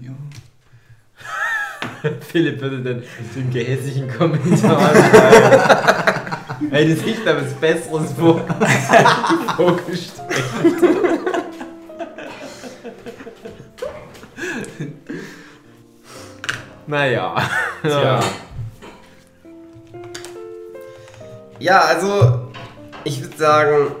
[2.31, 3.03] Philipp würde dann
[3.35, 6.71] den gehässigen Kommentar schreiben.
[6.71, 8.39] Hätte sich da was Besseres vor
[9.57, 10.11] vorgestellt.
[16.87, 17.35] naja.
[17.81, 18.19] Tja.
[21.59, 22.51] Ja, also
[23.03, 23.95] ich würde sagen,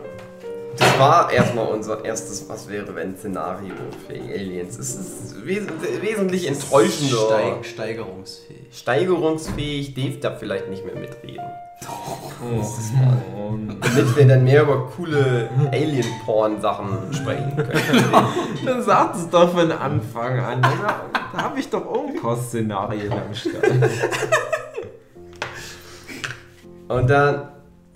[0.81, 3.75] das war erstmal unser erstes Was wäre wenn Szenario
[4.07, 4.77] für Aliens.
[4.77, 5.63] Es ist wes
[6.01, 7.27] wesentlich enttäuschender.
[7.27, 8.67] Steig steigerungsfähig.
[8.71, 11.45] Steigerungsfähig, Dave darf vielleicht nicht mehr mitreden.
[11.87, 18.13] Oh, Damit wir dann mehr über coole Alien-Porn-Sachen sprechen können.
[18.65, 20.61] Dann sagt es doch von Anfang an.
[20.61, 23.65] Da, da habe ich doch auch ein paar Szenarien am Start.
[26.87, 27.47] Und dann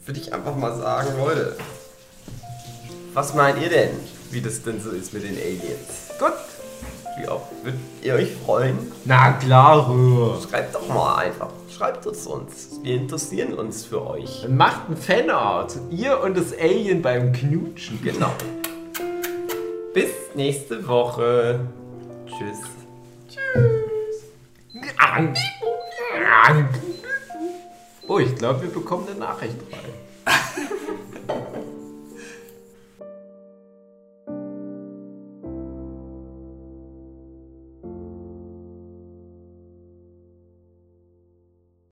[0.06, 1.58] würde ich einfach mal sagen, Leute,
[3.16, 3.92] was meint ihr denn,
[4.30, 6.10] wie das denn so ist mit den Aliens?
[6.20, 6.34] Gut.
[7.18, 8.92] Wie auch, würdet ihr euch freuen?
[9.06, 9.90] Na klar.
[10.42, 11.48] Schreibt doch mal einfach.
[11.76, 12.82] Schreibt es uns.
[12.84, 14.46] Wir interessieren uns für euch.
[14.50, 15.78] Macht ein Fanart.
[15.90, 18.02] Ihr und das Alien beim Knutschen.
[18.04, 18.34] Genau.
[19.94, 21.62] Bis nächste Woche.
[22.28, 22.60] Tschüss.
[28.08, 30.36] Oh, ich glaube, wir bekommen eine Nachricht rein.